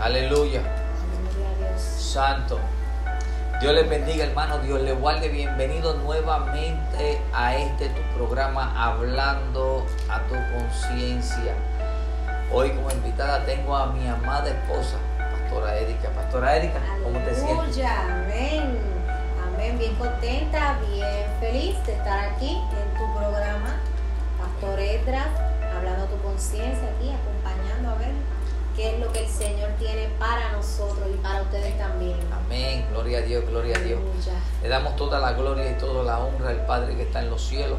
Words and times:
Aleluya. 0.00 0.62
Santo. 1.76 2.60
Dios 3.60 3.74
les 3.74 3.88
bendiga, 3.90 4.26
hermano. 4.26 4.58
Dios 4.60 4.80
les 4.82 4.96
guarde. 4.96 5.28
Bienvenido 5.28 5.94
nuevamente 5.94 7.20
a 7.34 7.56
este 7.56 7.88
tu 7.88 8.00
programa 8.16 8.72
Hablando 8.80 9.84
a 10.08 10.20
tu 10.28 10.36
conciencia. 10.56 11.52
Hoy 12.52 12.70
como 12.70 12.92
invitada 12.92 13.44
tengo 13.44 13.74
a 13.74 13.86
mi 13.86 14.06
amada 14.06 14.50
esposa, 14.50 14.98
Pastora 15.18 15.76
Erika. 15.76 16.10
Pastora 16.10 16.56
Erika, 16.56 16.78
¿cómo 17.02 17.18
te 17.18 17.34
sientes? 17.34 17.84
Amén. 17.84 18.78
Amén. 19.44 19.78
Bien 19.78 19.96
contenta, 19.96 20.78
bien 20.88 21.26
feliz 21.40 21.74
de 21.86 21.94
estar 21.94 22.20
aquí 22.20 22.50
en 22.52 22.98
tu 22.98 23.18
programa, 23.18 23.80
Pastor 24.38 24.78
Edras, 24.78 25.26
hablando 25.76 26.04
a 26.04 26.06
tu 26.06 26.22
conciencia 26.22 26.88
aquí, 26.88 27.10
acompañando 27.10 27.90
a 27.90 27.94
ver 27.96 28.37
qué 28.78 28.94
es 28.94 29.00
lo 29.00 29.12
que 29.12 29.24
el 29.24 29.28
Señor 29.28 29.70
tiene 29.80 30.08
para 30.20 30.52
nosotros 30.52 31.04
y 31.12 31.16
para 31.16 31.42
ustedes 31.42 31.76
también. 31.76 32.16
Amén. 32.32 32.86
Gloria 32.92 33.18
a 33.18 33.22
Dios, 33.22 33.44
gloria 33.44 33.76
a 33.76 33.80
Dios. 33.80 33.98
Le 34.62 34.68
damos 34.68 34.94
toda 34.94 35.18
la 35.18 35.32
gloria 35.32 35.68
y 35.68 35.74
toda 35.74 36.04
la 36.04 36.20
honra 36.20 36.50
al 36.50 36.64
Padre 36.64 36.94
que 36.94 37.02
está 37.02 37.20
en 37.20 37.28
los 37.28 37.44
cielos. 37.44 37.76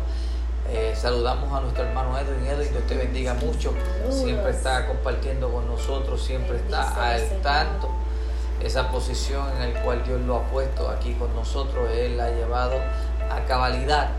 Eh, 0.69 0.93
saludamos 0.95 1.51
a 1.53 1.61
nuestro 1.61 1.85
hermano 1.85 2.17
Edwin. 2.17 2.45
Edwin, 2.45 2.69
Dios 2.71 2.85
te 2.85 2.95
bendiga 2.95 3.33
mucho. 3.33 3.73
Siempre 4.11 4.51
está 4.51 4.87
compartiendo 4.87 5.49
con 5.49 5.67
nosotros, 5.67 6.21
siempre 6.21 6.57
está 6.57 7.13
al 7.13 7.41
tanto. 7.41 7.89
Esa 8.61 8.91
posición 8.91 9.45
en 9.61 9.73
la 9.73 9.81
cual 9.81 10.03
Dios 10.03 10.19
lo 10.19 10.35
ha 10.35 10.43
puesto 10.47 10.89
aquí 10.89 11.13
con 11.13 11.33
nosotros, 11.33 11.89
Él 11.93 12.17
la 12.17 12.25
ha 12.25 12.31
llevado 12.31 12.75
a 13.31 13.39
cabalidad. 13.47 14.09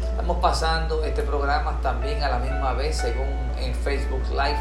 Estamos 0.00 0.36
pasando 0.36 1.02
este 1.02 1.22
programa 1.22 1.80
también 1.82 2.22
a 2.22 2.28
la 2.28 2.38
misma 2.38 2.72
vez, 2.74 2.98
según 2.98 3.50
en 3.58 3.74
Facebook 3.74 4.22
Live, 4.30 4.60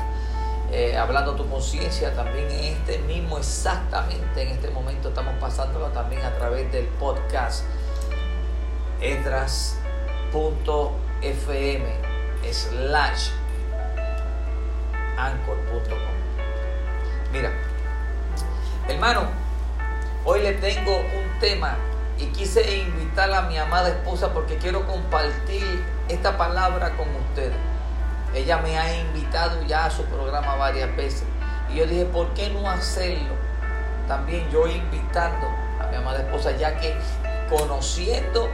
eh, 0.72 0.98
hablando 0.98 1.36
tu 1.36 1.50
conciencia, 1.50 2.14
también 2.14 2.50
en 2.52 2.76
este 2.76 3.00
mismo, 3.00 3.38
exactamente 3.38 4.42
en 4.42 4.50
este 4.50 4.70
momento 4.70 5.10
estamos 5.10 5.34
pasándolo 5.40 5.88
también 5.88 6.22
a 6.24 6.36
través 6.38 6.72
del 6.72 6.86
podcast 7.00 7.64
edras.fm 9.02 9.50
slash 12.52 13.30
anchor.com. 15.18 15.98
Mira, 17.32 17.52
hermano, 18.88 19.24
hoy 20.26 20.42
le 20.42 20.54
tengo 20.54 20.98
un 20.98 21.40
tema 21.40 21.78
y 22.18 22.26
quise 22.28 22.78
invitar 22.78 23.32
a 23.32 23.44
mi 23.44 23.58
amada 23.58 23.90
esposa 23.90 24.34
porque 24.34 24.58
quiero 24.58 24.86
compartir 24.86 25.84
esta 26.10 26.38
palabra 26.38 26.96
con 26.98 27.08
ustedes. 27.16 27.56
Ella 28.34 28.58
me 28.58 28.78
ha 28.78 28.96
invitado 28.96 29.62
ya 29.64 29.86
a 29.86 29.92
su 29.92 30.04
programa 30.06 30.56
varias 30.56 30.96
veces 30.96 31.24
y 31.72 31.78
yo 31.78 31.86
dije, 31.86 32.06
¿por 32.06 32.34
qué 32.34 32.50
no 32.50 32.70
hacerlo? 32.70 33.36
También 34.08 34.50
yo 34.50 34.68
invitando 34.68 35.48
a 35.80 35.88
mi 35.88 35.96
amada 35.96 36.20
esposa, 36.20 36.52
ya 36.58 36.78
que 36.78 36.96
conociendo 37.50 38.50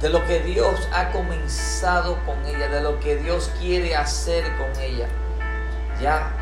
de 0.00 0.08
lo 0.08 0.24
que 0.26 0.40
Dios 0.40 0.88
ha 0.92 1.10
comenzado 1.10 2.18
con 2.24 2.44
ella, 2.46 2.68
de 2.68 2.80
lo 2.80 2.98
que 3.00 3.16
Dios 3.16 3.50
quiere 3.58 3.96
hacer 3.96 4.44
con 4.56 4.82
ella. 4.82 5.08
Ya 6.00 6.32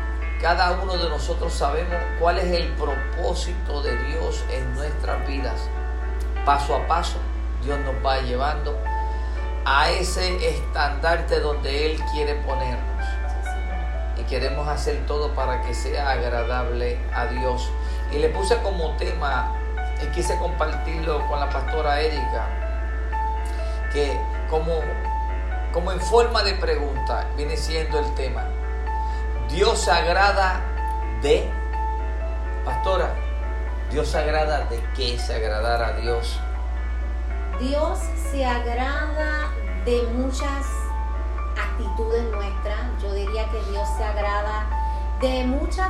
cada 0.41 0.71
uno 0.71 0.97
de 0.97 1.09
nosotros 1.09 1.53
sabemos 1.53 1.97
cuál 2.19 2.39
es 2.39 2.45
el 2.45 2.69
propósito 2.75 3.81
de 3.81 3.97
Dios 4.05 4.43
en 4.49 4.73
nuestras 4.73 5.27
vidas. 5.27 5.69
Paso 6.45 6.75
a 6.75 6.87
paso, 6.87 7.17
Dios 7.63 7.77
nos 7.79 7.95
va 8.05 8.19
llevando 8.21 8.77
a 9.71 9.91
ese 9.91 10.49
estandarte 10.49 11.39
donde 11.41 11.85
Él 11.85 12.01
quiere 12.11 12.33
ponernos. 12.37 13.05
Y 14.17 14.23
queremos 14.23 14.67
hacer 14.67 15.05
todo 15.05 15.35
para 15.35 15.61
que 15.61 15.75
sea 15.75 16.09
agradable 16.09 16.97
a 17.13 17.27
Dios. 17.27 17.71
Y 18.11 18.17
le 18.17 18.29
puse 18.29 18.57
como 18.63 18.97
tema, 18.97 19.53
y 20.01 20.07
quise 20.07 20.35
compartirlo 20.39 21.23
con 21.27 21.39
la 21.39 21.51
pastora 21.51 22.01
Erika, 22.01 22.47
que 23.93 24.19
como, 24.49 24.81
como 25.71 25.91
en 25.91 26.01
forma 26.01 26.41
de 26.41 26.55
pregunta 26.55 27.27
viene 27.37 27.55
siendo 27.55 27.99
el 27.99 28.15
tema. 28.15 28.45
Dios 29.49 29.81
se 29.81 29.91
agrada 29.91 30.61
de, 31.21 31.47
pastora, 32.65 33.13
Dios 33.91 34.07
se 34.07 34.17
agrada 34.17 34.65
de 34.65 34.83
qué 34.95 35.19
se 35.19 35.35
agradar 35.35 35.83
a 35.83 35.91
Dios. 35.93 36.39
Dios 37.59 37.99
se 38.31 38.45
agrada 38.45 39.51
de 39.85 40.03
muchas 40.13 40.65
actitudes 41.57 42.23
nuestras. 42.31 42.79
Yo 43.01 43.13
diría 43.13 43.45
que 43.49 43.59
Dios 43.71 43.87
se 43.97 44.03
agrada 44.03 44.67
de 45.21 45.45
muchas 45.45 45.89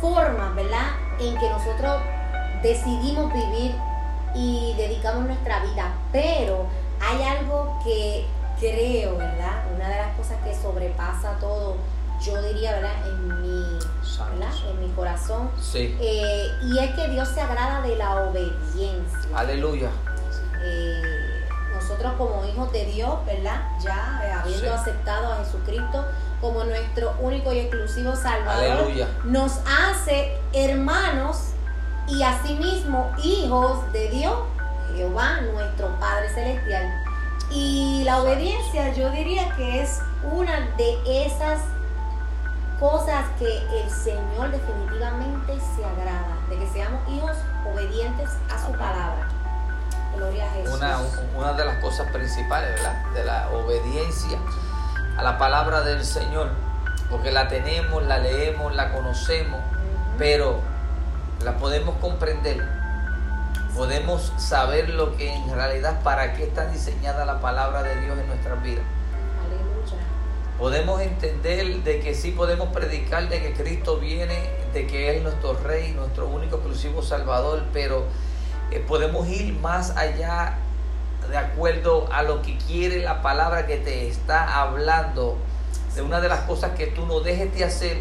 formas, 0.00 0.54
¿verdad? 0.54 0.88
En 1.20 1.38
que 1.38 1.48
nosotros 1.48 2.02
decidimos 2.62 3.32
vivir 3.32 3.74
y 4.34 4.74
dedicamos 4.76 5.26
nuestra 5.26 5.60
vida. 5.64 5.92
Pero 6.12 6.66
hay 7.00 7.22
algo 7.22 7.78
que 7.84 8.26
creo, 8.58 9.16
¿verdad? 9.16 9.64
Una 9.74 9.88
de 9.88 9.96
las 9.96 10.16
cosas 10.16 10.38
que 10.44 10.54
sobrepasa 10.54 11.36
todo, 11.40 11.76
yo 12.24 12.40
diría, 12.42 12.72
¿verdad? 12.72 13.06
En 13.06 13.42
mi, 13.42 13.78
¿verdad? 14.30 14.54
En 14.70 14.80
mi 14.80 14.88
corazón. 14.94 15.50
Sí, 15.60 15.96
Eh, 16.00 16.48
y 16.62 16.78
es 16.78 16.90
que 16.94 17.08
Dios 17.08 17.28
se 17.28 17.40
agrada 17.40 17.82
de 17.82 17.96
la 17.96 18.14
obediencia. 18.22 19.28
aleluya. 19.34 19.90
Eh, 20.62 21.02
nosotros 21.74 22.12
como 22.16 22.44
hijos 22.46 22.70
de 22.72 22.84
Dios, 22.86 23.24
¿verdad? 23.26 23.60
Ya 23.80 24.20
eh, 24.24 24.32
habiendo 24.32 24.66
Sí. 24.66 24.72
aceptado 24.72 25.32
a 25.32 25.36
Jesucristo 25.44 26.04
como 26.40 26.64
nuestro 26.64 27.14
único 27.20 27.52
y 27.52 27.60
exclusivo 27.60 28.14
Salvador, 28.16 28.64
Aleluya. 28.82 29.08
nos 29.24 29.58
hace 29.66 30.38
hermanos 30.52 31.50
y 32.06 32.22
asimismo 32.22 33.10
hijos 33.22 33.90
de 33.92 34.08
Dios, 34.10 34.34
Jehová, 34.94 35.40
nuestro 35.52 35.88
Padre 35.98 36.28
Celestial. 36.34 36.86
Y 37.50 38.02
la 38.04 38.22
obediencia 38.22 38.92
yo 38.94 39.10
diría 39.10 39.54
que 39.56 39.82
es 39.82 40.00
una 40.32 40.60
de 40.76 41.26
esas 41.26 41.60
cosas 42.80 43.24
que 43.38 43.58
el 43.82 43.90
Señor 43.90 44.50
definitivamente 44.50 45.58
se 45.76 45.84
agrada, 45.84 46.36
de 46.50 46.58
que 46.58 46.66
seamos 46.68 47.00
hijos 47.08 47.32
obedientes 47.72 48.30
a 48.54 48.58
su 48.66 48.72
palabra. 48.72 49.28
Gloria 50.16 50.44
a 50.46 50.50
Jesús. 50.54 50.74
Una, 50.74 50.98
una 51.36 51.52
de 51.52 51.64
las 51.64 51.76
cosas 51.82 52.10
principales, 52.10 52.70
¿verdad? 52.74 53.12
De 53.12 53.24
la 53.24 53.48
obediencia 53.50 54.38
a 55.16 55.22
la 55.22 55.38
palabra 55.38 55.82
del 55.82 56.04
Señor. 56.04 56.50
Porque 57.10 57.30
la 57.30 57.48
tenemos, 57.48 58.02
la 58.04 58.18
leemos, 58.18 58.74
la 58.74 58.92
conocemos, 58.92 59.60
pero 60.18 60.60
la 61.42 61.56
podemos 61.58 61.96
comprender. 61.96 62.66
Podemos 63.76 64.32
saber 64.38 64.88
lo 64.90 65.16
que 65.16 65.32
en 65.32 65.52
realidad 65.52 66.00
para 66.02 66.34
qué 66.34 66.44
está 66.44 66.66
diseñada 66.66 67.24
la 67.24 67.40
palabra 67.40 67.82
de 67.82 68.00
Dios 68.00 68.18
en 68.18 68.26
nuestras 68.28 68.62
vidas. 68.62 68.84
Aleluya. 69.44 70.04
Podemos 70.58 71.00
entender 71.00 71.82
de 71.82 72.00
que 72.00 72.14
sí 72.14 72.30
podemos 72.30 72.68
predicar 72.68 73.28
de 73.28 73.42
que 73.42 73.52
Cristo 73.52 73.98
viene, 73.98 74.48
de 74.72 74.86
que 74.86 75.10
Él 75.10 75.16
es 75.16 75.22
nuestro 75.24 75.54
Rey, 75.54 75.92
nuestro 75.92 76.28
único 76.28 76.56
exclusivo 76.56 77.02
Salvador, 77.02 77.64
pero 77.72 78.04
eh, 78.70 78.84
podemos 78.86 79.28
ir 79.28 79.54
más 79.54 79.96
allá 79.96 80.58
de 81.28 81.36
acuerdo 81.36 82.08
a 82.12 82.22
lo 82.22 82.42
que 82.42 82.56
quiere 82.58 83.02
la 83.02 83.22
palabra 83.22 83.66
que 83.66 83.76
te 83.76 84.08
está 84.08 84.60
hablando, 84.60 85.36
de 85.94 86.02
una 86.02 86.20
de 86.20 86.28
las 86.28 86.40
cosas 86.40 86.72
que 86.76 86.88
tú 86.88 87.06
no 87.06 87.20
dejes 87.20 87.54
de 87.54 87.64
hacer 87.64 87.98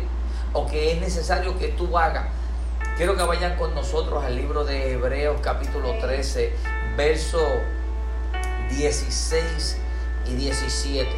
o 0.52 0.68
que 0.68 0.92
es 0.92 1.00
necesario 1.00 1.58
que 1.58 1.70
tú 1.70 1.98
hagas. 1.98 2.26
Quiero 2.98 3.16
que 3.16 3.24
vayan 3.24 3.56
con 3.56 3.74
nosotros 3.74 4.24
al 4.24 4.36
libro 4.36 4.66
de 4.66 4.94
Hebreos 4.94 5.40
capítulo 5.42 5.98
13, 6.00 6.54
verso 6.96 7.40
16 8.70 9.78
y 10.28 10.36
17. 10.36 11.10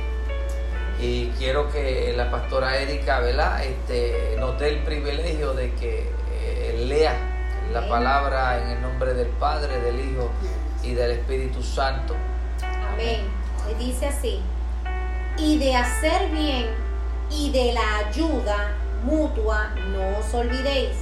Y 1.01 1.27
quiero 1.38 1.69
que 1.72 2.13
la 2.16 2.31
pastora 2.31 2.77
Erika, 2.77 3.19
¿verdad? 3.19 3.63
Este, 3.63 4.35
nos 4.39 4.57
dé 4.59 4.69
el 4.69 4.83
privilegio 4.83 5.53
de 5.53 5.74
que 5.74 6.09
eh, 6.31 6.86
lea 6.88 7.34
la 7.71 7.79
Amén. 7.79 7.89
palabra 7.89 8.62
en 8.62 8.69
el 8.69 8.81
nombre 8.81 9.13
del 9.13 9.27
Padre, 9.27 9.79
del 9.81 10.00
Hijo 10.00 10.29
y 10.83 10.94
del 10.94 11.12
Espíritu 11.12 11.62
Santo. 11.63 12.15
Amén. 12.91 13.27
Y 13.69 13.83
dice 13.83 14.07
así, 14.07 14.41
y 15.38 15.57
de 15.57 15.75
hacer 15.75 16.29
bien 16.29 16.67
y 17.29 17.51
de 17.51 17.73
la 17.73 17.97
ayuda 18.07 18.75
mutua 19.03 19.69
no 19.91 20.19
os 20.19 20.33
olvidéis, 20.33 20.95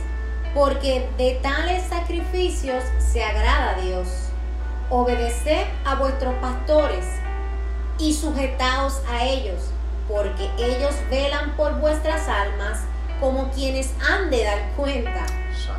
porque 0.54 1.10
de 1.18 1.40
tales 1.42 1.84
sacrificios 1.84 2.84
se 3.00 3.24
agrada 3.24 3.76
Dios. 3.82 4.08
Obedeced 4.90 5.66
a 5.86 5.96
vuestros 5.96 6.34
pastores 6.36 7.06
y 7.98 8.14
sujetaos 8.14 9.02
a 9.10 9.24
ellos, 9.24 9.72
porque 10.08 10.50
ellos 10.58 10.96
velan 11.10 11.56
por 11.56 11.80
vuestras 11.80 12.28
almas 12.28 12.82
como 13.24 13.50
quienes 13.52 13.94
han 14.06 14.30
de 14.30 14.44
dar 14.44 14.72
cuenta, 14.76 15.26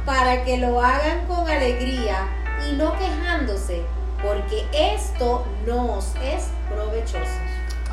para 0.07 0.45
que 0.45 0.57
lo 0.57 0.81
hagan 0.81 1.27
con 1.27 1.47
alegría 1.47 2.27
y 2.67 2.73
no 2.73 2.97
quejándose, 2.97 3.83
porque 4.23 4.67
esto 4.73 5.45
nos 5.67 6.15
es 6.23 6.49
provechoso. 6.71 7.39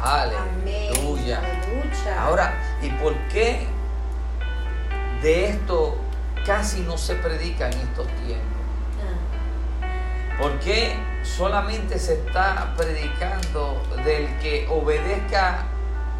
Aleluya. 0.01 1.39
Aleluya. 1.39 2.21
Ahora, 2.21 2.53
¿y 2.81 2.91
por 2.91 3.13
qué 3.27 3.67
de 5.21 5.49
esto 5.49 5.97
casi 6.45 6.79
no 6.83 6.97
se 6.97 7.15
predica 7.15 7.67
en 7.67 7.77
estos 7.77 8.07
tiempos? 8.07 8.61
Ah. 9.83 10.41
¿Por 10.41 10.59
qué 10.61 10.95
solamente 11.23 11.99
se 11.99 12.13
está 12.13 12.73
predicando 12.77 13.83
del 14.05 14.29
que 14.39 14.65
obedezca 14.69 15.65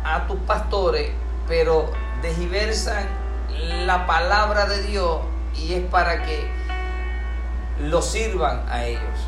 a 0.04 0.28
tus 0.28 0.38
pastores, 0.40 1.12
pero 1.48 1.90
desgiversan 2.22 3.21
la 3.86 4.06
palabra 4.06 4.66
de 4.66 4.82
Dios 4.84 5.22
y 5.56 5.74
es 5.74 5.86
para 5.90 6.24
que 6.24 6.50
lo 7.80 8.02
sirvan 8.02 8.64
a 8.70 8.86
ellos? 8.86 9.20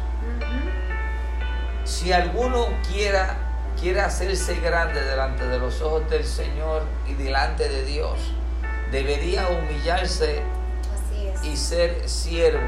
Si 1.84 2.14
alguno 2.14 2.68
quiera, 2.92 3.38
quiere 3.80 4.02
hacerse 4.02 4.60
grande 4.60 5.04
delante 5.04 5.46
de 5.46 5.60
los 5.60 5.82
ojos 5.82 6.10
del 6.10 6.24
Señor 6.24 6.84
y 7.08 7.14
delante 7.14 7.68
de 7.68 7.84
Dios, 7.84 8.20
debería 8.92 9.48
humillarse 9.50 10.44
y 11.44 11.58
ser 11.58 12.08
siervo. 12.08 12.62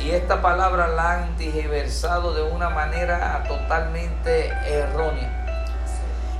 Y 0.00 0.10
esta 0.10 0.40
palabra 0.40 0.86
la 0.88 1.12
han 1.14 1.36
digiversado 1.36 2.32
de 2.32 2.42
una 2.42 2.70
manera 2.70 3.42
totalmente 3.48 4.48
errónea. 4.66 5.34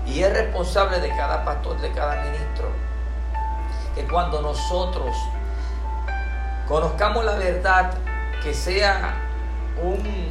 Y 0.06 0.22
es 0.22 0.32
responsable 0.32 1.00
de 1.00 1.08
cada 1.08 1.44
pastor, 1.44 1.80
de 1.80 1.90
cada 1.92 2.22
ministro, 2.22 2.70
que 3.98 4.06
cuando 4.06 4.40
nosotros 4.40 5.16
conozcamos 6.68 7.24
la 7.24 7.34
verdad, 7.34 7.94
que 8.40 8.54
sea 8.54 9.16
un, 9.82 10.28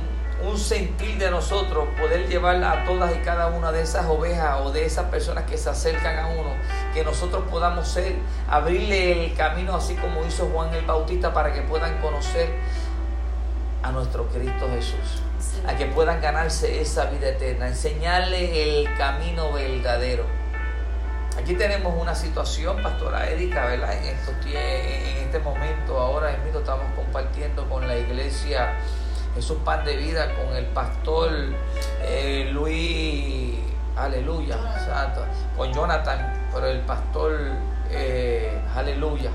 un 0.48 0.58
sentir 0.58 1.18
de 1.18 1.30
nosotros 1.30 1.86
poder 2.00 2.30
llevarla 2.30 2.72
a 2.72 2.86
todas 2.86 3.14
y 3.14 3.20
cada 3.20 3.48
una 3.48 3.74
de 3.74 3.82
esas 3.82 4.06
ovejas 4.06 4.62
o 4.62 4.72
de 4.72 4.86
esas 4.86 5.06
personas 5.08 5.44
que 5.44 5.58
se 5.58 5.70
acercan 5.70 6.18
a 6.18 6.28
uno, 6.28 6.52
que 6.94 7.04
nosotros 7.04 7.44
podamos 7.52 7.90
ser, 7.90 8.16
abrirle 8.48 9.26
el 9.26 9.36
camino 9.36 9.76
así 9.76 9.96
como 9.96 10.24
hizo 10.26 10.46
Juan 10.46 10.74
el 10.74 10.86
Bautista 10.86 11.34
para 11.34 11.52
que 11.52 11.62
puedan 11.64 12.00
conocer 12.00 12.56
a 13.84 13.92
nuestro 13.92 14.28
Cristo 14.28 14.68
Jesús 14.72 15.24
Sí. 15.40 15.62
a 15.68 15.76
que 15.76 15.86
puedan 15.86 16.20
ganarse 16.20 16.82
esa 16.82 17.06
vida 17.06 17.30
eterna, 17.30 17.68
enseñarle 17.68 18.80
el 18.80 18.98
camino 18.98 19.52
verdadero. 19.52 20.37
Aquí 21.38 21.54
tenemos 21.54 21.94
una 22.02 22.16
situación, 22.16 22.82
Pastora 22.82 23.30
Erika, 23.30 23.68
¿verdad? 23.68 23.96
En, 23.96 24.16
estos 24.16 24.34
en 24.44 25.18
este 25.26 25.40
momento, 25.40 26.00
ahora 26.00 26.36
mismo 26.44 26.60
estamos 26.60 26.86
compartiendo 26.96 27.70
con 27.70 27.88
la 27.88 27.96
iglesia 27.96 28.74
Jesús 29.36 29.58
Pan 29.64 29.86
de 29.86 29.96
Vida, 29.98 30.34
con 30.36 30.56
el 30.56 30.66
pastor 30.66 31.30
eh, 32.02 32.50
Luis, 32.52 33.56
aleluya, 33.96 34.58
santo, 34.84 35.26
con 35.56 35.72
Jonathan, 35.72 36.50
pero 36.52 36.66
el 36.68 36.80
pastor, 36.80 37.52
eh, 37.92 38.60
aleluya, 38.76 39.30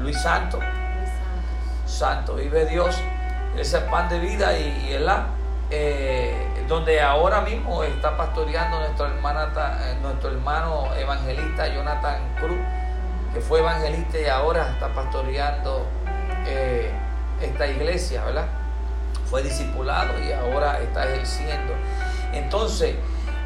Luis 0.00 0.20
Santo. 0.20 0.58
Santo. 0.58 1.86
Santo, 1.86 2.34
vive 2.34 2.66
Dios, 2.66 2.96
ese 3.56 3.78
pan 3.82 4.08
de 4.08 4.18
vida 4.18 4.58
y, 4.58 4.88
y 4.88 4.92
¿verdad? 4.94 5.26
Eh, 5.70 6.53
donde 6.68 7.00
ahora 7.00 7.42
mismo 7.42 7.82
está 7.84 8.16
pastoreando 8.16 8.78
nuestro, 8.80 9.06
hermana, 9.06 9.52
eh, 9.82 9.96
nuestro 10.00 10.30
hermano 10.30 10.94
evangelista 10.96 11.68
Jonathan 11.68 12.20
Cruz, 12.40 12.58
que 13.32 13.40
fue 13.40 13.60
evangelista 13.60 14.18
y 14.18 14.26
ahora 14.26 14.70
está 14.70 14.88
pastoreando 14.94 15.86
eh, 16.46 16.90
esta 17.40 17.66
iglesia, 17.66 18.24
¿verdad? 18.24 18.46
Fue 19.26 19.42
discipulado 19.42 20.12
y 20.22 20.32
ahora 20.32 20.80
está 20.80 21.04
ejerciendo. 21.04 21.72
Entonces, 22.32 22.96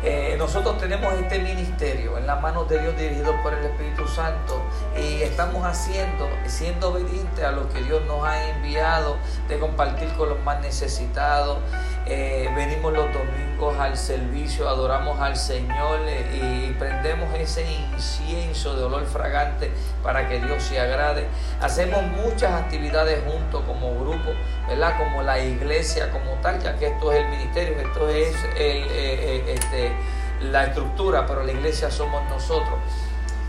eh, 0.05 0.37
nosotros 0.39 0.79
tenemos 0.79 1.13
este 1.15 1.41
ministerio 1.41 2.19
en 2.19 2.27
las 2.27 2.41
manos 2.41 2.69
de 2.69 2.79
Dios 2.79 2.97
dirigido 2.97 3.35
por 3.43 3.53
el 3.53 3.65
Espíritu 3.65 4.07
Santo 4.07 4.63
y 4.97 5.23
estamos 5.23 5.67
haciendo, 5.67 6.29
siendo 6.47 6.91
obedientes 6.91 7.45
a 7.45 7.51
lo 7.51 7.69
que 7.69 7.83
Dios 7.83 8.05
nos 8.07 8.25
ha 8.25 8.49
enviado 8.49 9.17
de 9.49 9.59
compartir 9.59 10.09
con 10.13 10.29
los 10.29 10.41
más 10.45 10.61
necesitados. 10.61 11.59
Eh, 12.07 12.49
venimos 12.57 12.93
los 12.93 13.07
domingos 13.13 13.79
al 13.79 13.97
servicio, 13.97 14.69
adoramos 14.69 15.21
al 15.21 15.37
Señor 15.37 16.01
eh, 16.07 16.69
y 16.69 16.73
prendemos 16.73 17.35
ese 17.35 17.65
incienso 17.71 18.75
de 18.77 18.85
olor 18.85 19.05
fragante 19.05 19.71
para 20.03 20.29
que 20.29 20.41
Dios 20.41 20.63
se 20.63 20.81
agrade. 20.81 21.27
Hacemos 21.61 22.03
muchas 22.03 22.53
actividades 22.53 23.23
juntos 23.31 23.63
como 23.67 23.95
grupo, 24.01 24.31
¿verdad? 24.69 24.97
Como 24.97 25.23
la 25.23 25.39
iglesia 25.39 26.11
como 26.11 26.33
tal, 26.41 26.59
ya 26.61 26.77
que 26.77 26.87
esto 26.87 27.13
es 27.13 27.25
el 27.25 27.29
ministerio, 27.29 27.79
esto 27.79 28.09
es 28.09 28.35
el, 28.57 28.85
eh, 28.91 29.55
este, 29.55 29.93
la 30.41 30.65
estructura, 30.65 31.27
pero 31.27 31.43
la 31.43 31.53
iglesia 31.53 31.91
somos 31.91 32.23
nosotros. 32.31 32.79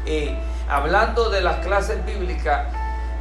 Y 0.05 0.35
hablando 0.67 1.29
de 1.29 1.41
las 1.41 1.57
clases 1.65 2.05
bíblicas, 2.05 2.67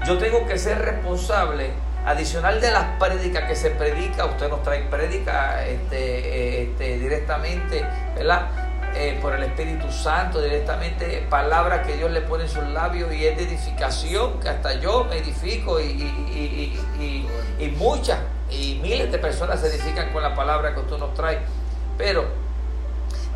yo 0.06 0.16
tengo 0.18 0.46
que 0.46 0.58
ser 0.58 0.78
responsable, 0.78 1.72
adicional 2.08 2.60
de 2.60 2.70
las 2.70 2.84
prédicas 2.98 3.44
que 3.44 3.54
se 3.54 3.70
predica, 3.70 4.24
usted 4.24 4.48
nos 4.48 4.62
trae 4.62 4.82
prédica 4.84 5.66
este, 5.66 6.62
este, 6.62 6.98
directamente, 6.98 7.84
¿verdad? 8.14 8.48
Eh, 8.94 9.18
por 9.20 9.34
el 9.34 9.42
Espíritu 9.42 9.92
Santo, 9.92 10.40
directamente 10.40 11.26
palabras 11.28 11.86
que 11.86 11.96
Dios 11.96 12.10
le 12.10 12.22
pone 12.22 12.44
en 12.44 12.48
sus 12.50 12.64
labios 12.68 13.12
y 13.12 13.26
es 13.26 13.36
de 13.36 13.44
edificación, 13.44 14.40
que 14.40 14.48
hasta 14.48 14.74
yo 14.80 15.04
me 15.04 15.18
edifico 15.18 15.78
y- 15.80 15.84
y- 15.84 16.80
y- 16.98 17.28
y 17.64 17.68
muchas 17.76 18.18
y 18.50 18.80
miles 18.82 19.12
de 19.12 19.18
personas 19.18 19.60
se 19.60 19.66
edifican 19.68 20.10
con 20.10 20.22
la 20.22 20.34
palabra 20.34 20.72
que 20.74 20.80
usted 20.80 20.96
nos 20.96 21.12
trae. 21.14 21.38
Pero 21.98 22.24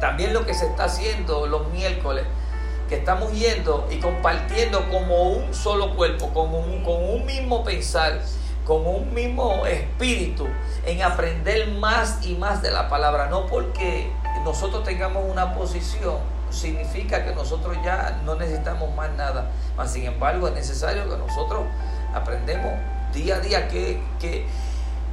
también 0.01 0.33
lo 0.33 0.47
que 0.47 0.55
se 0.55 0.67
está 0.67 0.85
haciendo 0.85 1.47
los 1.47 1.69
miércoles, 1.69 2.25
que 2.89 2.97
estamos 2.97 3.33
yendo 3.33 3.87
y 3.91 3.99
compartiendo 3.99 4.89
como 4.91 5.25
un 5.31 5.53
solo 5.55 5.95
cuerpo, 5.95 6.33
como 6.33 6.59
un, 6.61 6.83
con 6.83 6.97
un 7.05 7.25
mismo 7.27 7.63
pensar, 7.63 8.21
con 8.67 8.87
un 8.87 9.13
mismo 9.13 9.67
espíritu, 9.67 10.47
en 10.87 11.03
aprender 11.03 11.69
más 11.73 12.25
y 12.25 12.35
más 12.35 12.63
de 12.63 12.71
la 12.71 12.89
palabra. 12.89 13.29
No 13.29 13.47
porque 13.47 14.11
nosotros 14.45 14.85
tengamos 14.85 15.25
una 15.29 15.55
posición, 15.55 16.17
significa 16.51 17.25
que 17.25 17.35
nosotros 17.35 17.77
ya 17.85 18.21
no 18.25 18.35
necesitamos 18.35 18.95
más 18.95 19.11
nada. 19.17 19.51
Mas, 19.77 19.93
sin 19.93 20.05
embargo, 20.05 20.49
es 20.49 20.55
necesario 20.55 21.09
que 21.09 21.17
nosotros 21.17 21.63
aprendemos 22.15 22.73
día 23.13 23.37
a 23.37 23.41
día 23.41 23.69
que, 23.69 24.01
que, 24.21 24.47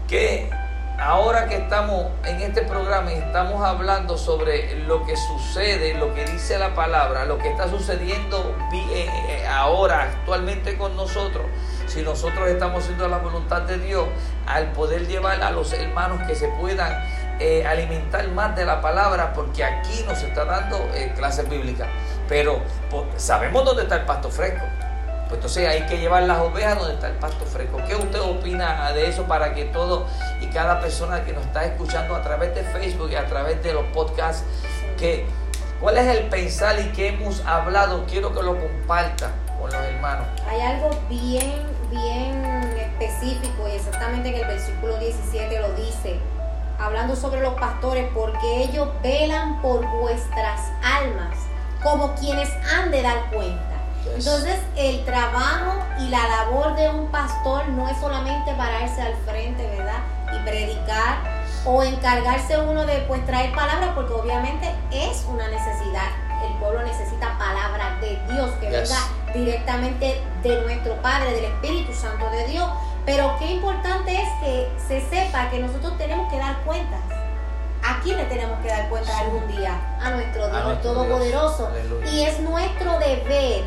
que 0.07 0.49
ahora 0.99 1.47
que 1.47 1.55
estamos 1.55 2.07
en 2.25 2.41
este 2.41 2.63
programa 2.63 3.11
y 3.11 3.15
estamos 3.15 3.63
hablando 3.63 4.17
sobre 4.17 4.75
lo 4.85 5.05
que 5.05 5.15
sucede, 5.15 5.93
lo 5.93 6.13
que 6.13 6.25
dice 6.25 6.57
la 6.57 6.75
palabra, 6.75 7.25
lo 7.25 7.37
que 7.37 7.49
está 7.49 7.69
sucediendo 7.69 8.55
eh, 8.73 9.07
eh, 9.29 9.47
ahora, 9.47 10.03
actualmente 10.03 10.77
con 10.77 10.95
nosotros, 10.95 11.45
si 11.87 12.01
nosotros 12.01 12.47
estamos 12.49 12.83
haciendo 12.83 13.07
la 13.07 13.17
voluntad 13.17 13.61
de 13.61 13.79
Dios, 13.79 14.05
al 14.45 14.71
poder 14.71 15.07
llevar 15.07 15.41
a 15.41 15.51
los 15.51 15.73
hermanos 15.73 16.27
que 16.27 16.35
se 16.35 16.47
puedan 16.49 16.91
eh, 17.39 17.65
alimentar 17.65 18.27
más 18.29 18.53
de 18.55 18.65
la 18.65 18.81
palabra, 18.81 19.31
porque 19.33 19.63
aquí 19.63 20.03
nos 20.05 20.21
está 20.21 20.43
dando 20.43 20.77
eh, 20.93 21.13
clases 21.15 21.47
bíblicas, 21.49 21.87
pero 22.27 22.59
sabemos 23.15 23.63
dónde 23.63 23.83
está 23.83 23.95
el 23.95 24.05
pasto 24.05 24.29
fresco. 24.29 24.65
Pues 25.29 25.37
entonces 25.37 25.69
hay 25.69 25.83
que 25.83 25.99
llevar 25.99 26.23
las 26.23 26.39
ovejas 26.39 26.79
donde 26.79 26.95
está 26.95 27.07
el 27.07 27.13
pasto 27.13 27.45
fresco. 27.45 27.79
¿Qué 27.87 27.95
usted 27.95 28.19
opina 28.19 28.91
de 28.93 29.07
eso 29.07 29.25
para 29.25 29.53
que 29.53 29.65
todo 29.65 30.07
y 30.41 30.47
cada 30.47 30.81
persona 30.81 31.23
que 31.23 31.33
nos 31.33 31.45
está 31.45 31.65
escuchando 31.65 32.15
a 32.15 32.23
través 32.23 32.55
de 32.55 32.63
Facebook 32.63 33.11
y 33.11 33.15
a 33.15 33.27
través 33.27 33.61
de 33.61 33.73
los 33.73 33.83
podcasts, 33.93 34.43
que 34.97 35.27
cuál 35.79 35.99
es 35.99 36.17
el 36.17 36.29
pensar 36.29 36.79
y 36.79 36.91
que 36.93 37.09
hemos 37.09 37.45
hablado? 37.45 38.07
Quiero 38.07 38.33
que 38.33 38.41
lo 38.41 38.57
comparta 38.59 39.29
con 39.61 39.69
los 39.71 39.79
hermanos. 39.83 40.25
Hay 40.49 40.61
algo 40.61 40.89
bien, 41.07 41.61
bien 41.91 42.43
específico 42.79 43.69
y 43.71 43.75
exactamente 43.75 44.29
en 44.29 44.35
el 44.35 44.47
versículo 44.47 44.97
17 44.97 45.59
lo 45.61 45.73
dice, 45.73 46.19
hablando 46.79 47.15
sobre 47.15 47.41
los 47.41 47.53
pastores, 47.53 48.07
porque 48.15 48.63
ellos 48.63 48.89
velan 49.03 49.61
por 49.61 49.85
vuestras 49.99 50.71
almas, 50.83 51.37
como 51.83 52.15
quienes 52.15 52.49
han 52.73 52.89
de 52.89 53.03
dar 53.03 53.29
cuenta. 53.31 53.68
Entonces, 54.15 54.59
el 54.75 55.05
trabajo 55.05 55.83
y 55.99 56.09
la 56.09 56.27
labor 56.27 56.75
de 56.75 56.89
un 56.89 57.07
pastor 57.11 57.67
no 57.69 57.87
es 57.89 57.97
solamente 57.97 58.53
pararse 58.55 59.01
al 59.01 59.15
frente, 59.25 59.65
¿verdad? 59.77 59.99
Y 60.33 60.39
predicar 60.47 61.17
o 61.65 61.83
encargarse 61.83 62.57
uno 62.59 62.85
de 62.85 62.97
pues 63.07 63.25
traer 63.25 63.53
palabras, 63.53 63.89
porque 63.95 64.13
obviamente 64.13 64.73
es 64.91 65.25
una 65.29 65.47
necesidad. 65.47 66.07
El 66.45 66.53
pueblo 66.57 66.81
necesita 66.83 67.37
palabra 67.37 67.97
de 67.99 68.17
Dios 68.33 68.49
que 68.61 68.69
Yes. 68.69 68.89
venga 68.89 69.33
directamente 69.33 70.21
de 70.41 70.61
nuestro 70.61 70.95
Padre, 71.01 71.33
del 71.33 71.45
Espíritu 71.45 71.93
Santo 71.93 72.29
de 72.29 72.47
Dios. 72.47 72.69
Pero 73.05 73.35
qué 73.39 73.51
importante 73.51 74.21
es 74.21 74.29
que 74.41 74.71
se 74.87 75.01
sepa 75.09 75.49
que 75.49 75.59
nosotros 75.59 75.97
tenemos 75.97 76.31
que 76.31 76.37
dar 76.37 76.57
cuentas. 76.61 76.99
¿A 77.83 77.99
quién 78.01 78.17
le 78.17 78.25
tenemos 78.25 78.59
que 78.59 78.67
dar 78.67 78.87
cuentas 78.89 79.15
Sí. 79.15 79.21
algún 79.23 79.47
día? 79.47 79.73
A 80.01 80.09
nuestro 80.11 80.47
Dios 80.49 80.81
Todopoderoso. 80.81 81.69
Y 82.11 82.23
es 82.23 82.39
nuestro 82.39 82.99
deber 82.99 83.63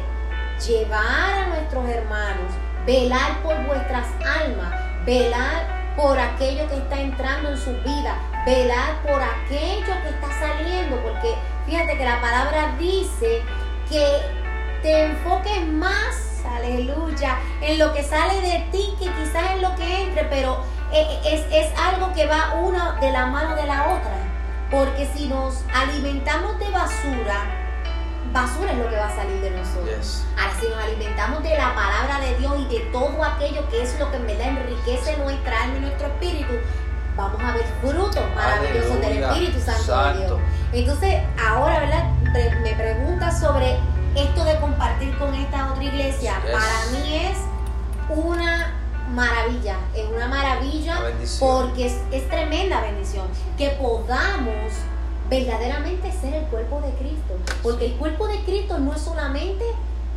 llevar 0.66 1.34
a 1.34 1.46
nuestros 1.48 1.88
hermanos, 1.88 2.52
velar 2.86 3.42
por 3.42 3.56
vuestras 3.66 4.06
almas, 4.24 4.72
velar 5.04 5.94
por 5.96 6.18
aquello 6.18 6.68
que 6.68 6.76
está 6.76 7.00
entrando 7.00 7.50
en 7.50 7.58
su 7.58 7.72
vida, 7.82 8.16
velar 8.46 9.02
por 9.02 9.20
aquello 9.22 9.94
que 10.02 10.08
está 10.08 10.28
saliendo, 10.38 10.96
porque 11.02 11.34
fíjate 11.66 11.98
que 11.98 12.04
la 12.04 12.20
palabra 12.20 12.74
dice 12.78 13.42
que 13.88 14.06
te 14.82 15.06
enfoques 15.06 15.66
más 15.66 16.32
aleluya, 16.44 17.38
en 17.60 17.78
lo 17.78 17.92
que 17.92 18.02
sale 18.02 18.40
de 18.40 18.66
ti, 18.70 18.94
que 18.98 19.06
quizás 19.06 19.52
es 19.54 19.62
lo 19.62 19.74
que 19.76 20.02
entre, 20.04 20.24
pero 20.24 20.62
eh, 20.92 21.20
es, 21.24 21.46
es 21.52 21.78
algo 21.78 22.12
que 22.12 22.26
va 22.26 22.54
una 22.54 22.92
de 23.00 23.10
la 23.10 23.26
mano 23.26 23.54
de 23.56 23.66
la 23.66 23.88
otra. 23.88 24.12
Porque 24.70 25.06
si 25.14 25.26
nos 25.26 25.64
alimentamos 25.74 26.58
de 26.58 26.70
basura, 26.70 27.61
basura 28.32 28.72
es 28.72 28.78
lo 28.78 28.88
que 28.88 28.96
va 28.96 29.06
a 29.06 29.16
salir 29.16 29.40
de 29.40 29.50
nosotros. 29.50 30.24
Ahora, 30.38 30.52
si 30.58 30.68
nos 30.68 30.78
alimentamos 30.78 31.42
de 31.42 31.56
la 31.56 31.74
palabra 31.74 32.20
de 32.20 32.36
Dios 32.38 32.54
y 32.58 32.74
de 32.74 32.80
todo 32.86 33.22
aquello 33.22 33.68
que 33.68 33.82
es 33.82 33.98
lo 33.98 34.10
que 34.10 34.16
en 34.16 34.26
verdad 34.26 34.48
enriquece 34.48 35.16
nuestra 35.18 35.64
alma 35.64 35.76
y 35.76 35.80
nuestro 35.80 36.06
espíritu, 36.06 36.54
vamos 37.16 37.42
a 37.42 37.52
ver 37.52 37.64
frutos 37.80 38.24
maravillosos 38.34 39.00
del 39.00 39.22
Espíritu 39.22 39.60
Santo, 39.60 40.04
de 40.04 40.26
Dios. 40.26 40.40
Entonces, 40.72 41.22
ahora, 41.38 41.80
¿verdad? 41.80 42.10
Me 42.62 42.72
pregunta 42.74 43.30
sobre 43.30 43.78
esto 44.14 44.44
de 44.44 44.58
compartir 44.60 45.16
con 45.18 45.34
esta 45.34 45.70
otra 45.70 45.84
iglesia. 45.84 46.40
Para 46.40 46.98
mí 46.98 47.26
es 47.26 47.36
una 48.08 48.74
maravilla, 49.10 49.76
es 49.94 50.06
una 50.08 50.26
maravilla 50.28 51.00
porque 51.38 51.86
es, 51.86 51.98
es 52.10 52.28
tremenda 52.30 52.80
bendición 52.80 53.26
que 53.58 53.70
podamos 53.70 54.72
verdaderamente 55.32 56.12
ser 56.12 56.34
el 56.34 56.44
cuerpo 56.44 56.82
de 56.82 56.90
Cristo. 56.92 57.38
Porque 57.62 57.86
el 57.86 57.94
cuerpo 57.94 58.28
de 58.28 58.40
Cristo 58.44 58.78
no 58.78 58.92
es 58.92 59.00
solamente 59.00 59.64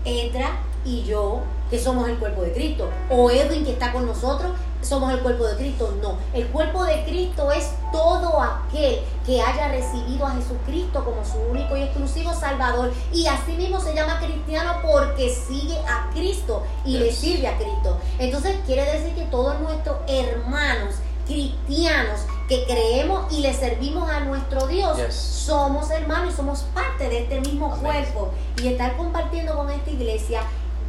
entra 0.03 0.59
y 0.83 1.03
yo, 1.03 1.41
que 1.69 1.79
somos 1.79 2.07
el 2.09 2.17
cuerpo 2.17 2.41
de 2.41 2.51
Cristo, 2.51 2.89
o 3.09 3.31
Edwin 3.31 3.63
que 3.63 3.71
está 3.71 3.91
con 3.91 4.05
nosotros, 4.05 4.51
somos 4.81 5.11
el 5.13 5.19
cuerpo 5.21 5.47
de 5.47 5.55
Cristo. 5.55 5.95
No, 6.01 6.17
el 6.33 6.47
cuerpo 6.47 6.83
de 6.83 7.03
Cristo 7.05 7.51
es 7.51 7.71
todo 7.91 8.39
aquel 8.39 8.99
que 9.25 9.41
haya 9.41 9.69
recibido 9.69 10.27
a 10.27 10.31
Jesucristo 10.31 11.03
como 11.03 11.25
su 11.25 11.39
único 11.49 11.75
y 11.77 11.83
exclusivo 11.83 12.33
Salvador. 12.33 12.93
Y 13.11 13.25
así 13.25 13.53
mismo 13.53 13.79
se 13.79 13.95
llama 13.95 14.19
cristiano 14.19 14.73
porque 14.83 15.29
sigue 15.29 15.77
a 15.87 16.09
Cristo 16.13 16.61
y 16.83 16.97
le 16.97 17.11
sirve 17.11 17.47
a 17.47 17.57
Cristo. 17.57 17.97
Entonces 18.19 18.57
quiere 18.65 18.83
decir 18.83 19.15
que 19.15 19.23
todos 19.23 19.59
nuestros 19.61 19.97
hermanos 20.07 20.95
cristianos 21.25 22.21
que 22.47 22.65
creemos 22.65 23.31
y 23.31 23.41
le 23.41 23.53
servimos 23.53 24.09
a 24.09 24.19
nuestro 24.21 24.67
Dios, 24.67 25.13
somos 25.13 25.89
hermanos 25.91 26.33
y 26.33 26.37
somos 26.37 26.61
parte 26.73 27.09
de 27.09 27.23
este 27.23 27.41
mismo 27.41 27.75
cuerpo. 27.77 28.31
Y 28.61 28.67
estar 28.67 28.95
compartiendo 28.97 29.55
con 29.55 29.69
esta 29.69 29.89
iglesia, 29.89 30.41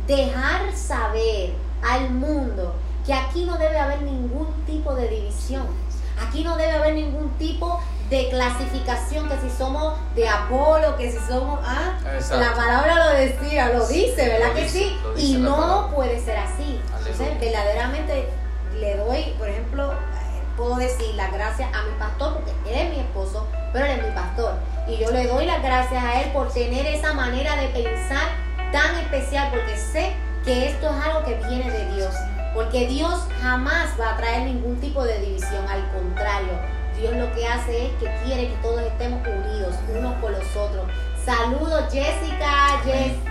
dejar 0.06 0.74
saber 0.76 1.52
al 1.82 2.10
mundo 2.10 2.74
que 3.04 3.14
aquí 3.14 3.44
no 3.44 3.56
debe 3.56 3.78
haber 3.78 4.02
ningún 4.02 4.52
tipo 4.66 4.94
de 4.94 5.08
división. 5.08 5.66
Aquí 6.20 6.42
no 6.42 6.56
debe 6.56 6.72
haber 6.72 6.94
ningún 6.94 7.30
tipo 7.38 7.80
de 8.10 8.28
clasificación, 8.28 9.28
que 9.28 9.38
si 9.38 9.50
somos 9.56 9.94
de 10.14 10.28
Apolo, 10.28 10.96
que 10.96 11.10
si 11.10 11.18
somos... 11.26 11.60
Ah, 11.62 11.98
la 12.30 12.54
palabra 12.54 13.06
lo 13.06 13.18
decía, 13.18 13.72
lo 13.72 13.86
dice, 13.86 14.28
¿verdad 14.28 14.54
que 14.54 14.68
sí? 14.68 14.96
Y 15.16 15.34
no 15.34 15.90
puede 15.94 16.20
ser 16.20 16.38
así. 16.38 16.80
Entonces, 16.98 17.40
verdaderamente 17.40 18.28
le 18.80 18.96
doy, 18.96 19.34
por 19.38 19.48
ejemplo, 19.48 19.94
puedo 20.56 20.76
decir 20.76 21.14
las 21.14 21.32
gracias 21.32 21.68
a 21.74 21.82
mi 21.82 21.98
pastor, 21.98 22.34
porque 22.34 22.52
él 22.66 22.86
es 22.86 22.90
mi 22.90 23.00
esposo, 23.00 23.46
pero 23.72 23.86
él 23.86 23.98
es 23.98 24.06
mi 24.06 24.14
pastor. 24.14 24.54
Y 24.88 24.96
yo 24.98 25.10
le 25.10 25.26
doy 25.26 25.46
las 25.46 25.62
gracias 25.62 26.02
a 26.02 26.22
él 26.22 26.30
por 26.32 26.52
tener 26.52 26.86
esa 26.86 27.12
manera 27.12 27.56
de 27.56 27.68
pensar 27.68 28.28
tan 28.72 28.96
especial, 28.98 29.50
porque 29.50 29.76
sé 29.76 30.12
que 30.44 30.68
esto 30.70 30.88
es 30.88 31.04
algo 31.04 31.24
que 31.24 31.34
viene 31.48 31.70
de 31.70 31.94
Dios. 31.94 32.14
Porque 32.54 32.86
Dios 32.86 33.26
jamás 33.42 33.90
va 34.00 34.14
a 34.14 34.16
traer 34.16 34.42
ningún 34.44 34.80
tipo 34.80 35.04
de 35.04 35.18
división, 35.20 35.66
al 35.68 35.86
contrario, 35.92 36.52
Dios 36.98 37.14
lo 37.14 37.30
que 37.34 37.46
hace 37.46 37.86
es 37.86 37.92
que 38.00 38.10
quiere 38.24 38.48
que 38.48 38.54
todos 38.62 38.80
estemos 38.80 39.20
unidos 39.26 39.74
unos 39.94 40.14
con 40.14 40.32
los 40.32 40.56
otros. 40.56 40.86
Saludos 41.24 41.92
Jessica, 41.92 42.80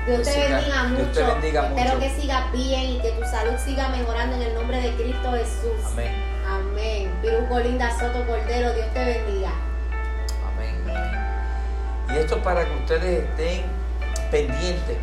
Dios 0.05 0.21
te 0.23 0.49
bendiga 0.49 0.83
mucho. 0.83 1.37
Espero 1.41 1.99
que 1.99 2.09
sigas 2.09 2.51
bien 2.51 2.89
y 2.91 2.99
que 2.99 3.11
tu 3.11 3.23
salud 3.25 3.55
siga 3.63 3.89
mejorando 3.89 4.35
en 4.35 4.41
el 4.43 4.53
nombre 4.53 4.81
de 4.81 4.91
Cristo 4.95 5.31
Jesús. 5.31 5.91
Amén. 5.93 6.34
Amén. 7.15 7.21
Piruco 7.21 7.59
Linda 7.59 7.91
Soto 7.91 8.25
Cordero, 8.25 8.73
Dios 8.73 8.87
te 8.93 9.05
bendiga. 9.05 9.51
Amén. 10.47 10.83
Y 12.09 12.17
esto 12.17 12.41
para 12.41 12.65
que 12.65 12.75
ustedes 12.75 13.23
estén 13.23 13.63
pendientes 14.31 14.97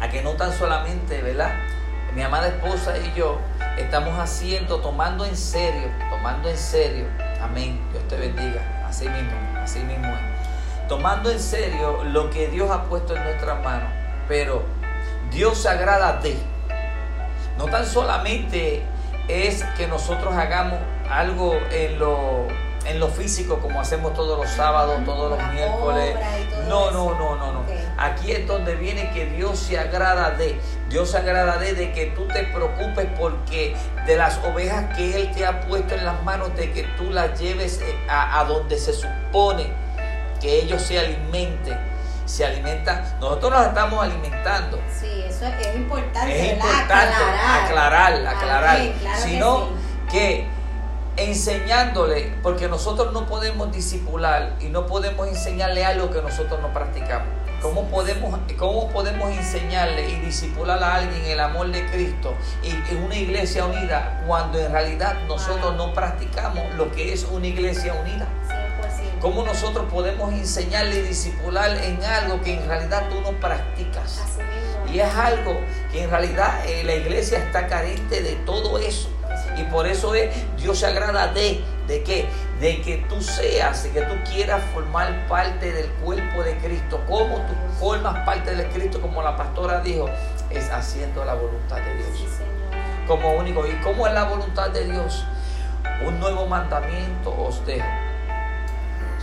a 0.00 0.08
que 0.08 0.22
no 0.22 0.32
tan 0.32 0.52
solamente, 0.52 1.22
¿verdad? 1.22 1.52
mi 2.14 2.22
amada 2.22 2.46
esposa 2.46 2.96
y 2.96 3.12
yo 3.18 3.40
estamos 3.76 4.16
haciendo, 4.18 4.78
tomando 4.80 5.24
en 5.24 5.36
serio, 5.36 5.88
tomando 6.10 6.48
en 6.48 6.56
serio, 6.56 7.06
amén, 7.42 7.80
Dios 7.90 8.06
te 8.06 8.16
bendiga, 8.16 8.60
así 8.86 9.08
mismo, 9.08 9.32
así 9.60 9.80
mismo 9.80 10.06
es, 10.06 10.88
tomando 10.88 11.28
en 11.28 11.40
serio 11.40 12.04
lo 12.04 12.30
que 12.30 12.46
Dios 12.48 12.70
ha 12.70 12.84
puesto 12.84 13.16
en 13.16 13.24
nuestras 13.24 13.60
manos, 13.64 13.88
pero 14.28 14.62
Dios 15.32 15.58
se 15.60 15.68
agrada 15.68 16.20
de, 16.20 16.36
no 17.58 17.64
tan 17.64 17.84
solamente 17.84 18.84
es 19.26 19.64
que 19.76 19.88
nosotros 19.88 20.34
hagamos 20.34 20.78
algo 21.10 21.54
en 21.70 21.98
lo 21.98 22.46
en 22.86 23.00
lo 23.00 23.08
físico 23.08 23.58
como 23.60 23.80
hacemos 23.80 24.14
todos 24.14 24.38
los 24.38 24.50
sábados, 24.50 25.04
todos 25.04 25.30
los 25.30 25.52
miércoles. 25.52 26.16
No, 26.68 26.90
no, 26.90 27.14
no, 27.14 27.36
no, 27.36 27.52
no. 27.52 27.64
Aquí 27.96 28.32
es 28.32 28.46
donde 28.46 28.74
viene 28.74 29.10
que 29.12 29.26
Dios 29.26 29.58
se 29.58 29.78
agrada 29.78 30.32
de, 30.32 30.60
Dios 30.88 31.10
se 31.10 31.18
agrada 31.18 31.58
de, 31.58 31.74
de 31.74 31.92
que 31.92 32.06
tú 32.06 32.26
te 32.28 32.44
preocupes 32.44 33.06
porque 33.18 33.76
de 34.06 34.16
las 34.16 34.38
ovejas 34.44 34.96
que 34.96 35.16
Él 35.16 35.32
te 35.32 35.46
ha 35.46 35.60
puesto 35.62 35.94
en 35.94 36.04
las 36.04 36.22
manos, 36.22 36.54
de 36.56 36.72
que 36.72 36.82
tú 36.96 37.10
las 37.10 37.38
lleves 37.40 37.80
eh, 37.80 37.96
a, 38.08 38.44
donde 38.44 38.78
se 38.78 38.92
supone 38.92 39.66
que 40.40 40.60
ellos 40.60 40.82
se 40.82 40.98
alimenten 40.98 41.94
se 42.26 42.42
alimentan, 42.42 43.04
nosotros 43.20 43.52
nos 43.52 43.66
estamos 43.66 44.02
alimentando. 44.02 44.80
Sí, 44.98 45.24
eso 45.28 45.44
es, 45.44 45.76
importante. 45.76 46.46
Es 46.46 46.54
importante 46.54 47.16
aclarar, 47.66 48.26
aclarar, 48.26 48.78
sino 49.18 49.68
que 50.10 50.48
enseñándole, 51.16 52.34
porque 52.42 52.68
nosotros 52.68 53.12
no 53.12 53.26
podemos 53.26 53.70
disipular 53.72 54.56
y 54.60 54.66
no 54.66 54.86
podemos 54.86 55.28
enseñarle 55.28 55.84
algo 55.84 56.10
que 56.10 56.20
nosotros 56.20 56.60
no 56.60 56.72
practicamos. 56.72 57.28
¿Cómo 57.62 57.88
podemos, 57.88 58.38
¿Cómo 58.58 58.90
podemos 58.90 59.30
enseñarle 59.30 60.10
y 60.10 60.16
disipular 60.20 60.82
a 60.82 60.96
alguien 60.96 61.24
el 61.24 61.40
amor 61.40 61.70
de 61.70 61.86
Cristo 61.86 62.34
y 62.62 62.70
en 62.92 63.02
una 63.02 63.16
iglesia 63.16 63.64
unida 63.64 64.22
cuando 64.26 64.58
en 64.58 64.70
realidad 64.70 65.16
nosotros 65.26 65.74
no 65.74 65.94
practicamos 65.94 66.62
lo 66.74 66.92
que 66.92 67.14
es 67.14 67.24
una 67.24 67.46
iglesia 67.46 67.94
unida? 67.94 68.28
¿Cómo 69.20 69.42
nosotros 69.44 69.86
podemos 69.90 70.30
enseñarle 70.34 70.98
y 70.98 71.02
disipular 71.02 71.70
en 71.82 72.04
algo 72.04 72.42
que 72.42 72.52
en 72.52 72.68
realidad 72.68 73.08
tú 73.08 73.22
no 73.22 73.30
practicas? 73.40 74.20
Y 74.92 74.98
es 74.98 75.14
algo 75.14 75.58
que 75.90 76.02
en 76.02 76.10
realidad 76.10 76.66
eh, 76.66 76.84
la 76.84 76.94
iglesia 76.94 77.38
está 77.38 77.66
carente 77.66 78.20
de 78.20 78.34
todo 78.44 78.78
eso. 78.78 79.08
Y 79.56 79.62
por 79.64 79.86
eso 79.86 80.14
es, 80.14 80.34
Dios 80.56 80.78
se 80.78 80.86
agrada 80.86 81.28
de, 81.28 81.62
¿de 81.86 82.02
qué? 82.02 82.28
De 82.60 82.80
que 82.80 82.98
tú 83.08 83.20
seas, 83.20 83.84
de 83.84 83.90
que 83.90 84.02
tú 84.02 84.14
quieras 84.30 84.62
formar 84.72 85.26
parte 85.28 85.72
del 85.72 85.88
cuerpo 86.02 86.42
de 86.42 86.56
Cristo. 86.58 87.00
¿Cómo 87.06 87.36
tú 87.36 87.54
formas 87.78 88.24
parte 88.24 88.54
del 88.54 88.68
Cristo? 88.70 89.00
Como 89.00 89.22
la 89.22 89.36
pastora 89.36 89.80
dijo, 89.80 90.08
es 90.50 90.70
haciendo 90.70 91.24
la 91.24 91.34
voluntad 91.34 91.76
de 91.76 91.94
Dios. 91.94 92.24
Como 93.06 93.32
único. 93.34 93.66
¿Y 93.66 93.74
cómo 93.82 94.06
es 94.06 94.14
la 94.14 94.24
voluntad 94.24 94.70
de 94.70 94.84
Dios? 94.84 95.24
Un 96.04 96.18
nuevo 96.18 96.46
mandamiento 96.46 97.34
os 97.36 97.64
dejo. 97.66 97.86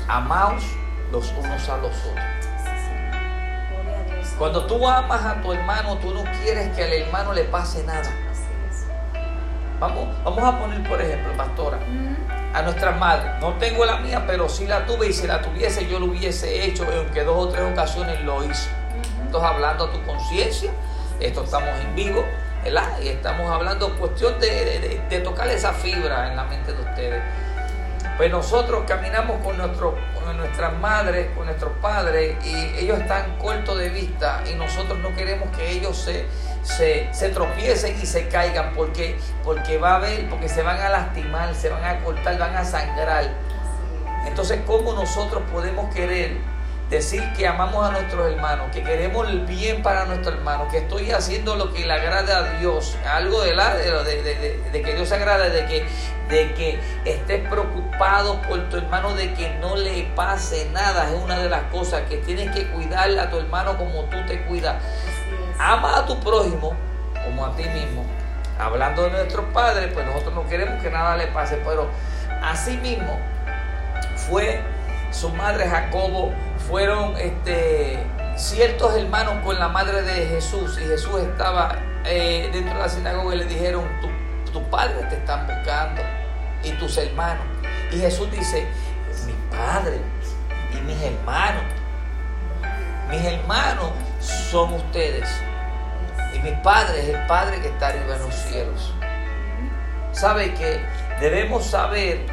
Amaos 0.07 0.63
los 1.11 1.31
unos 1.37 1.69
a 1.69 1.77
los 1.77 1.95
otros. 2.05 2.41
Cuando 4.37 4.65
tú 4.65 4.87
amas 4.87 5.23
a 5.23 5.41
tu 5.41 5.53
hermano, 5.53 5.97
tú 5.97 6.13
no 6.13 6.23
quieres 6.41 6.75
que 6.75 6.83
al 6.83 6.93
hermano 6.93 7.33
le 7.33 7.43
pase 7.43 7.83
nada. 7.83 8.09
Vamos, 9.81 10.09
vamos 10.23 10.43
a 10.43 10.59
poner, 10.59 10.87
por 10.87 11.01
ejemplo, 11.01 11.35
pastora, 11.35 11.79
a 12.53 12.61
nuestras 12.61 12.99
madres. 12.99 13.31
No 13.41 13.53
tengo 13.55 13.83
la 13.83 13.97
mía, 13.97 14.25
pero 14.27 14.47
sí 14.47 14.67
la 14.67 14.85
tuve 14.85 15.07
y 15.07 15.13
si 15.13 15.25
la 15.25 15.41
tuviese 15.41 15.87
yo 15.87 15.99
lo 15.99 16.05
hubiese 16.05 16.65
hecho, 16.65 16.85
aunque 16.95 17.23
dos 17.23 17.47
o 17.47 17.49
tres 17.49 17.63
ocasiones 17.63 18.21
lo 18.21 18.43
hice. 18.43 18.69
Entonces, 19.25 19.49
hablando 19.49 19.85
a 19.85 19.91
tu 19.91 19.99
conciencia, 20.03 20.69
esto 21.19 21.43
estamos 21.43 21.71
en 21.79 21.95
vivo, 21.95 22.23
¿verdad? 22.63 22.99
Y 23.01 23.07
estamos 23.07 23.49
hablando 23.49 23.97
cuestión 23.97 24.39
de, 24.39 25.01
de, 25.09 25.19
tocar 25.21 25.47
esa 25.47 25.73
fibra 25.73 26.29
en 26.29 26.35
la 26.35 26.43
mente 26.43 26.73
de 26.73 26.81
ustedes. 26.83 27.23
Pues 28.17 28.29
nosotros 28.29 28.83
caminamos 28.87 29.43
con, 29.43 29.57
nuestro, 29.57 29.97
con 30.13 30.37
nuestras 30.37 30.77
madres, 30.77 31.35
con 31.35 31.47
nuestros 31.47 31.71
padres, 31.81 32.35
y 32.45 32.77
ellos 32.77 32.99
están 32.99 33.35
cortos 33.39 33.79
de 33.79 33.89
vista 33.89 34.43
y 34.47 34.53
nosotros 34.53 34.99
no 34.99 35.11
queremos 35.15 35.49
que 35.57 35.71
ellos 35.71 35.97
se 35.97 36.27
se, 36.63 37.29
tropiecen 37.33 37.99
y 38.01 38.05
se 38.05 38.27
caigan 38.27 38.73
porque, 38.75 39.17
porque 39.43 39.77
va 39.77 39.93
a 39.93 39.95
haber, 39.95 40.29
porque 40.29 40.49
se 40.49 40.61
van 40.61 40.79
a 40.79 40.89
lastimar, 40.89 41.53
se 41.55 41.69
van 41.69 41.83
a 41.83 41.99
cortar, 42.03 42.37
van 42.37 42.55
a 42.55 42.63
sangrar. 42.63 43.29
Entonces, 44.27 44.59
¿cómo 44.65 44.93
nosotros 44.93 45.41
podemos 45.51 45.93
querer 45.93 46.37
decir 46.89 47.23
que 47.37 47.47
amamos 47.47 47.87
a 47.87 47.91
nuestros 47.91 48.31
hermanos, 48.33 48.67
que 48.73 48.83
queremos 48.83 49.27
el 49.29 49.45
bien 49.45 49.81
para 49.81 50.05
nuestros 50.05 50.35
hermanos, 50.35 50.67
que 50.69 50.79
estoy 50.79 51.09
haciendo 51.11 51.55
lo 51.55 51.73
que 51.73 51.85
le 51.85 51.93
agrada 51.93 52.39
a 52.39 52.59
Dios, 52.59 52.97
algo 53.09 53.41
de, 53.41 53.55
la, 53.55 53.75
de, 53.75 54.21
de, 54.21 54.59
de 54.71 54.81
que 54.81 54.93
Dios 54.93 55.09
agrada, 55.13 55.49
de 55.49 55.65
que, 55.67 55.85
de 56.29 56.53
que 56.53 56.79
estés 57.05 57.47
preocupado 57.47 58.41
por 58.41 58.69
tu 58.69 58.75
hermano, 58.75 59.15
de 59.15 59.33
que 59.33 59.49
no 59.61 59.77
le 59.77 60.03
pase 60.15 60.69
nada, 60.73 61.09
es 61.09 61.15
una 61.15 61.39
de 61.39 61.49
las 61.49 61.63
cosas 61.71 62.01
que 62.09 62.17
tienes 62.17 62.53
que 62.53 62.67
cuidar 62.67 63.09
a 63.17 63.29
tu 63.29 63.37
hermano 63.37 63.77
como 63.77 64.03
tú 64.05 64.17
te 64.27 64.43
cuidas. 64.43 64.75
Ama 65.59 65.99
a 65.99 66.05
tu 66.05 66.19
prójimo 66.19 66.73
como 67.25 67.45
a 67.45 67.55
ti 67.55 67.63
mismo. 67.63 68.05
Hablando 68.59 69.03
de 69.03 69.11
nuestros 69.11 69.45
padres, 69.53 69.91
pues 69.93 70.05
nosotros 70.05 70.33
no 70.35 70.47
queremos 70.47 70.81
que 70.81 70.89
nada 70.89 71.17
le 71.17 71.27
pase, 71.27 71.57
pero 71.65 71.89
así 72.43 72.77
mismo 72.77 73.17
fue 74.15 74.61
su 75.11 75.29
madre 75.29 75.67
Jacobo, 75.67 76.31
fueron 76.69 77.17
este, 77.17 77.99
ciertos 78.35 78.95
hermanos 78.95 79.43
con 79.43 79.59
la 79.59 79.67
madre 79.67 80.03
de 80.03 80.27
Jesús 80.27 80.79
y 80.79 80.85
Jesús 80.85 81.21
estaba 81.21 81.75
eh, 82.05 82.49
dentro 82.53 82.73
de 82.73 82.79
la 82.79 82.89
sinagoga 82.89 83.35
y 83.35 83.39
le 83.39 83.45
dijeron, 83.45 83.83
tus 84.51 84.61
padres 84.63 85.09
te 85.09 85.15
están 85.15 85.47
buscando 85.47 86.01
y 86.63 86.71
tus 86.73 86.97
hermanos. 86.97 87.45
Y 87.91 87.99
Jesús 87.99 88.31
dice, 88.31 88.67
mi 89.25 89.33
padre 89.55 89.99
y 90.73 90.81
mis 90.81 91.01
hermanos, 91.01 91.63
mis 93.09 93.23
hermanos 93.23 93.91
son 94.21 94.73
ustedes. 94.73 95.27
Y 96.33 96.39
mi 96.39 96.51
padre 96.63 97.01
es 97.01 97.09
el 97.09 97.27
Padre 97.27 97.59
que 97.59 97.67
está 97.67 97.87
arriba 97.87 98.15
en 98.15 98.21
los 98.21 98.35
cielos. 98.35 98.93
¿Sabe 100.11 100.53
que 100.53 100.79
debemos 101.19 101.65
saber 101.65 102.25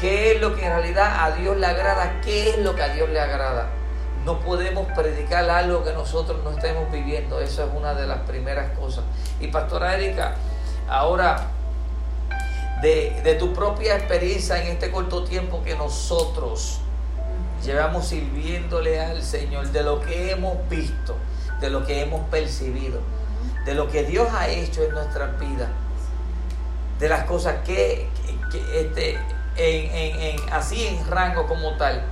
qué 0.00 0.32
es 0.32 0.40
lo 0.40 0.54
que 0.54 0.64
en 0.64 0.72
realidad 0.72 1.24
a 1.24 1.30
Dios 1.32 1.56
le 1.56 1.66
agrada? 1.66 2.20
¿Qué 2.22 2.50
es 2.50 2.58
lo 2.58 2.74
que 2.74 2.82
a 2.82 2.88
Dios 2.88 3.08
le 3.10 3.20
agrada? 3.20 3.68
No 4.24 4.40
podemos 4.40 4.90
predicar 4.92 5.48
algo 5.48 5.84
que 5.84 5.92
nosotros 5.92 6.42
no 6.42 6.50
estemos 6.50 6.90
viviendo. 6.90 7.40
Esa 7.40 7.64
es 7.64 7.70
una 7.76 7.94
de 7.94 8.06
las 8.06 8.18
primeras 8.20 8.76
cosas. 8.76 9.04
Y 9.40 9.48
Pastora 9.48 9.94
Erika, 9.94 10.34
ahora 10.88 11.48
de, 12.82 13.20
de 13.22 13.34
tu 13.34 13.52
propia 13.52 13.96
experiencia 13.96 14.60
en 14.60 14.68
este 14.68 14.90
corto 14.90 15.24
tiempo 15.24 15.62
que 15.62 15.76
nosotros 15.76 16.80
llevamos 17.64 18.06
sirviéndole 18.06 19.00
al 19.00 19.22
Señor, 19.22 19.68
de 19.68 19.82
lo 19.82 20.00
que 20.00 20.30
hemos 20.30 20.56
visto, 20.68 21.16
de 21.60 21.70
lo 21.70 21.84
que 21.84 22.02
hemos 22.02 22.28
percibido, 22.28 23.00
de 23.64 23.74
lo 23.74 23.88
que 23.88 24.04
Dios 24.04 24.28
ha 24.32 24.48
hecho 24.48 24.82
en 24.82 24.92
nuestras 24.92 25.38
vidas, 25.38 25.68
de 26.98 27.08
las 27.08 27.24
cosas 27.24 27.56
que, 27.64 28.08
este, 28.74 29.18
en, 29.56 30.52
así 30.52 30.86
en 30.86 31.06
rango 31.10 31.46
como 31.46 31.76
tal, 31.76 32.02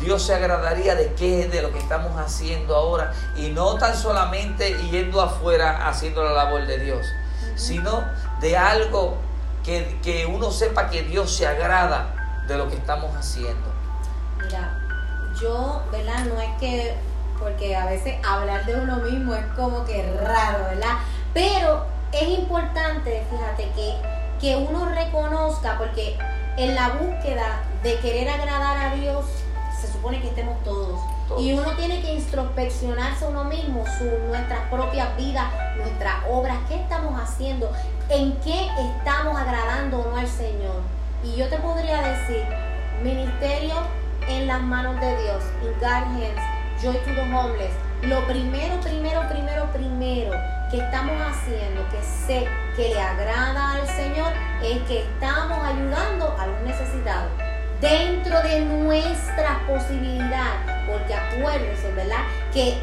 Dios 0.00 0.22
se 0.24 0.34
agradaría 0.34 0.94
de 0.94 1.14
qué 1.14 1.46
de 1.46 1.62
lo 1.62 1.72
que 1.72 1.78
estamos 1.78 2.18
haciendo 2.18 2.74
ahora 2.74 3.12
y 3.36 3.50
no 3.50 3.76
tan 3.76 3.96
solamente 3.96 4.76
yendo 4.90 5.20
afuera 5.22 5.88
haciendo 5.88 6.24
la 6.24 6.32
labor 6.32 6.66
de 6.66 6.78
Dios, 6.78 7.06
sino 7.54 8.04
de 8.40 8.56
algo 8.56 9.16
que, 9.64 9.98
que 10.02 10.26
uno 10.26 10.50
sepa 10.50 10.90
que 10.90 11.02
Dios 11.02 11.34
se 11.34 11.46
agrada 11.46 12.42
de 12.46 12.56
lo 12.56 12.68
que 12.68 12.76
estamos 12.76 13.14
haciendo. 13.16 13.72
Mira, 14.42 14.78
yo, 15.40 15.82
¿verdad? 15.90 16.24
No 16.26 16.40
es 16.40 16.50
que, 16.58 16.96
porque 17.38 17.76
a 17.76 17.86
veces 17.86 18.14
hablar 18.26 18.64
de 18.66 18.76
uno 18.76 18.96
mismo 18.96 19.34
es 19.34 19.44
como 19.56 19.84
que 19.84 20.02
raro, 20.22 20.64
¿verdad? 20.70 20.98
Pero 21.32 21.86
es 22.12 22.28
importante, 22.28 23.26
fíjate, 23.30 23.70
que, 23.74 23.94
que 24.40 24.56
uno 24.56 24.86
reconozca, 24.86 25.76
porque 25.78 26.16
en 26.56 26.74
la 26.74 26.90
búsqueda 26.90 27.62
de 27.82 27.98
querer 27.98 28.28
agradar 28.28 28.92
a 28.92 28.94
Dios, 28.94 29.24
se 29.80 29.92
supone 29.92 30.20
que 30.20 30.28
estemos 30.28 30.62
todos. 30.62 31.00
Y 31.38 31.52
uno 31.52 31.72
tiene 31.72 32.00
que 32.00 32.14
introspeccionarse 32.14 33.26
uno 33.26 33.44
mismo, 33.44 33.84
su, 33.98 34.04
nuestras 34.28 34.60
propias 34.70 35.16
vidas, 35.16 35.46
nuestras 35.76 36.14
obras, 36.30 36.58
qué 36.68 36.76
estamos 36.76 37.20
haciendo, 37.20 37.70
en 38.08 38.36
qué 38.40 38.68
estamos 38.78 39.36
agradando 39.36 40.00
o 40.00 40.10
no 40.10 40.16
al 40.16 40.28
Señor. 40.28 40.82
Y 41.22 41.36
yo 41.36 41.48
te 41.48 41.56
podría 41.56 42.02
decir, 42.02 42.44
ministerio 43.02 43.74
en 44.28 44.46
las 44.46 44.62
manos 44.62 45.00
de 45.00 45.16
Dios, 45.22 45.42
in 45.62 45.72
God's 45.80 46.06
hands, 46.06 46.53
joy 46.84 46.92
to 46.98 47.14
the 47.14 47.24
homeless. 47.32 47.72
Lo 48.02 48.20
primero, 48.26 48.78
primero, 48.80 49.26
primero, 49.30 49.66
primero 49.72 50.32
que 50.70 50.76
estamos 50.76 51.14
haciendo, 51.18 51.88
que 51.88 52.02
sé 52.02 52.46
que 52.76 52.90
le 52.90 53.00
agrada 53.00 53.72
al 53.72 53.88
Señor, 53.88 54.30
es 54.62 54.82
que 54.82 55.00
estamos 55.00 55.58
ayudando 55.64 56.36
a 56.38 56.46
los 56.46 56.60
necesitados 56.60 57.30
dentro 57.80 58.42
de 58.42 58.60
nuestras 58.66 59.62
posibilidades, 59.66 60.86
porque 60.86 61.14
acuérdense, 61.14 61.90
¿verdad? 61.92 62.24
Que 62.52 62.76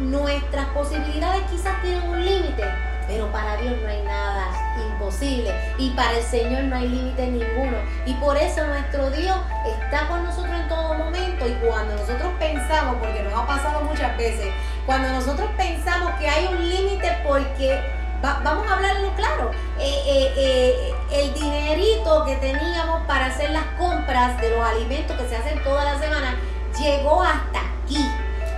nuestras 0.00 0.66
posibilidades 0.68 1.42
quizás 1.50 1.82
tienen 1.82 2.08
un 2.08 2.24
límite, 2.24 2.64
pero 3.06 3.30
para 3.30 3.56
Dios 3.56 3.74
no 3.82 3.88
hay 3.88 4.02
nada 4.02 4.48
imposible 4.76 5.52
y 5.78 5.90
para 5.90 6.18
el 6.18 6.24
Señor 6.24 6.64
no 6.64 6.76
hay 6.76 6.88
límite 6.88 7.26
ninguno. 7.26 7.78
Y 8.06 8.14
por 8.14 8.36
eso 8.36 8.64
nuestro 8.66 9.10
Dios 9.10 9.36
está 9.80 10.08
con 10.08 10.24
nosotros 10.24 10.54
en 10.54 10.68
todo 10.68 10.94
momento 10.94 11.46
y 11.46 11.52
cuando 11.66 11.94
nosotros 11.94 12.32
pensamos, 12.38 12.96
porque 13.00 13.22
nos 13.22 13.34
ha 13.34 13.46
pasado 13.46 13.82
muchas 13.84 14.16
veces, 14.16 14.52
cuando 14.86 15.08
nosotros 15.08 15.48
pensamos 15.56 16.12
que 16.18 16.28
hay 16.28 16.46
un 16.46 16.68
límite 16.68 17.18
porque 17.26 17.80
vamos 18.22 18.66
a 18.68 18.74
hablarlo 18.74 19.14
claro. 19.14 19.50
Eh, 19.78 20.02
eh, 20.06 20.32
eh, 20.36 20.94
el 21.10 21.34
dinerito 21.34 22.24
que 22.24 22.36
teníamos 22.36 23.02
para 23.06 23.26
hacer 23.26 23.50
las 23.50 23.64
compras 23.78 24.40
de 24.40 24.50
los 24.50 24.60
alimentos 24.60 25.16
que 25.16 25.28
se 25.28 25.36
hacen 25.36 25.62
toda 25.62 25.84
la 25.84 25.98
semana 25.98 26.36
llegó 26.78 27.22
hasta 27.22 27.60
aquí. 27.60 28.08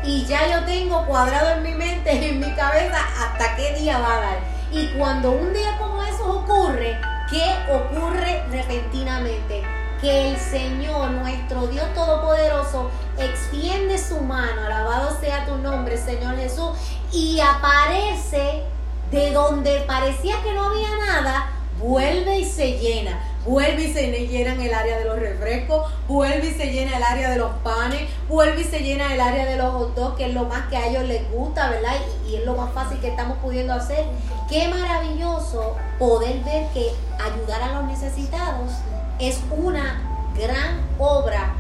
Y 0.06 0.26
ya 0.26 0.48
yo 0.48 0.66
tengo 0.66 1.06
cuadrado 1.06 1.50
en 1.50 1.62
mi 1.62 1.72
mente, 1.72 2.28
en 2.28 2.38
mi 2.38 2.54
cabeza, 2.54 2.98
hasta 3.18 3.56
qué 3.56 3.74
día 3.74 3.98
va 3.98 4.16
a 4.16 4.20
dar. 4.20 4.38
Y 4.70 4.88
cuando 4.98 5.30
un 5.30 5.52
día 5.52 5.78
como 5.78 6.02
eso 6.02 6.40
ocurre, 6.40 6.98
¿qué 7.30 7.54
ocurre 7.72 8.44
repentinamente? 8.50 9.62
Que 10.00 10.32
el 10.32 10.36
Señor, 10.36 11.10
nuestro 11.12 11.66
Dios 11.68 11.86
Todopoderoso, 11.94 12.90
extiende 13.18 13.96
su 13.96 14.20
mano, 14.20 14.66
alabado 14.66 15.18
sea 15.20 15.46
tu 15.46 15.56
nombre, 15.56 15.96
Señor 15.96 16.36
Jesús, 16.36 16.70
y 17.10 17.40
aparece 17.40 18.64
de 19.10 19.30
donde 19.32 19.80
parecía 19.86 20.42
que 20.42 20.52
no 20.52 20.64
había 20.64 20.90
nada, 20.98 21.50
vuelve 21.78 22.40
y 22.40 22.44
se 22.44 22.78
llena. 22.78 23.18
Vuelve 23.46 23.84
y 23.84 23.92
se 23.92 24.26
llena 24.26 24.54
en 24.54 24.60
el 24.62 24.72
área 24.72 24.98
de 24.98 25.04
los 25.04 25.18
refrescos, 25.18 25.92
vuelve 26.08 26.48
y 26.48 26.54
se 26.54 26.72
llena 26.72 26.96
el 26.96 27.02
área 27.02 27.30
de 27.30 27.36
los 27.36 27.52
panes, 27.62 28.08
vuelve 28.28 28.62
y 28.62 28.64
se 28.64 28.80
llena 28.80 29.12
el 29.12 29.20
área 29.20 29.44
de 29.44 29.56
los 29.56 29.72
hot 29.74 29.94
dogs, 29.94 30.16
que 30.16 30.26
es 30.26 30.34
lo 30.34 30.44
más 30.44 30.66
que 30.68 30.76
a 30.76 30.86
ellos 30.86 31.04
les 31.04 31.30
gusta, 31.30 31.68
¿verdad? 31.68 31.92
Y, 32.26 32.30
y 32.30 32.36
es 32.36 32.46
lo 32.46 32.54
más 32.54 32.72
fácil 32.72 32.98
que 33.00 33.08
estamos 33.08 33.36
pudiendo 33.38 33.74
hacer. 33.74 34.04
Qué 34.48 34.68
maravilloso 34.68 35.76
poder 35.98 36.42
ver 36.44 36.68
que 36.72 36.90
ayudar 37.22 37.62
a 37.62 37.72
los 37.74 37.84
necesitados 37.84 38.72
es 39.18 39.40
una 39.50 40.00
gran 40.34 40.80
obra 40.98 41.54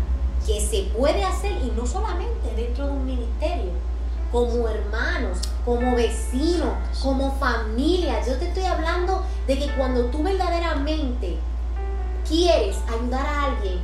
que 0.46 0.60
se 0.60 0.90
puede 0.96 1.24
hacer 1.24 1.52
y 1.52 1.72
no 1.76 1.86
solamente 1.86 2.54
dentro 2.56 2.86
de 2.86 2.92
un 2.92 3.06
ministerio, 3.06 3.72
como 4.30 4.68
hermanos, 4.68 5.38
como 5.64 5.94
vecinos, 5.94 6.74
como 7.02 7.32
familia. 7.38 8.20
Yo 8.26 8.36
te 8.36 8.48
estoy 8.48 8.64
hablando 8.64 9.22
de 9.46 9.58
que 9.58 9.70
cuando 9.74 10.06
tú 10.06 10.22
verdaderamente 10.22 11.38
quieres 12.28 12.76
ayudar 12.88 13.26
a 13.26 13.44
alguien, 13.44 13.80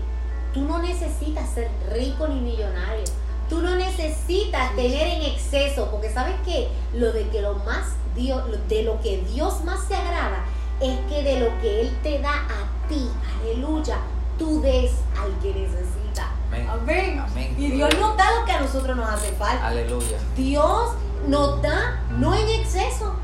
tú 0.52 0.62
no 0.62 0.78
necesitas 0.78 1.48
ser 1.50 1.70
rico 1.92 2.28
ni 2.28 2.40
millonario. 2.40 3.04
Tú 3.48 3.60
no 3.60 3.74
necesitas 3.74 4.76
tener 4.76 5.08
en 5.08 5.22
exceso, 5.22 5.88
porque 5.90 6.08
sabes 6.08 6.36
que 6.44 6.68
lo 6.94 7.12
de 7.12 7.28
que 7.30 7.42
lo 7.42 7.54
más 7.54 7.96
Dios, 8.14 8.44
de 8.68 8.84
lo 8.84 9.00
que 9.00 9.18
Dios 9.22 9.64
más 9.64 9.88
se 9.88 9.96
agrada 9.96 10.44
es 10.80 10.96
que 11.08 11.22
de 11.22 11.40
lo 11.40 11.60
que 11.60 11.80
Él 11.80 11.98
te 12.02 12.20
da 12.20 12.32
a 12.32 12.88
ti, 12.88 13.10
aleluya, 13.40 13.98
tú 14.38 14.60
des 14.60 14.92
al 15.20 15.36
que 15.40 15.52
necesita. 15.52 16.32
Amén. 16.68 17.22
Y 17.58 17.70
Dios 17.72 17.90
nos 17.98 18.16
da 18.16 18.38
lo 18.38 18.46
que 18.46 18.52
a 18.52 18.60
nosotros 18.60 18.96
nos 18.96 19.08
hace 19.08 19.32
falta. 19.32 19.66
Aleluya. 19.66 20.18
Dios 20.36 20.92
nos 21.26 21.60
da 21.60 22.00
no 22.18 22.34
en 22.34 22.48
exceso. 22.48 23.14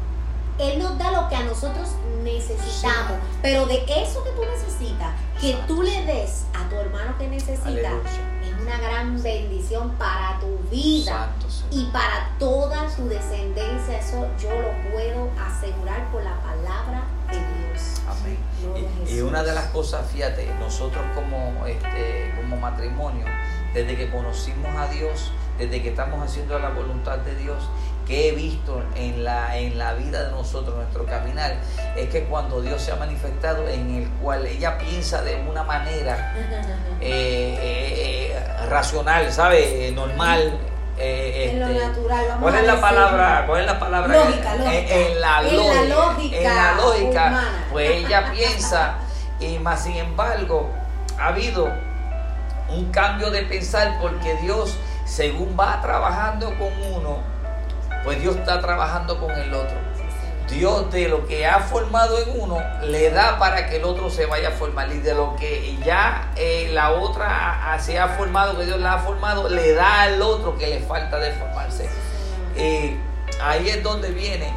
Él 0.58 0.78
nos 0.78 0.96
da 0.98 1.10
lo 1.10 1.28
que 1.28 1.36
a 1.36 1.44
nosotros 1.44 1.90
necesitamos. 2.22 3.18
Pero 3.42 3.66
de 3.66 3.84
eso 3.88 4.24
que 4.24 4.30
tú 4.30 4.42
necesitas, 4.44 5.14
que 5.40 5.54
tú 5.66 5.82
le 5.82 6.04
des 6.04 6.46
a 6.54 6.68
tu 6.68 6.76
hermano 6.76 7.16
que 7.18 7.28
necesita, 7.28 7.90
es 8.42 8.60
una 8.60 8.78
gran 8.78 9.22
bendición 9.22 9.92
para 9.92 10.38
tu 10.40 10.58
vida 10.70 11.30
y 11.70 11.84
para 11.86 12.30
toda 12.38 12.90
su 12.90 13.08
descendencia. 13.08 13.98
Eso 13.98 14.26
yo 14.40 14.50
lo 14.50 14.90
puedo 14.90 15.30
asegurar 15.38 16.10
por 16.10 16.22
la 16.22 16.34
palabra 16.40 17.04
de 17.30 17.38
Dios. 17.38 18.02
Amén. 18.08 18.38
Y, 19.06 19.20
una 19.20 19.42
de 19.42 19.52
las 19.52 19.66
cosas, 19.66 20.10
fíjate, 20.10 20.46
nosotros 20.58 21.04
como, 21.14 21.66
este, 21.66 22.32
como 22.36 22.56
matrimonio, 22.56 23.26
desde 23.74 23.96
que 23.96 24.10
conocimos 24.10 24.74
a 24.76 24.88
Dios, 24.88 25.32
desde 25.58 25.82
que 25.82 25.90
estamos 25.90 26.22
haciendo 26.22 26.58
la 26.58 26.70
voluntad 26.70 27.18
de 27.18 27.34
Dios, 27.36 27.68
que 28.06 28.28
he 28.28 28.32
visto 28.32 28.82
en 28.94 29.24
la, 29.24 29.58
en 29.58 29.76
la 29.78 29.94
vida 29.94 30.24
de 30.24 30.30
nosotros, 30.30 30.76
nuestro 30.76 31.04
caminar, 31.06 31.56
es 31.96 32.08
que 32.08 32.24
cuando 32.24 32.60
Dios 32.62 32.80
se 32.80 32.92
ha 32.92 32.96
manifestado 32.96 33.68
en 33.68 33.96
el 33.96 34.08
cual 34.22 34.46
ella 34.46 34.78
piensa 34.78 35.22
de 35.22 35.34
una 35.36 35.64
manera 35.64 36.34
eh, 37.00 37.58
eh, 37.60 38.32
eh, 38.32 38.66
racional, 38.68 39.32
¿sabe? 39.32 39.90
Normal. 39.92 40.56
en 40.98 41.60
lo 41.60 41.66
este, 41.66 41.86
natural, 41.86 42.24
¿cuál 42.40 42.54
es 42.54 42.66
la 42.66 42.80
palabra? 42.80 43.44
¿Cuál 43.46 43.60
es 43.60 43.66
la 43.66 43.78
palabra? 43.78 44.14
Lógica, 44.14 44.54
En, 44.54 45.20
la, 45.20 45.42
lógica, 45.42 46.36
en 46.36 46.44
la 46.44 46.74
lógica, 46.74 47.44
pues 47.72 47.90
ella 47.90 48.30
piensa 48.32 48.94
y 49.40 49.58
más 49.58 49.82
sin 49.82 49.96
embargo 49.96 50.70
ha 51.18 51.28
habido 51.28 51.68
un 52.68 52.90
cambio 52.90 53.30
de 53.30 53.42
pensar 53.42 53.98
porque 54.00 54.34
Dios 54.36 54.76
según 55.04 55.56
va 55.58 55.80
trabajando 55.82 56.46
con 56.58 56.70
uno 56.92 57.35
pues 58.06 58.20
Dios 58.22 58.36
está 58.36 58.60
trabajando 58.60 59.18
con 59.18 59.32
el 59.32 59.52
otro. 59.52 59.76
Dios 60.48 60.92
de 60.92 61.08
lo 61.08 61.26
que 61.26 61.44
ha 61.44 61.58
formado 61.58 62.16
en 62.20 62.40
uno 62.40 62.58
le 62.82 63.10
da 63.10 63.36
para 63.36 63.68
que 63.68 63.78
el 63.78 63.84
otro 63.84 64.10
se 64.10 64.26
vaya 64.26 64.50
a 64.50 64.52
formar 64.52 64.92
y 64.92 65.00
de 65.00 65.12
lo 65.12 65.34
que 65.34 65.76
ya 65.84 66.30
eh, 66.36 66.70
la 66.72 66.92
otra 66.92 67.76
se 67.80 67.98
ha 67.98 68.06
formado, 68.06 68.56
que 68.56 68.64
Dios 68.64 68.78
la 68.78 68.94
ha 68.94 68.98
formado, 69.00 69.48
le 69.48 69.74
da 69.74 70.02
al 70.02 70.22
otro 70.22 70.56
que 70.56 70.68
le 70.68 70.78
falta 70.78 71.18
de 71.18 71.32
formarse. 71.32 71.90
Eh, 72.54 72.96
ahí 73.42 73.68
es 73.68 73.82
donde 73.82 74.12
viene 74.12 74.54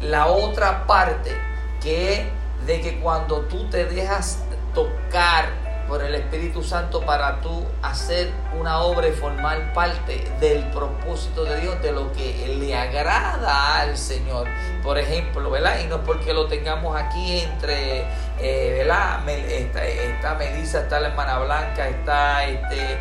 la 0.00 0.26
otra 0.28 0.86
parte 0.86 1.32
que 1.80 2.14
es 2.14 2.66
de 2.66 2.80
que 2.80 3.00
cuando 3.00 3.40
tú 3.40 3.68
te 3.68 3.84
dejas 3.84 4.38
tocar 4.74 5.61
por 5.92 6.02
el 6.02 6.14
Espíritu 6.14 6.62
Santo 6.62 7.02
para 7.02 7.42
tú 7.42 7.66
hacer 7.82 8.30
una 8.58 8.78
obra 8.78 9.08
y 9.08 9.12
formar 9.12 9.74
parte 9.74 10.24
del 10.40 10.64
propósito 10.70 11.44
de 11.44 11.60
Dios, 11.60 11.82
de 11.82 11.92
lo 11.92 12.10
que 12.12 12.56
le 12.58 12.74
agrada 12.74 13.78
al 13.78 13.98
Señor. 13.98 14.48
Por 14.82 14.96
ejemplo, 14.96 15.50
¿verdad? 15.50 15.80
Y 15.84 15.88
no 15.88 15.96
es 15.96 16.00
porque 16.06 16.32
lo 16.32 16.46
tengamos 16.46 16.96
aquí 16.96 17.40
entre, 17.40 18.06
eh, 18.40 18.76
¿verdad? 18.78 19.28
Está, 19.28 19.84
está 19.84 20.34
Melissa, 20.36 20.80
está 20.80 20.98
la 20.98 21.08
hermana 21.08 21.40
Blanca, 21.40 21.86
está 21.86 22.46
este 22.46 22.96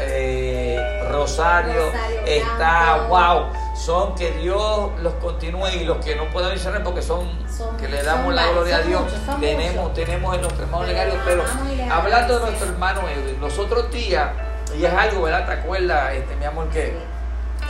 eh, 0.00 1.06
Rosario, 1.10 1.86
Rosario 1.86 2.20
está, 2.26 2.94
Blanco. 2.96 3.08
wow, 3.08 3.76
son 3.76 4.14
que 4.14 4.30
Dios 4.32 4.90
los 5.00 5.14
continúe 5.14 5.68
y 5.68 5.84
los 5.84 5.98
que 6.04 6.14
no 6.16 6.24
puedo 6.30 6.48
mencionar 6.48 6.82
porque 6.82 7.02
son, 7.02 7.28
Son- 7.48 7.76
que 7.76 7.88
le 7.88 8.02
damos 8.02 8.34
la 8.34 8.46
gloria 8.48 8.76
a 8.76 8.80
Dios. 8.80 9.02
muchos, 9.02 9.40
tenemos, 9.40 9.76
muchos. 9.88 9.94
tenemos 9.94 10.34
en 10.34 10.40
nuestro 10.42 10.64
hermano 10.64 10.84
Pero 10.84 10.92
Legario, 10.92 11.14
le 11.14 11.20
pero 11.24 11.44
hablando 11.92 12.38
de 12.38 12.46
nuestro 12.46 12.68
hermano 12.68 13.00
Edwin, 13.08 13.40
los 13.40 13.58
otros 13.58 13.90
días, 13.90 14.28
y 14.76 14.84
es 14.84 14.92
algo, 14.92 15.22
¿verdad? 15.22 15.46
¿Te 15.46 15.52
acuerdas, 15.52 16.12
este, 16.14 16.36
mi 16.36 16.44
amor, 16.44 16.68
que 16.68 16.94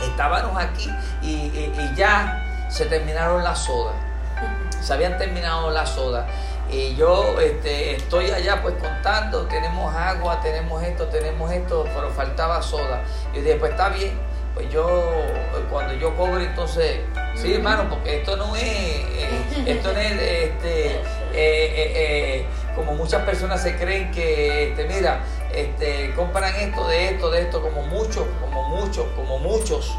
estábamos 0.03 0.61
aquí 0.61 0.89
y, 1.21 1.27
y- 1.27 1.73
y 1.77 1.95
ya 1.95 2.67
se 2.69 2.85
terminaron 2.85 3.43
las 3.43 3.59
sodas? 3.59 3.95
se 4.81 4.93
habían 4.93 5.17
terminado 5.17 5.69
las 5.71 5.89
sodas. 5.89 6.25
Y 6.71 6.95
yo 6.95 7.39
este, 7.39 7.95
estoy 7.95 8.29
allá 8.29 8.61
pues 8.61 8.75
contando, 8.75 9.45
tenemos 9.47 9.93
agua, 9.95 10.39
tenemos 10.41 10.83
esto, 10.83 11.07
tenemos 11.07 11.51
esto, 11.51 11.85
pero 11.95 12.11
faltaba 12.11 12.61
soda. 12.61 13.03
Y 13.33 13.39
dije, 13.39 13.55
pues 13.55 13.71
está 13.71 13.89
bien, 13.89 14.11
pues 14.53 14.69
yo 14.71 14.87
eh, 14.87 15.65
cuando 15.71 15.93
yo 15.93 16.15
cobre 16.15 16.45
entonces, 16.45 16.99
sí 17.35 17.53
hermano, 17.53 17.89
porque 17.89 18.17
esto 18.17 18.37
no 18.37 18.55
es, 18.55 18.63
eh, 18.63 19.63
esto 19.65 19.93
no 19.93 19.99
es 19.99 20.11
este, 20.11 20.95
eh, 20.97 21.03
eh, 21.33 22.45
como 22.75 22.93
muchas 22.93 23.23
personas 23.23 23.61
se 23.63 23.75
creen 23.75 24.11
que, 24.11 24.69
este, 24.69 24.85
mira, 24.85 25.21
este, 25.53 26.13
compran 26.13 26.55
esto, 26.55 26.87
de 26.87 27.09
esto, 27.09 27.31
de 27.31 27.41
esto, 27.41 27.61
como 27.61 27.81
muchos, 27.81 28.25
como 28.39 28.69
muchos, 28.69 29.05
como 29.15 29.39
muchos. 29.39 29.97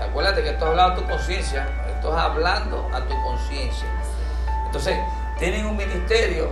Acuérdate 0.00 0.42
que 0.42 0.50
esto 0.50 0.64
es 0.64 0.70
hablando 0.70 0.92
a 0.92 0.96
tu 0.96 1.10
conciencia, 1.10 1.66
esto 1.88 2.12
es 2.12 2.22
hablando 2.22 2.88
a 2.92 3.00
tu 3.00 3.14
conciencia. 3.22 3.88
Entonces, 4.66 4.96
tienen 5.38 5.66
un 5.66 5.76
ministerio 5.76 6.50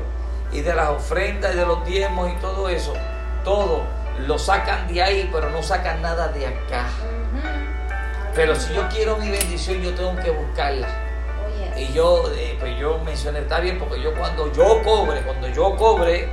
y 0.53 0.61
de 0.61 0.75
las 0.75 0.91
ofrendas 0.91 1.55
y 1.55 1.59
de 1.59 1.67
los 1.67 1.85
diezmos 1.85 2.31
y 2.31 2.37
todo 2.37 2.69
eso, 2.69 2.95
todo 3.45 3.83
lo 4.27 4.39
sacan 4.39 4.89
de 4.89 5.03
ahí, 5.03 5.29
pero 5.33 5.51
no 5.51 5.63
sacan 5.63 6.01
nada 6.01 6.29
de 6.29 6.47
acá. 6.47 6.87
Pero 8.35 8.55
si 8.55 8.75
yo 8.75 8.89
quiero 8.89 9.17
mi 9.17 9.31
bendición, 9.31 9.81
yo 9.83 9.95
tengo 9.95 10.15
que 10.17 10.31
buscarla. 10.31 10.87
Oh. 10.87 11.79
Y 11.79 11.93
yo, 11.93 12.31
eh, 12.37 12.57
pues 12.61 12.79
yo 12.79 12.99
mencioné, 12.99 13.41
está 13.41 13.61
bien, 13.61 13.79
porque 13.79 14.01
yo 14.01 14.15
cuando 14.15 14.53
yo 14.53 14.83
cobre, 14.83 15.23
cuando 15.23 15.49
yo 15.49 15.75
cobre, 15.77 16.29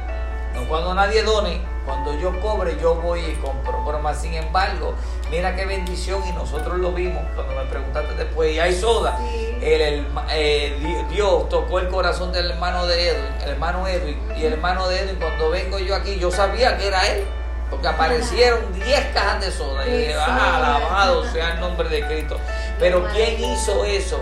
no 0.53 0.67
cuando 0.67 0.93
nadie 0.93 1.23
done, 1.23 1.61
cuando 1.85 2.17
yo 2.19 2.39
cobre, 2.41 2.77
yo 2.81 2.95
voy 2.95 3.21
y 3.21 3.33
compro. 3.35 3.83
Pero 3.85 3.99
más 3.99 4.21
sin 4.21 4.33
embargo, 4.33 4.93
mira 5.31 5.55
qué 5.55 5.65
bendición, 5.65 6.21
y 6.27 6.33
nosotros 6.33 6.77
lo 6.77 6.91
vimos 6.91 7.23
cuando 7.35 7.55
me 7.55 7.63
preguntaste 7.69 8.15
después, 8.15 8.53
y 8.53 8.59
hay 8.59 8.73
soda. 8.73 9.17
Sí. 9.17 9.52
El, 9.63 9.81
el- 9.81 10.07
eh, 10.31 10.77
Di- 10.79 11.15
Dios 11.15 11.47
tocó 11.49 11.79
el 11.79 11.87
corazón 11.89 12.31
del 12.31 12.51
hermano 12.51 12.85
de 12.85 13.09
Edwin, 13.09 13.41
el 13.43 13.49
hermano 13.51 13.87
Edwin, 13.87 14.19
y 14.37 14.45
el 14.45 14.53
hermano 14.53 14.87
de 14.87 14.99
Edwin, 15.01 15.15
cuando 15.19 15.49
vengo 15.49 15.79
yo 15.79 15.95
aquí, 15.95 16.17
yo 16.19 16.31
sabía 16.31 16.77
que 16.77 16.87
era 16.87 17.07
él. 17.07 17.23
Porque 17.69 17.87
aparecieron 17.87 18.71
10 18.73 19.05
cajas 19.15 19.41
de 19.41 19.49
soda. 19.51 19.87
Y 19.87 19.91
dije, 19.97 20.13
ah, 20.15 20.57
alabado 20.57 21.23
sea 21.31 21.53
el 21.55 21.59
nombre 21.59 21.89
de 21.89 22.05
Cristo. 22.05 22.37
Pero 22.77 23.07
¿quién 23.13 23.43
hizo 23.43 23.83
eso? 23.83 24.19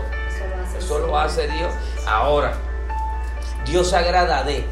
Eso 0.78 1.00
lo 1.00 1.20
hace 1.20 1.48
Dios. 1.48 1.70
Ahora, 2.08 2.54
Dios 3.66 3.90
se 3.90 3.98
agrada 3.98 4.44
de, 4.44 4.66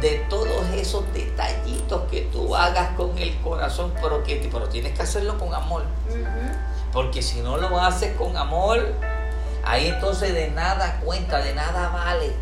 de 0.00 0.24
todos 0.28 0.64
esos 0.74 1.02
detallitos 1.12 2.02
que 2.08 2.20
tú 2.32 2.54
hagas 2.54 2.90
con 2.96 3.18
el 3.18 3.36
corazón, 3.40 3.92
pero, 4.00 4.22
que, 4.22 4.48
pero 4.52 4.68
tienes 4.68 4.92
que 4.92 5.02
hacerlo 5.02 5.36
con 5.36 5.52
amor. 5.52 5.82
Porque 6.92 7.22
si 7.22 7.40
no 7.40 7.56
lo 7.56 7.80
haces 7.80 8.14
con 8.16 8.36
amor, 8.36 8.86
ahí 9.64 9.88
entonces 9.88 10.34
de 10.34 10.50
nada 10.50 11.00
cuenta, 11.04 11.38
de 11.38 11.54
nada 11.54 11.88
vale. 11.88 12.32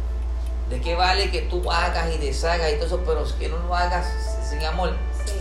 ¿De 0.71 0.81
qué 0.81 0.95
vale 0.95 1.31
que 1.31 1.43
tú 1.43 1.71
hagas 1.71 2.15
y 2.15 2.19
deshagas 2.19 2.71
y 2.73 2.75
todo 2.77 2.87
eso, 2.87 3.03
pero 3.07 3.25
que 3.39 3.49
no 3.49 3.59
lo 3.59 3.75
hagas 3.75 4.07
sin 4.49 4.63
amor? 4.65 4.95
Sí. 5.25 5.39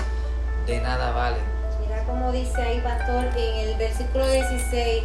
De 0.65 0.79
nada 0.79 1.11
vale. 1.11 1.37
Mira 1.81 2.03
cómo 2.05 2.31
dice 2.31 2.61
ahí, 2.61 2.79
pastor, 2.81 3.25
en 3.35 3.69
el 3.69 3.77
versículo 3.77 4.25
16, 4.25 5.03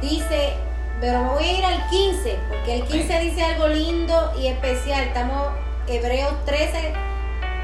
dice, 0.00 0.54
pero 1.00 1.22
me 1.22 1.28
voy 1.30 1.44
a 1.44 1.52
ir 1.58 1.64
al 1.64 1.88
15, 1.90 2.38
porque 2.48 2.74
el 2.76 2.82
15 2.84 3.14
Amén. 3.14 3.28
dice 3.30 3.44
algo 3.44 3.68
lindo 3.68 4.32
y 4.38 4.46
especial. 4.48 5.04
Estamos 5.04 5.48
Hebreos 5.86 6.34
13, 6.46 6.94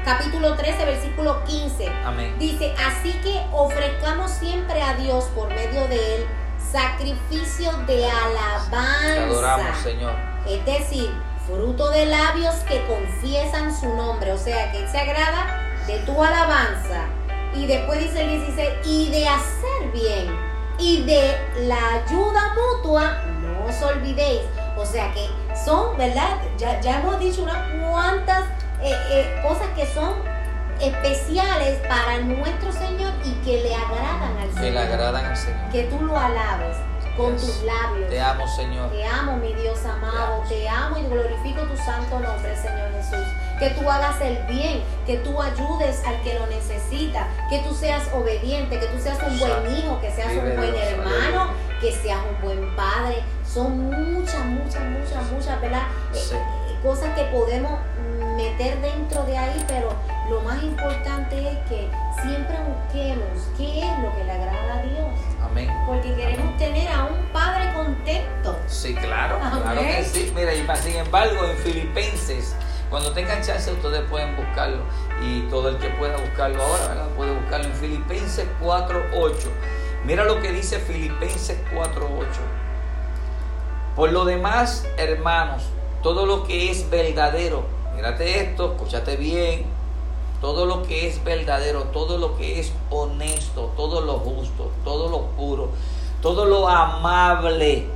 capítulo 0.05 0.55
13, 0.55 0.85
versículo 0.85 1.43
15. 1.45 1.87
Amén. 2.05 2.35
Dice, 2.37 2.73
así 2.87 3.13
que 3.23 3.41
ofrezcamos 3.51 4.29
siempre 4.31 4.81
a 4.81 4.93
Dios 4.93 5.25
por 5.35 5.49
medio 5.49 5.87
de 5.87 6.15
él 6.17 6.27
sacrificio 6.71 7.71
de 7.85 7.85
Te 7.97 8.05
alabanza. 8.11 9.23
adoramos, 9.23 9.77
Señor. 9.79 10.13
Es 10.47 10.65
decir, 10.65 11.11
fruto 11.47 11.89
de 11.91 12.05
labios 12.05 12.55
que 12.67 12.85
confiesan 12.85 13.75
su 13.75 13.87
nombre. 13.95 14.31
O 14.31 14.37
sea, 14.37 14.71
que 14.71 14.79
Él 14.79 14.87
se 14.89 14.97
agrada 14.97 15.61
de 15.87 15.99
tu 15.99 16.21
alabanza. 16.21 17.05
Y 17.53 17.67
después 17.67 17.99
dice 17.99 18.21
el 18.21 18.29
16, 18.29 18.69
y 18.85 19.09
de 19.11 19.27
hacer 19.27 19.91
bien. 19.93 20.55
Y 20.77 21.03
de 21.03 21.37
la 21.67 22.03
ayuda 22.03 22.53
mutua, 22.53 23.21
no 23.41 23.65
os 23.65 23.81
olvidéis. 23.81 24.41
O 24.77 24.85
sea 24.85 25.11
que 25.13 25.29
son, 25.63 25.97
¿verdad? 25.97 26.37
Ya, 26.57 26.81
ya 26.81 26.99
hemos 26.99 27.17
dicho 27.19 27.43
unas 27.43 27.57
cuantas 27.81 28.43
eh, 28.81 28.93
eh, 29.09 29.41
cosas 29.41 29.67
que 29.75 29.85
son 29.85 30.13
especiales 30.81 31.79
para 31.87 32.19
nuestro 32.19 32.71
Señor 32.71 33.11
y 33.23 33.31
que 33.45 33.63
le 33.63 33.75
agradan 33.75 34.37
al 34.37 34.47
Que 34.49 34.53
Señor. 34.55 34.71
le 34.73 34.79
agradan 34.79 35.25
al 35.25 35.37
Señor. 35.37 35.69
Que 35.71 35.83
tú 35.83 36.01
lo 36.01 36.17
alabes 36.17 36.77
con 37.17 37.31
Yes. 37.33 37.41
tus 37.45 37.63
labios. 37.63 38.09
Te 38.09 38.19
amo, 38.21 38.47
Señor. 38.47 38.89
Te 38.91 39.05
amo, 39.05 39.37
mi 39.37 39.53
Dios 39.53 39.79
amado, 39.85 40.43
te 40.49 40.67
amo 40.67 40.97
y 40.97 41.03
glorifico 41.07 41.61
tu 41.61 41.77
santo 41.77 42.19
nombre, 42.19 42.55
Señor 42.57 42.91
Jesús. 42.93 43.25
Que 43.59 43.69
tú 43.69 43.89
hagas 43.89 44.19
el 44.19 44.37
bien, 44.47 44.83
que 45.05 45.17
tú 45.19 45.41
ayudes 45.41 46.03
al 46.05 46.21
que 46.23 46.33
lo 46.37 46.45
necesita, 46.47 47.27
que 47.49 47.59
tú 47.59 47.73
seas 47.73 48.03
obediente, 48.13 48.77
que 48.79 48.85
tú 48.87 48.99
seas 49.01 49.17
un 49.25 49.39
buen 49.39 49.77
hijo, 49.77 49.99
que 50.01 50.11
seas 50.11 50.33
un 50.33 50.57
buen 50.57 50.75
hermano, 50.75 51.51
que 51.79 51.91
seas 51.93 52.19
un 52.29 52.41
buen 52.45 52.75
padre. 52.75 53.23
Son 53.45 53.79
muchas, 53.89 54.43
muchas, 54.45 54.81
muchas, 54.81 55.31
muchas, 55.31 55.61
¿verdad? 55.61 55.83
Eh, 56.13 56.17
Sí. 56.17 56.35
eh, 56.35 56.79
cosas 56.83 57.15
que 57.15 57.23
podemos 57.25 57.79
meter 58.35 58.79
dentro 58.81 59.23
de 59.23 59.37
ahí, 59.37 59.63
pero 59.67 59.93
lo 60.29 60.41
más 60.41 60.61
importante 60.61 61.37
es 61.37 61.57
que 61.69 61.89
siempre 62.21 62.57
busquemos 62.67 63.49
qué 63.57 63.79
es 63.81 63.99
lo 63.99 64.15
que 64.15 64.23
le 64.23 64.31
agrada 64.31 64.79
a 64.79 64.81
Dios. 64.81 65.19
Amén. 65.43 65.69
Porque 65.85 66.13
queremos 66.15 66.57
tener 66.57 66.87
a 66.87 67.05
un 67.05 67.25
padre 67.31 67.73
contento. 67.73 68.57
Sí, 68.67 68.93
claro, 68.95 69.39
claro 69.39 69.81
que 69.81 70.03
sí. 70.03 70.31
Mira, 70.35 70.53
y 70.53 70.63
más, 70.63 70.79
sin 70.79 70.95
embargo, 70.95 71.45
en 71.45 71.57
Filipenses, 71.57 72.55
cuando 72.89 73.13
tengan 73.13 73.41
chance, 73.41 73.71
ustedes 73.71 74.01
pueden 74.09 74.35
buscarlo. 74.35 74.83
Y 75.21 75.41
todo 75.49 75.69
el 75.69 75.77
que 75.77 75.89
pueda 75.89 76.17
buscarlo 76.17 76.61
ahora, 76.61 76.87
¿verdad? 76.87 77.07
Puede 77.15 77.33
buscarlo 77.33 77.67
en 77.67 77.73
Filipenses 77.73 78.47
4.8. 78.61 79.33
Mira 80.05 80.23
lo 80.23 80.39
que 80.39 80.51
dice 80.51 80.79
Filipenses 80.79 81.57
4.8. 81.73 82.25
Por 83.95 84.11
lo 84.11 84.25
demás, 84.25 84.85
hermanos, 84.97 85.63
todo 86.03 86.25
lo 86.25 86.43
que 86.43 86.69
es 86.69 86.89
verdadero, 86.89 87.65
mírate 87.95 88.41
esto, 88.41 88.73
escúchate 88.73 89.15
bien, 89.17 89.65
todo 90.41 90.65
lo 90.65 90.83
que 90.83 91.07
es 91.07 91.23
verdadero, 91.23 91.83
todo 91.85 92.17
lo 92.17 92.37
que 92.37 92.59
es 92.59 92.71
honesto, 92.89 93.73
todo 93.75 94.01
lo 94.01 94.19
justo, 94.19 94.71
todo 94.83 95.09
lo 95.09 95.27
puro, 95.31 95.69
todo 96.21 96.45
lo 96.45 96.67
amable, 96.67 97.87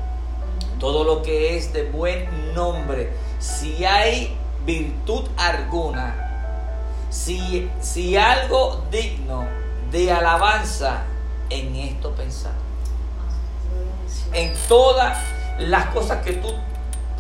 todo 0.80 1.04
lo 1.04 1.22
que 1.22 1.58
es 1.58 1.74
de 1.74 1.84
buen 1.84 2.54
nombre, 2.54 3.14
si 3.40 3.86
hay 3.86 4.36
virtud 4.66 5.26
alguna, 5.38 6.56
si, 7.10 7.70
si 7.82 8.18
algo 8.18 8.84
digno 8.90 9.46
de 9.92 10.12
alabanza, 10.12 11.04
en 11.50 11.76
esto 11.76 12.12
pensar. 12.12 12.54
En 14.34 14.54
todas 14.68 15.18
las 15.58 15.88
cosas 15.88 16.24
que 16.24 16.34
tú 16.34 16.50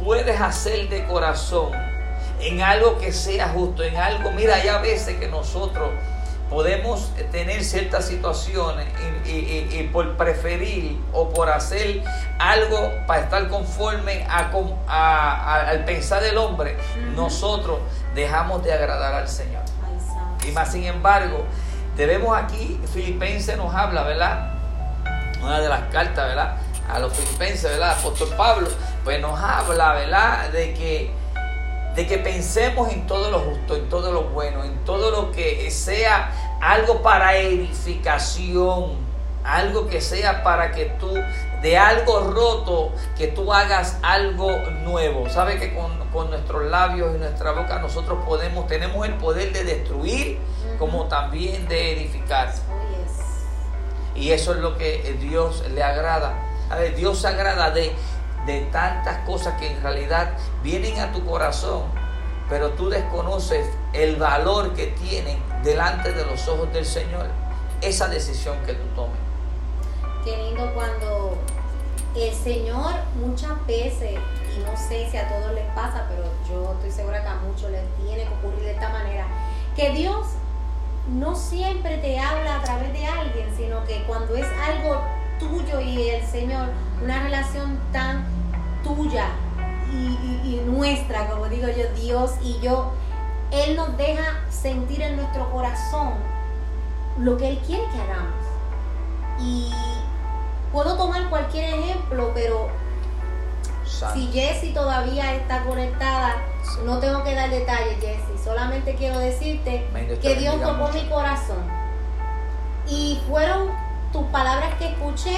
puedes 0.03 0.39
hacer 0.39 0.89
de 0.89 1.05
corazón, 1.07 1.71
en 2.39 2.61
algo 2.61 2.97
que 2.97 3.11
sea 3.11 3.49
justo, 3.49 3.83
en 3.83 3.97
algo, 3.97 4.31
mira, 4.31 4.55
hay 4.55 4.67
a 4.67 4.77
veces 4.79 5.17
que 5.17 5.27
nosotros 5.27 5.89
podemos 6.49 7.11
tener 7.31 7.63
ciertas 7.63 8.07
situaciones 8.07 8.87
y, 9.25 9.83
por 9.93 10.17
preferir 10.17 10.99
o 11.13 11.29
por 11.29 11.49
hacer 11.49 12.01
algo 12.39 12.91
para 13.05 13.21
estar 13.21 13.47
conforme 13.49 14.25
al 14.27 15.83
pensar 15.85 16.23
del 16.23 16.37
hombre, 16.37 16.75
nosotros 17.15 17.79
dejamos 18.15 18.63
de 18.63 18.73
agradar 18.73 19.13
al 19.13 19.27
Señor. 19.27 19.61
Y 20.47 20.51
más 20.51 20.71
sin 20.71 20.85
embargo, 20.85 21.45
debemos 21.95 22.35
aquí, 22.35 22.79
Filipenses 22.93 23.55
nos 23.57 23.73
habla, 23.75 24.03
¿verdad? 24.03 24.53
Una 25.43 25.59
de 25.59 25.69
las 25.69 25.81
cartas, 25.91 26.29
¿verdad? 26.29 26.57
A 26.89 26.97
los 26.97 27.13
filipenses, 27.13 27.69
¿verdad? 27.69 27.91
Apóstol 27.91 28.29
Pablo, 28.35 28.67
pues 29.03 29.21
nos 29.21 29.39
habla, 29.39 29.93
¿verdad? 29.93 30.49
De 30.49 30.73
que 30.73 31.11
de 31.99 32.07
que 32.07 32.17
pensemos 32.17 32.93
en 32.93 33.05
todo 33.07 33.29
lo 33.29 33.39
justo, 33.39 33.75
en 33.75 33.89
todo 33.89 34.13
lo 34.13 34.29
bueno, 34.29 34.63
en 34.63 34.85
todo 34.85 35.11
lo 35.11 35.33
que 35.33 35.69
sea 35.69 36.31
algo 36.61 37.01
para 37.01 37.35
edificación, 37.35 38.95
algo 39.43 39.85
que 39.85 39.99
sea 39.99 40.41
para 40.41 40.71
que 40.71 40.85
tú, 40.97 41.13
de 41.61 41.77
algo 41.77 42.21
roto, 42.21 42.93
que 43.17 43.27
tú 43.27 43.51
hagas 43.51 43.97
algo 44.01 44.49
nuevo. 44.85 45.29
¿Sabe 45.29 45.59
que 45.59 45.75
con, 45.75 46.29
nuestros 46.29 46.63
labios 46.71 47.13
y 47.17 47.19
nuestra 47.19 47.51
boca 47.51 47.79
nosotros 47.79 48.23
podemos, 48.25 48.65
tenemos 48.67 49.05
el 49.05 49.15
poder 49.15 49.51
de 49.51 49.65
destruir 49.65 50.39
como 50.77 51.09
también 51.09 51.67
de 51.67 51.97
edificar? 51.97 52.53
Y 54.15 54.31
eso 54.31 54.53
es 54.53 54.59
lo 54.59 54.77
que 54.77 55.17
Dios 55.19 55.65
le 55.69 55.83
agrada. 55.83 56.33
A 56.69 56.77
ver, 56.77 56.95
Dios 56.95 57.19
se 57.19 57.27
agrada 57.27 57.71
de 57.71 57.93
de 58.49 58.61
tantas 58.71 59.17
cosas 59.27 59.59
que 59.59 59.71
en 59.71 59.83
realidad 59.83 60.31
vienen 60.63 60.99
a 60.99 61.11
tu 61.11 61.23
corazón, 61.23 61.83
pero 62.49 62.71
tú 62.71 62.89
desconoces 62.89 63.67
el 63.93 64.15
valor 64.15 64.73
que 64.73 64.87
tienen 64.87 65.37
delante 65.63 66.13
de 66.13 66.25
los 66.25 66.47
ojos 66.47 66.73
del 66.73 66.85
Señor 66.85 67.27
esa 67.81 68.07
decisión 68.07 68.57
que 68.65 68.73
tú 68.73 68.87
tomes. 68.95 69.19
Qué 70.25 70.35
lindo 70.35 70.73
cuando 70.73 71.37
el 72.15 72.33
Señor 72.33 72.93
muchas 73.23 73.63
veces, 73.67 74.17
y 74.57 74.59
no 74.65 74.75
sé 74.75 75.07
si 75.11 75.17
a 75.17 75.29
todos 75.29 75.53
les 75.53 75.65
pasa, 75.75 76.07
pero 76.09 76.23
yo 76.49 76.73
estoy 76.73 76.91
segura 76.91 77.21
que 77.21 77.27
a 77.27 77.35
muchos 77.35 77.69
les 77.69 77.83
tiene 77.97 78.23
que 78.23 78.33
ocurrir 78.33 78.63
de 78.63 78.71
esta 78.71 78.89
manera, 78.89 79.27
que 79.75 79.91
Dios 79.91 80.25
no 81.07 81.35
siempre 81.35 81.99
te 81.99 82.17
habla 82.17 82.55
a 82.55 82.63
través 82.63 82.91
de 82.93 83.05
alguien, 83.05 83.55
sino 83.55 83.85
que 83.85 84.03
cuando 84.05 84.35
es 84.35 84.47
algo 84.57 85.01
tuyo 85.39 85.79
y 85.79 86.09
el 86.09 86.25
Señor, 86.25 86.69
una 87.03 87.23
relación 87.23 87.79
tan 87.91 88.25
tuya 88.83 89.27
y, 89.91 90.61
nuestra, 90.65 91.27
como 91.27 91.47
digo 91.47 91.67
yo, 91.67 91.91
Dios 91.99 92.31
y 92.43 92.59
yo, 92.59 92.91
Él 93.51 93.75
nos 93.75 93.97
deja 93.97 94.39
sentir 94.49 95.01
en 95.01 95.15
nuestro 95.15 95.49
corazón 95.51 96.13
lo 97.17 97.37
que 97.37 97.49
Él 97.49 97.59
quiere 97.65 97.83
que 97.91 98.01
hagamos. 98.01 98.45
Y 99.41 99.71
puedo 100.71 100.95
tomar 100.95 101.29
cualquier 101.29 101.73
ejemplo, 101.73 102.31
pero 102.35 102.69
si 104.13 104.27
Jessie 104.27 104.73
todavía 104.73 105.35
está 105.35 105.63
conectada, 105.63 106.35
no 106.85 106.99
tengo 106.99 107.23
que 107.23 107.33
dar 107.33 107.49
detalles, 107.49 107.99
Jessie. 107.99 108.37
Solamente 108.43 108.95
quiero 108.95 109.17
decirte 109.19 109.87
que 110.21 110.35
Dios 110.35 110.61
tocó 110.61 110.89
mi 110.89 111.07
corazón. 111.09 111.79
Y 112.87 113.19
fueron 113.27 113.69
tus 114.11 114.23
palabras 114.27 114.73
que 114.75 114.87
escuché 114.87 115.35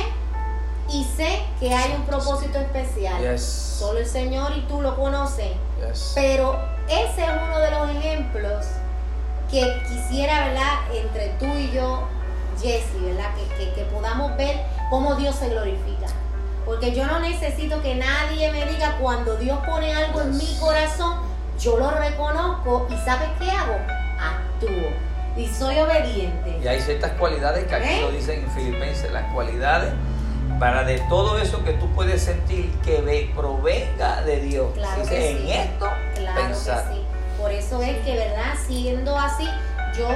y 0.89 1.03
sé 1.03 1.41
que 1.59 1.73
hay 1.73 1.93
un 1.95 2.03
propósito 2.03 2.59
especial. 2.59 3.39
Solo 3.39 3.99
el 3.99 4.05
Señor 4.05 4.51
y 4.57 4.61
tú 4.61 4.81
lo 4.81 4.95
conoces. 4.95 5.51
Pero 6.15 6.59
ese 6.87 7.23
es 7.23 7.29
uno 7.47 7.59
de 7.59 7.71
los 7.71 7.89
ejemplos 7.91 8.65
que 9.49 9.81
quisiera, 9.87 10.47
¿verdad? 10.47 10.73
Entre 10.93 11.29
tú 11.39 11.45
y 11.45 11.71
yo, 11.71 12.03
Jesse, 12.61 13.01
¿verdad? 13.01 13.31
Que, 13.57 13.73
que, 13.73 13.83
podamos 13.85 14.35
ver 14.37 14.61
cómo 14.89 15.15
Dios 15.15 15.35
se 15.35 15.49
glorifica. 15.49 16.07
Porque 16.65 16.93
yo 16.93 17.05
no 17.05 17.19
necesito 17.19 17.81
que 17.81 17.95
nadie 17.95 18.51
me 18.51 18.65
diga 18.65 18.97
cuando 19.01 19.35
Dios 19.37 19.59
pone 19.65 19.93
algo 19.93 20.21
en 20.21 20.37
mi 20.37 20.57
corazón, 20.59 21.19
yo 21.59 21.77
lo 21.77 21.91
reconozco 21.91 22.87
y 22.89 22.95
¿sabes 22.97 23.29
qué 23.39 23.49
hago? 23.49 23.75
Actúo. 24.19 25.10
Y 25.35 25.47
soy 25.47 25.79
obediente. 25.79 26.59
Y 26.63 26.67
hay 26.67 26.81
ciertas 26.81 27.11
cualidades 27.11 27.65
que 27.65 27.75
aquí 27.75 27.89
¿Eh? 27.89 28.01
lo 28.01 28.11
dicen 28.11 28.43
en 28.43 28.51
Filipenses, 28.51 29.11
las 29.11 29.31
cualidades 29.33 29.93
para 30.61 30.83
de 30.83 30.99
todo 31.09 31.39
eso 31.39 31.63
que 31.63 31.73
tú 31.73 31.87
puedes 31.93 32.21
sentir 32.21 32.69
que 32.85 33.01
ve, 33.01 33.31
provenga 33.35 34.21
de 34.21 34.41
Dios. 34.41 34.71
Claro 34.75 35.03
que 35.07 35.31
en 35.31 35.47
esto 35.49 35.89
claro 36.13 36.49
Que 36.49 36.53
sí. 36.53 37.01
Por 37.39 37.51
eso 37.51 37.81
es 37.81 37.97
que, 38.05 38.15
¿verdad? 38.15 38.53
Siendo 38.67 39.17
así, 39.17 39.47
yo 39.97 40.07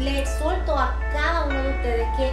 le 0.00 0.18
exhorto 0.18 0.76
a 0.76 0.98
cada 1.12 1.44
uno 1.44 1.62
de 1.62 1.70
ustedes 1.70 2.08
que 2.16 2.32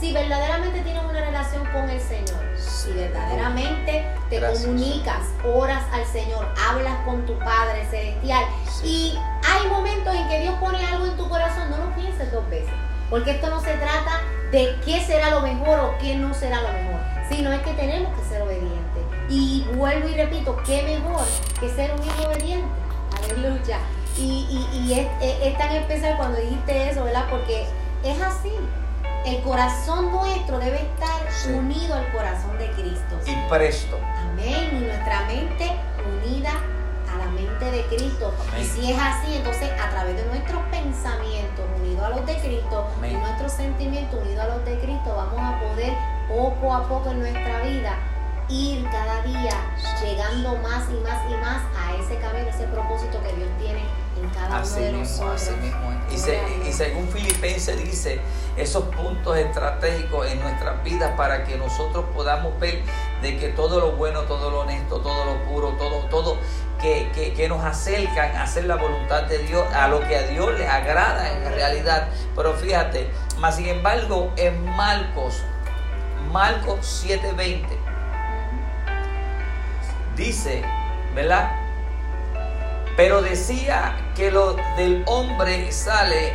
si 0.00 0.14
verdaderamente 0.14 0.80
tienes 0.80 1.04
una 1.04 1.20
relación 1.20 1.64
con 1.66 1.90
el 1.90 2.00
Señor, 2.00 2.40
si 2.56 2.90
verdaderamente 2.92 4.06
te 4.30 4.40
comunicas, 4.40 5.26
oras 5.44 5.84
al 5.92 6.06
Señor, 6.06 6.48
hablas 6.68 7.04
con 7.04 7.26
tu 7.26 7.38
Padre 7.38 7.84
Celestial 7.90 8.44
y 8.82 9.18
hay 9.46 9.68
momentos 9.68 10.14
en 10.14 10.26
que 10.28 10.40
Dios 10.40 10.54
pone 10.58 10.82
algo 10.86 11.04
en 11.04 11.16
tu 11.18 11.28
corazón, 11.28 11.70
no 11.70 11.76
lo 11.76 11.94
pienses 11.94 12.32
dos 12.32 12.48
veces, 12.48 12.72
porque 13.10 13.32
esto 13.32 13.50
no 13.50 13.60
se 13.60 13.74
trata 13.74 14.22
de 14.50 14.74
qué 14.86 15.02
será 15.02 15.30
lo 15.30 15.42
mejor 15.42 15.78
o 15.80 15.98
qué 15.98 16.16
no 16.16 16.32
será 16.32 16.62
lo 16.62 16.72
mejor, 16.72 17.00
sino 17.30 17.52
es 17.52 17.60
que 17.60 17.72
tenemos 17.74 18.18
que 18.18 18.24
ser 18.24 18.42
obedientes. 18.42 18.80
Y 19.28 19.64
vuelvo 19.74 20.08
y 20.08 20.14
repito, 20.14 20.56
qué 20.66 20.82
mejor 20.82 21.24
que 21.60 21.68
ser 21.68 21.92
un 21.92 22.02
hijo 22.02 22.26
obediente. 22.26 22.66
Aleluya. 23.22 23.78
Y, 24.16 24.66
y, 24.72 24.92
es, 24.92 25.06
es, 25.20 25.56
tan 25.56 25.70
especial 25.70 26.16
cuando 26.16 26.40
dijiste 26.40 26.90
eso, 26.90 27.04
¿verdad? 27.04 27.26
Porque 27.30 27.64
es 28.02 28.20
así. 28.20 28.50
El 29.24 29.42
corazón 29.42 30.10
nuestro 30.12 30.58
debe 30.58 30.82
estar 30.82 31.54
unido 31.54 31.94
al 31.94 32.10
corazón 32.12 32.56
de 32.58 32.70
Cristo. 32.72 33.18
Y 33.26 33.34
presto. 33.48 33.98
Amén. 34.30 34.70
Y 34.72 34.84
nuestra 34.86 35.26
mente 35.26 35.70
unida 36.06 36.52
mente 37.30 37.70
de 37.70 37.84
Cristo. 37.86 38.34
Y 38.58 38.64
si 38.64 38.92
es 38.92 38.98
así, 38.98 39.36
entonces 39.36 39.70
a 39.80 39.90
través 39.90 40.16
de 40.16 40.24
nuestros 40.26 40.60
pensamientos 40.70 41.64
unidos 41.80 42.04
a 42.04 42.10
los 42.10 42.26
de 42.26 42.36
Cristo 42.36 42.86
y 43.02 43.14
nuestros 43.14 43.52
sentimientos 43.52 44.20
unidos 44.20 44.44
a 44.44 44.56
los 44.56 44.64
de 44.64 44.78
Cristo, 44.78 45.14
vamos 45.16 45.40
a 45.40 45.60
poder 45.60 45.92
poco 46.28 46.74
a 46.74 46.88
poco 46.88 47.10
en 47.10 47.20
nuestra 47.20 47.60
vida 47.62 47.96
ir 48.50 48.84
cada 48.90 49.22
día 49.22 49.76
llegando 50.02 50.56
más 50.56 50.88
y 50.90 51.02
más 51.02 51.30
y 51.30 51.34
más 51.34 51.62
a 51.76 51.94
ese 51.96 52.18
camino, 52.18 52.48
ese 52.48 52.64
propósito 52.64 53.22
que 53.22 53.32
Dios 53.34 53.48
tiene 53.58 53.84
en 54.20 54.28
cada 54.30 54.62
uno 54.62 54.74
de 54.76 54.92
nosotros. 54.92 55.50
Y, 56.10 56.68
y, 56.68 56.72
según 56.72 57.08
Filipenses 57.08 57.78
dice, 57.78 58.20
esos 58.56 58.84
puntos 58.94 59.36
estratégicos 59.36 60.26
en 60.26 60.40
nuestras 60.40 60.82
vidas 60.82 61.12
para 61.16 61.44
que 61.44 61.56
nosotros 61.56 62.04
podamos 62.14 62.58
ver 62.58 62.82
de 63.22 63.38
que 63.38 63.48
todo 63.50 63.80
lo 63.80 63.92
bueno, 63.92 64.22
todo 64.22 64.50
lo 64.50 64.60
honesto, 64.60 65.00
todo 65.00 65.24
lo 65.24 65.44
puro, 65.44 65.68
todo, 65.78 66.00
todo 66.10 66.36
que, 66.80 67.46
nos 67.48 67.64
acercan 67.64 68.36
a 68.36 68.44
hacer 68.44 68.64
la 68.64 68.76
voluntad 68.76 69.24
de 69.24 69.38
Dios, 69.38 69.64
a 69.72 69.88
lo 69.88 70.00
que 70.00 70.16
a 70.16 70.22
Dios 70.22 70.58
le 70.58 70.66
agrada 70.66 71.32
en 71.32 71.52
realidad. 71.52 72.08
Pero 72.34 72.54
fíjate, 72.54 73.10
más 73.38 73.56
sin 73.56 73.66
embargo, 73.66 74.32
en 74.36 74.64
Marcos, 74.64 75.42
Marcos 76.32 77.04
7:20, 77.04 77.66
dice, 80.20 80.62
¿verdad? 81.14 81.50
Pero 82.96 83.22
decía 83.22 84.12
que 84.14 84.30
lo 84.30 84.54
del 84.76 85.02
hombre 85.06 85.72
sale, 85.72 86.34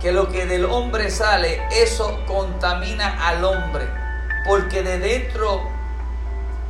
que 0.00 0.12
lo 0.12 0.28
que 0.28 0.44
del 0.44 0.66
hombre 0.66 1.10
sale, 1.10 1.66
eso 1.70 2.20
contamina 2.26 3.26
al 3.26 3.44
hombre, 3.44 3.88
porque 4.46 4.82
de 4.82 4.98
dentro 4.98 5.62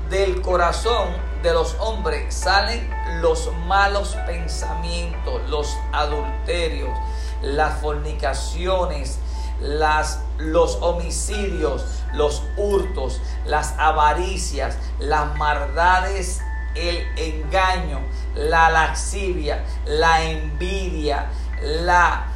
del 0.09 0.41
corazón 0.41 1.09
de 1.43 1.53
los 1.53 1.75
hombres 1.81 2.33
salen 2.33 2.89
los 3.21 3.53
malos 3.67 4.17
pensamientos, 4.27 5.43
los 5.51 5.77
adulterios, 5.93 6.97
las 7.43 7.81
fornicaciones, 7.81 9.19
las, 9.61 10.21
los 10.39 10.79
homicidios, 10.81 11.85
los 12.15 12.43
hurtos, 12.57 13.21
las 13.47 13.75
avaricias, 13.79 14.77
las 14.99 15.37
maldades, 15.37 16.41
el 16.75 17.07
engaño, 17.17 18.01
la 18.35 18.71
laxivia, 18.71 19.65
la 19.87 20.23
envidia, 20.23 21.27
la 21.63 22.27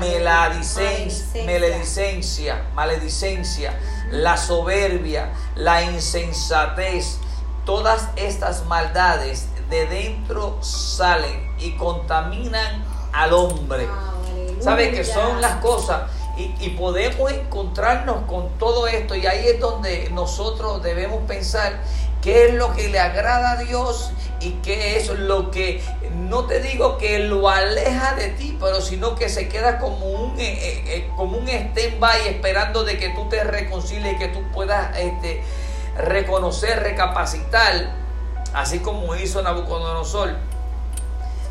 maledicencia, 0.00 2.64
maledicencia, 2.74 3.74
la 4.10 4.36
soberbia, 4.36 5.32
la 5.56 5.82
insensatez, 5.82 7.18
Todas 7.64 8.08
estas 8.16 8.66
maldades 8.66 9.48
de 9.70 9.86
dentro 9.86 10.62
salen 10.62 11.50
y 11.58 11.74
contaminan 11.78 12.84
al 13.10 13.32
hombre. 13.32 13.88
¿Sabe 14.60 14.90
que 14.90 15.02
son 15.02 15.40
las 15.40 15.62
cosas? 15.62 16.02
Y, 16.36 16.70
podemos 16.70 17.30
encontrarnos 17.30 18.24
con 18.26 18.58
todo 18.58 18.88
esto 18.88 19.14
y 19.14 19.24
ahí 19.24 19.46
es 19.46 19.60
donde 19.60 20.10
nosotros 20.10 20.82
debemos 20.82 21.22
pensar 21.28 21.80
qué 22.22 22.48
es 22.48 22.54
lo 22.54 22.74
que 22.74 22.88
le 22.88 22.98
agrada 22.98 23.52
a 23.52 23.56
Dios 23.56 24.10
y 24.40 24.50
qué 24.62 24.96
es 24.96 25.08
lo 25.10 25.52
que, 25.52 25.80
no 26.16 26.46
te 26.46 26.58
digo 26.60 26.98
que 26.98 27.20
lo 27.20 27.48
aleja 27.48 28.14
de 28.14 28.30
ti, 28.30 28.56
pero 28.60 28.80
sino 28.80 29.14
que 29.14 29.28
se 29.28 29.48
queda 29.48 29.78
como 29.78 30.06
un, 30.06 30.40
eh, 30.40 30.58
eh, 30.60 30.84
eh, 30.86 31.10
como 31.16 31.38
un 31.38 31.48
stand-by 31.48 32.26
esperando 32.26 32.82
de 32.82 32.98
que 32.98 33.10
tú 33.10 33.28
te 33.28 33.44
reconcilies 33.44 34.18
que 34.18 34.28
tú 34.28 34.42
puedas 34.52 34.98
este, 34.98 35.42
reconocer, 35.96 36.82
recapacitar, 36.82 37.92
así 38.52 38.80
como 38.80 39.14
hizo 39.14 39.40
Nabucodonosor, 39.40 40.34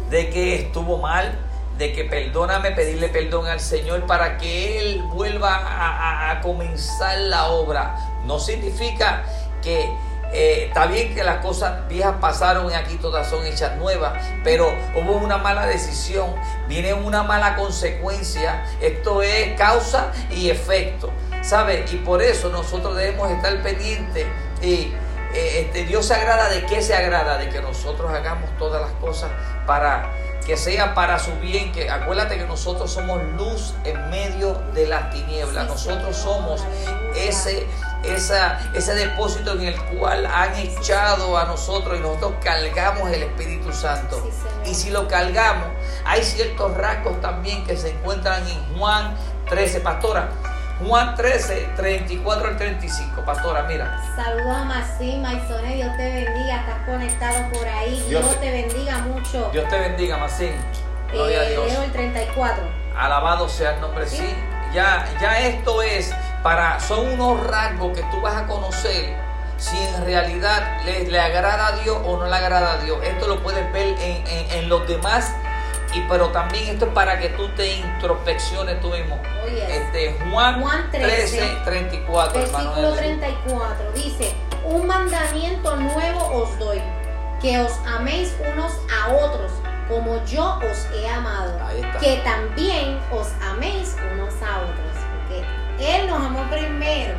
de 0.10 0.30
que 0.30 0.56
estuvo 0.56 0.98
mal, 0.98 1.40
de 1.78 1.92
que 1.92 2.06
perdóname, 2.06 2.72
pedirle 2.72 3.10
perdón 3.10 3.48
al 3.48 3.60
Señor 3.60 4.06
para 4.06 4.38
que 4.38 4.80
Él 4.80 5.04
vuelva 5.12 6.32
a, 6.32 6.42
comenzar 6.42 7.18
la 7.20 7.48
obra. 7.48 7.96
No 8.26 8.40
significa 8.40 9.24
que 9.62 9.90
eh, 10.34 10.66
está 10.68 10.88
bien 10.88 11.14
que 11.14 11.24
las 11.24 11.38
cosas 11.38 11.88
viejas 11.88 12.16
pasaron 12.20 12.70
y 12.72 12.74
aquí 12.74 12.96
todas 12.96 13.30
son 13.30 13.46
hechas 13.46 13.78
nuevas, 13.78 14.14
pero 14.44 14.74
hubo 14.96 15.14
una 15.14 15.38
mala 15.38 15.68
decisión, 15.68 16.34
viene 16.68 16.94
una 16.94 17.24
mala 17.24 17.56
consecuencia. 17.56 18.66
Esto 18.82 19.22
es 19.22 19.56
causa 19.58 20.12
y 20.32 20.50
efecto, 20.50 21.12
¿sabe? 21.42 21.86
Y 21.92 21.98
por 21.98 22.22
eso 22.22 22.50
nosotros 22.50 22.96
debemos 22.96 23.30
estar 23.32 23.62
pendientes 23.62 24.26
y 24.62 24.92
eh, 25.34 25.62
este, 25.62 25.86
Dios 25.86 26.06
se 26.06 26.14
agrada 26.14 26.50
de 26.50 26.66
qué 26.66 26.82
se 26.82 26.96
agrada, 26.96 27.38
de 27.38 27.50
que 27.50 27.62
nosotros 27.62 28.12
hagamos 28.12 28.56
todas 28.58 28.82
las 28.82 28.92
cosas 28.94 29.32
para 29.66 30.12
que 30.46 30.58
sea 30.58 30.94
para 30.94 31.20
su 31.20 31.32
bien, 31.40 31.72
que 31.72 31.90
acuérdate 31.90 32.38
que 32.38 32.46
nosotros 32.46 32.92
somos 32.92 33.22
luz 33.38 33.74
en 33.84 34.10
medio 34.10 34.62
de 34.74 34.88
las 34.88 35.12
tinieblas, 35.12 35.68
nosotros 35.68 36.16
somos 36.16 36.64
ese 37.16 37.68
esa, 38.04 38.60
ese 38.74 38.94
depósito 38.96 39.54
en 39.54 39.62
el 39.64 39.82
cual 39.84 40.26
han 40.26 40.54
echado 40.56 41.38
a 41.38 41.46
nosotros 41.46 41.98
y 41.98 42.02
nosotros 42.02 42.34
cargamos 42.44 43.10
el 43.12 43.24
Espíritu 43.24 43.72
Santo. 43.72 44.30
y 44.66 44.74
si 44.76 44.90
lo 44.90 45.08
cargamos, 45.08 45.68
hay 46.06 46.24
ciertos 46.24 46.76
rasgos 46.76 47.20
también 47.22 47.66
que 47.66 47.78
se 47.78 47.92
encuentran 47.92 48.46
en 48.48 48.78
Juan 48.78 49.16
13, 49.50 49.80
pastora. 49.80 50.30
Juan 50.80 51.16
13, 51.16 51.70
34 51.76 52.48
al 52.48 52.58
35, 52.58 53.24
pastora, 53.24 53.64
mira. 53.64 54.02
Saludos 54.16 54.56
a 54.56 54.64
Masí, 54.66 55.18
Maisone, 55.18 55.76
Dios 55.76 55.96
te 55.98 56.12
bendiga, 56.12 56.62
estás 56.62 56.86
conectado 56.86 57.50
por 57.52 57.68
ahí, 57.68 58.04
Dios, 58.10 58.40
te 58.40 58.52
bendiga 58.52 58.98
mucho. 59.00 59.50
Dios 59.52 59.70
te 59.70 59.80
bendiga, 59.80 60.18
Masí. 60.18 60.52
Gloria 61.12 61.42
a 61.42 61.44
eh, 61.46 61.52
Dios. 61.52 61.68
Leo 61.68 61.84
el 61.84 61.92
34. 61.92 62.64
Alabado 62.98 63.48
sea 63.48 63.76
el 63.76 63.82
nombre, 63.82 64.08
sí. 64.08 64.36
Ya, 64.74 65.06
ya 65.22 65.40
esto 65.40 65.84
es 65.84 66.14
para, 66.42 66.80
son 66.80 67.14
unos 67.14 67.46
rasgos 67.46 67.96
que 67.96 68.04
tú 68.12 68.20
vas 68.22 68.36
a 68.36 68.48
conocer 68.48 69.16
si 69.58 69.78
en 69.78 70.06
realidad 70.06 70.82
le, 70.84 71.06
le 71.06 71.20
agrada 71.20 71.68
a 71.68 71.72
Dios 71.84 71.98
o 72.04 72.18
no 72.18 72.26
le 72.26 72.36
agrada 72.36 72.74
a 72.74 72.78
Dios. 72.78 72.98
Esto 73.04 73.28
lo 73.28 73.42
puedes 73.42 73.72
ver 73.72 73.96
en, 74.00 74.70
los 74.70 74.88
demás, 74.88 75.34
y, 75.94 76.02
pero 76.10 76.30
también 76.30 76.70
esto 76.70 76.86
es 76.86 76.92
para 76.92 77.20
que 77.20 77.30
tú 77.30 77.48
te 77.50 77.78
introspecciones 77.78 78.80
tú 78.82 78.90
mismo. 78.90 79.20
este, 79.46 80.18
Juan, 80.32 80.90
13, 80.92 81.58
34. 81.66 82.40
Versículo 82.40 82.94
34 82.94 83.92
dice, 83.94 84.34
un 84.64 84.88
mandamiento 84.88 85.76
nuevo 85.76 86.44
os 86.44 86.58
doy, 86.60 86.82
que 87.42 87.60
os 87.60 87.74
améis 87.86 88.36
unos 88.54 88.74
a 88.92 89.12
otros 89.14 89.52
como 89.90 90.24
yo 90.26 90.60
os 90.60 90.88
he 90.96 91.08
amado, 91.10 91.60
que 92.00 92.18
también 92.24 93.00
os 93.12 93.28
améis 93.42 93.96
unos 94.14 94.34
a 94.42 94.62
otros. 94.62 94.94
Él 95.80 96.08
nos 96.08 96.20
amó 96.20 96.44
primero. 96.50 97.16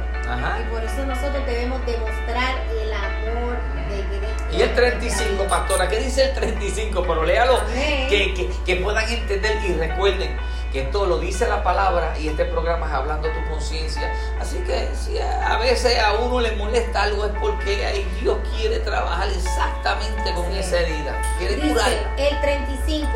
Y 0.60 0.70
por 0.70 0.82
eso 0.82 1.04
nosotros 1.04 1.44
debemos 1.46 1.84
demostrar 1.84 2.54
el 2.70 2.92
amor. 2.92 3.58
Y 4.52 4.62
el 4.62 4.74
35, 4.74 5.44
pastora, 5.48 5.88
¿qué 5.88 5.98
dice 5.98 6.26
el 6.26 6.34
35? 6.34 7.02
Pero 7.02 7.24
léalo, 7.24 7.58
que, 8.08 8.50
que, 8.64 8.76
puedan 8.76 9.08
entender 9.08 9.58
y 9.68 9.74
recuerden 9.74 10.36
que 10.72 10.82
esto 10.82 11.06
lo 11.06 11.18
dice 11.18 11.48
la 11.48 11.62
palabra 11.62 12.16
y 12.18 12.28
este 12.28 12.44
programa 12.44 12.86
es 12.86 12.92
hablando 12.92 13.28
tu 13.28 13.50
conciencia. 13.50 14.12
Así 14.40 14.58
que 14.58 14.88
si 14.94 15.18
a 15.18 15.58
veces 15.58 15.98
a 16.00 16.14
uno 16.14 16.40
le 16.40 16.52
molesta 16.52 17.02
algo 17.02 17.24
es 17.24 17.32
porque 17.40 17.84
ahí 17.84 18.06
Dios 18.20 18.38
quiere 18.56 18.78
trabajar 18.80 19.28
exactamente 19.28 20.32
con 20.34 20.46
esa 20.52 20.80
herida. 20.80 21.20
Quiere 21.38 21.56
dice, 21.56 22.06
El 22.16 22.40
35, 22.40 23.08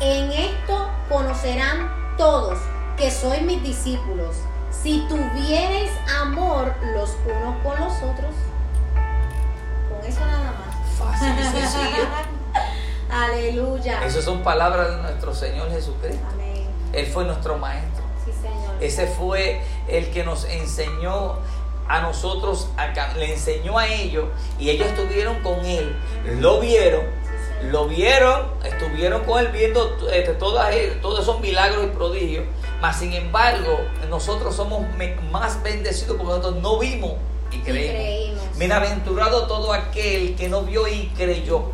en 0.00 0.30
esto 0.30 0.90
conocerán 1.08 2.16
todos 2.16 2.58
que 2.96 3.10
sois 3.10 3.42
mis 3.42 3.62
discípulos 3.64 4.36
si 4.82 5.00
tuvierais 5.08 5.90
amor 6.20 6.74
los 6.94 7.16
unos 7.24 7.56
con 7.62 7.80
los 7.80 7.94
otros, 8.02 8.34
eso 10.14 10.26
nada 10.26 10.52
más. 10.52 10.98
Fácil 10.98 11.34
y 11.38 11.42
sencillo. 11.60 12.04
Aleluya. 13.10 14.04
Esas 14.04 14.24
son 14.24 14.42
palabras 14.42 14.90
de 14.90 15.02
nuestro 15.02 15.34
Señor 15.34 15.70
Jesucristo. 15.70 16.24
Amén. 16.32 16.66
Él 16.92 17.06
fue 17.06 17.24
nuestro 17.24 17.58
maestro. 17.58 18.04
Sí, 18.24 18.32
Señor. 18.32 18.74
Ese 18.80 19.06
fue 19.06 19.60
el 19.88 20.10
que 20.10 20.24
nos 20.24 20.44
enseñó 20.44 21.36
a 21.86 22.00
nosotros, 22.00 22.68
le 23.16 23.32
enseñó 23.32 23.78
a 23.78 23.86
ellos 23.86 24.24
y 24.58 24.70
ellos 24.70 24.88
estuvieron 24.88 25.42
con 25.42 25.66
él, 25.66 25.94
lo 26.40 26.58
vieron, 26.60 27.02
lo 27.70 27.86
vieron, 27.88 28.46
estuvieron 28.64 29.24
con 29.24 29.40
él 29.40 29.48
viendo 29.48 29.94
este, 30.10 30.32
todos 30.32 31.20
esos 31.20 31.40
milagros 31.40 31.84
y 31.84 31.88
prodigios 31.88 32.44
mas 32.84 32.98
sin 32.98 33.14
embargo, 33.14 33.80
nosotros 34.10 34.54
somos 34.54 34.82
más 35.30 35.62
bendecidos 35.62 36.18
porque 36.18 36.32
nosotros 36.34 36.56
no 36.56 36.78
vimos 36.78 37.12
y 37.54 37.58
creímos. 37.60 38.58
Bienaventurado 38.58 39.46
todo 39.46 39.72
aquel 39.72 40.34
que 40.36 40.48
no 40.48 40.62
vio 40.62 40.86
y 40.88 41.12
creyó. 41.16 41.70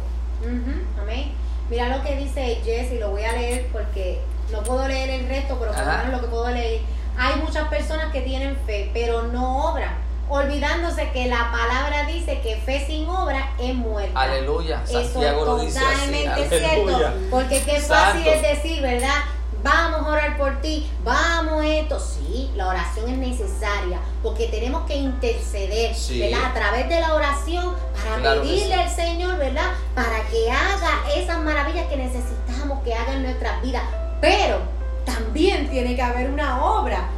Amén. 1.00 1.32
Mira 1.68 1.96
lo 1.96 2.02
que 2.02 2.16
dice 2.16 2.60
Jesse, 2.64 2.98
lo 2.98 3.10
voy 3.10 3.22
a 3.22 3.32
leer 3.32 3.68
porque 3.72 4.20
no 4.50 4.62
puedo 4.62 4.88
leer 4.88 5.10
el 5.10 5.28
resto, 5.28 5.56
pero 5.58 5.72
por 5.72 5.84
lo 5.84 5.92
menos 5.92 6.12
lo 6.12 6.20
que 6.20 6.26
puedo 6.26 6.50
leer. 6.50 6.80
Hay 7.16 7.40
muchas 7.40 7.68
personas 7.68 8.12
que 8.12 8.22
tienen 8.22 8.56
fe, 8.66 8.90
pero 8.94 9.22
no 9.22 9.70
obran 9.70 10.10
olvidándose 10.30 11.10
que 11.10 11.26
la 11.26 11.50
palabra 11.50 12.06
dice 12.06 12.40
que 12.40 12.56
fe 12.56 12.86
sin 12.86 13.08
obra 13.08 13.50
es 13.58 13.74
muerta. 13.74 14.18
Aleluya. 14.18 14.80
Santiago 14.86 15.58
Eso 15.58 15.66
es 15.66 15.74
totalmente 15.74 16.48
cierto. 16.48 17.12
Porque 17.30 17.62
qué 17.62 17.80
fácil 17.80 18.26
es 18.26 18.42
decir, 18.42 18.80
¿verdad? 18.80 19.24
Vamos 19.62 20.06
a 20.06 20.10
orar 20.10 20.36
por 20.36 20.60
ti, 20.60 20.90
vamos 21.04 21.64
esto. 21.64 21.98
Sí, 22.00 22.50
la 22.54 22.68
oración 22.68 23.08
es 23.08 23.18
necesaria 23.18 23.98
porque 24.22 24.48
tenemos 24.48 24.86
que 24.86 24.96
interceder, 24.96 25.94
¿verdad? 26.18 26.44
A 26.44 26.54
través 26.54 26.88
de 26.88 27.00
la 27.00 27.14
oración 27.14 27.74
para 27.94 28.40
pedirle 28.40 28.74
al 28.74 28.90
Señor, 28.90 29.38
¿verdad? 29.38 29.70
Para 29.94 30.26
que 30.28 30.50
haga 30.50 31.10
esas 31.16 31.40
maravillas 31.42 31.86
que 31.88 31.96
necesitamos 31.96 32.82
que 32.84 32.94
haga 32.94 33.14
en 33.14 33.22
nuestras 33.22 33.62
vidas. 33.62 33.82
Pero 34.20 34.58
también 35.04 35.70
tiene 35.70 35.96
que 35.96 36.02
haber 36.02 36.30
una 36.30 36.64
obra. 36.64 37.08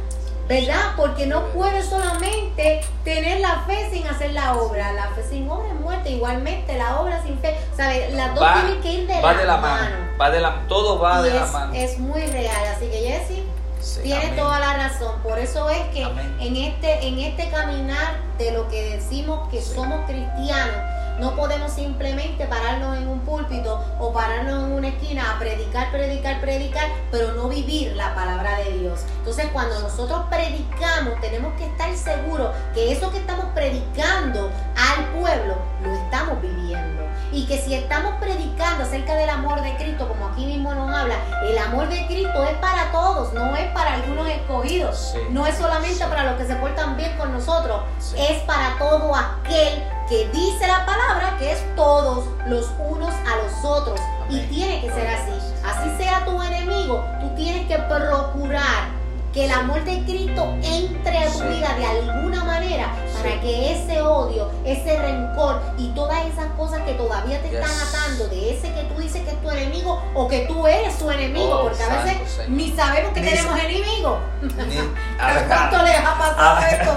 ¿Verdad? 0.47 0.93
Porque 0.97 1.25
no 1.25 1.47
puedes 1.47 1.85
solamente 1.85 2.81
tener 3.03 3.39
la 3.39 3.63
fe 3.65 3.89
sin 3.91 4.07
hacer 4.07 4.33
la 4.33 4.55
obra. 4.55 4.91
La 4.93 5.07
fe 5.09 5.23
sin 5.23 5.49
obra 5.49 5.67
es 5.69 5.79
muerte. 5.79 6.11
Igualmente, 6.11 6.77
la 6.77 6.99
obra 6.99 7.21
sin 7.23 7.37
fe, 7.39 7.57
¿sabes? 7.75 8.13
Las 8.13 8.35
dos 8.35 8.45
tienen 8.53 8.81
que 8.81 8.91
ir 8.91 9.07
de, 9.07 9.21
la, 9.21 9.33
de 9.33 9.45
la 9.45 9.57
mano. 9.57 9.95
Va 10.19 10.29
de 10.29 10.39
la, 10.39 10.67
todo 10.67 10.99
va 10.99 11.21
de 11.21 11.33
la 11.33 11.45
mano. 11.47 11.73
Es 11.73 11.97
muy 11.97 12.25
real. 12.27 12.63
Así 12.75 12.87
que, 12.87 12.97
Jesse. 12.97 14.03
tiene 14.03 14.29
toda 14.35 14.59
la 14.59 14.73
razón. 14.73 15.21
Por 15.21 15.39
eso 15.39 15.69
es 15.69 15.83
que 15.93 16.03
en 16.03 16.55
este, 16.55 17.07
en 17.07 17.19
este 17.19 17.49
caminar 17.49 18.15
de 18.37 18.51
lo 18.51 18.67
que 18.67 18.97
decimos 18.97 19.49
que 19.49 19.61
somos 19.61 20.05
cristianos, 20.05 20.75
no 21.19 21.35
podemos 21.35 21.71
simplemente 21.71 22.45
pararnos 22.45 22.97
en 22.97 23.07
un 23.07 23.19
púlpito 23.21 23.83
o 23.99 24.11
pararnos 24.13 24.63
en 24.63 24.71
una 24.73 24.87
esquina 24.89 25.31
a 25.31 25.39
predicar, 25.39 25.91
predicar, 25.91 26.41
predicar, 26.41 26.89
pero 27.11 27.33
no 27.33 27.47
vivir 27.49 27.95
la 27.95 28.13
palabra 28.15 28.57
de 28.59 28.79
Dios. 28.79 29.01
Entonces 29.19 29.47
cuando 29.53 29.79
nosotros 29.79 30.25
predicamos 30.29 31.19
tenemos 31.21 31.53
que 31.53 31.65
estar 31.65 31.93
seguros 31.95 32.51
que 32.73 32.91
eso 32.91 33.11
que 33.11 33.17
estamos 33.17 33.45
predicando 33.53 34.49
al 34.75 35.05
pueblo 35.19 35.55
lo 35.83 35.93
estamos 35.93 36.41
viviendo. 36.41 37.03
Y 37.31 37.47
que 37.47 37.57
si 37.57 37.73
estamos 37.73 38.13
predicando 38.19 38.83
acerca 38.83 39.15
del 39.15 39.29
amor 39.29 39.61
de 39.61 39.75
Cristo, 39.77 40.07
como 40.07 40.27
aquí 40.27 40.45
mismo 40.45 40.73
nos 40.73 40.93
habla, 40.93 41.15
el 41.43 41.57
amor 41.57 41.89
de 41.89 42.05
Cristo 42.05 42.43
es 42.43 42.55
para 42.57 42.91
todos, 42.91 43.33
no 43.33 43.55
es 43.55 43.71
para 43.71 43.95
algunos 43.95 44.27
escogidos, 44.27 45.15
no 45.31 45.47
es 45.47 45.57
solamente 45.57 46.05
para 46.05 46.25
los 46.25 46.35
que 46.35 46.45
se 46.45 46.55
portan 46.55 46.95
bien 46.95 47.17
con 47.17 47.33
nosotros, 47.33 47.81
es 48.15 48.37
para 48.43 48.77
todo 48.77 49.15
aquel 49.15 49.83
que 50.07 50.27
dice 50.27 50.67
la 50.67 50.85
palabra 50.85 51.02
que 51.39 51.51
es 51.51 51.75
todos 51.75 52.25
los 52.47 52.69
unos 52.79 53.13
a 53.13 53.43
los 53.43 53.65
otros. 53.65 53.99
Y 54.29 54.39
tiene 54.47 54.81
que 54.81 54.91
ser 54.91 55.07
así. 55.07 55.31
Así 55.63 55.89
sea 55.97 56.25
tu 56.25 56.41
enemigo, 56.41 57.03
tú 57.21 57.29
tienes 57.35 57.67
que 57.67 57.77
procurar 57.77 59.03
que 59.33 59.45
el 59.45 59.51
amor 59.51 59.83
de 59.83 60.03
Cristo 60.03 60.55
entre 60.63 61.17
a 61.17 61.31
tu 61.31 61.39
vida 61.39 61.75
de 61.75 61.85
alguna 61.85 62.43
manera 62.43 62.93
para 63.17 63.41
que 63.41 63.71
ese 63.71 63.99
odio, 64.01 64.51
ese 64.63 64.95
rencor 64.99 65.59
y 65.77 65.87
todas 65.89 66.23
esas 66.27 66.45
cosas 66.55 66.81
que 66.83 66.93
todavía 66.93 67.41
te 67.41 67.47
están 67.47 67.71
atando 67.71 68.27
de 68.27 68.55
ese 68.55 68.71
que 68.73 68.83
tú 68.83 69.01
dices 69.01 69.23
que 69.23 69.31
es 69.31 69.41
tu 69.41 69.49
enemigo 69.49 70.03
o 70.13 70.27
que 70.27 70.41
tú 70.41 70.67
eres 70.67 70.93
su 70.93 71.09
enemigo, 71.09 71.61
oh, 71.61 71.63
porque 71.63 71.81
a 71.81 72.03
veces 72.03 72.47
ni 72.49 72.71
sabemos 72.73 73.13
que 73.13 73.21
tenemos 73.21 73.59
enemigos. 73.59 74.19
¿A 75.19 75.41
cuánto 75.47 75.83
les 75.83 75.99
ha 75.99 76.17
pasado 76.17 76.59
esto? 76.69 76.95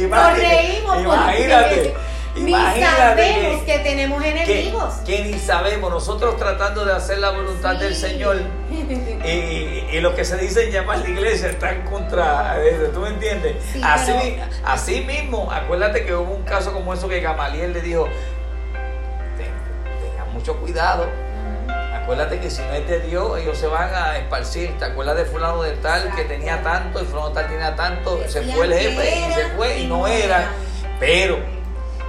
Nos 0.08 0.38
reímos 0.38 1.00
imagínate. 1.00 2.13
Ni 2.36 2.52
sabemos 2.52 3.62
que, 3.62 3.78
tenemos 3.78 4.24
enemigos. 4.24 4.94
que 5.06 5.22
ni 5.24 5.38
sabemos, 5.38 5.90
nosotros 5.90 6.36
tratando 6.36 6.84
de 6.84 6.92
hacer 6.92 7.18
la 7.18 7.30
voluntad 7.30 7.76
del. 7.76 7.94
Señor 7.94 8.38
y, 9.24 9.28
y 9.96 10.00
lo 10.00 10.14
que 10.16 10.24
se 10.24 10.36
dice 10.36 10.64
en 10.64 10.72
llamar 10.72 10.98
la 10.98 11.08
iglesia 11.08 11.48
está 11.50 11.70
en 11.70 11.82
contra 11.82 12.60
eso, 12.64 12.86
¿tú 12.92 13.00
me 13.00 13.08
entiendes? 13.10 13.56
Sí, 13.72 13.80
así, 13.84 14.12
pero- 14.12 14.42
así 14.66 15.00
mismo, 15.02 15.50
acuérdate 15.50 16.04
que 16.04 16.14
hubo 16.14 16.34
un 16.34 16.42
caso 16.42 16.72
como 16.72 16.92
eso 16.92 17.08
que 17.08 17.20
Gamaliel 17.20 17.72
le 17.72 17.80
dijo, 17.82 18.08
"Ten- 19.36 20.10
tengan 20.10 20.32
mucho 20.32 20.56
cuidado, 20.58 21.06
acuérdate 22.02 22.40
que 22.40 22.50
si 22.50 22.62
no 22.62 22.72
es 22.74 22.86
de 22.88 23.00
Dios, 23.00 23.38
ellos 23.38 23.56
se 23.56 23.66
van 23.68 23.94
a 23.94 24.18
esparcir, 24.18 24.76
¿te 24.78 24.84
acuerdas 24.86 25.16
de 25.16 25.24
fulano 25.24 25.62
de 25.62 25.72
tal 25.76 26.12
que 26.16 26.24
tenía 26.24 26.60
tanto 26.62 27.00
y 27.00 27.06
fulano 27.06 27.28
de 27.28 27.34
tal 27.36 27.48
tenía 27.48 27.76
tanto? 27.76 28.20
Se 28.28 28.42
fue 28.42 28.66
el 28.66 28.74
jefe 28.74 29.20
y 29.28 29.32
se 29.34 29.46
fue 29.56 29.78
y 29.78 29.86
no 29.86 30.06
eran. 30.08 30.46
Pero 31.00 31.38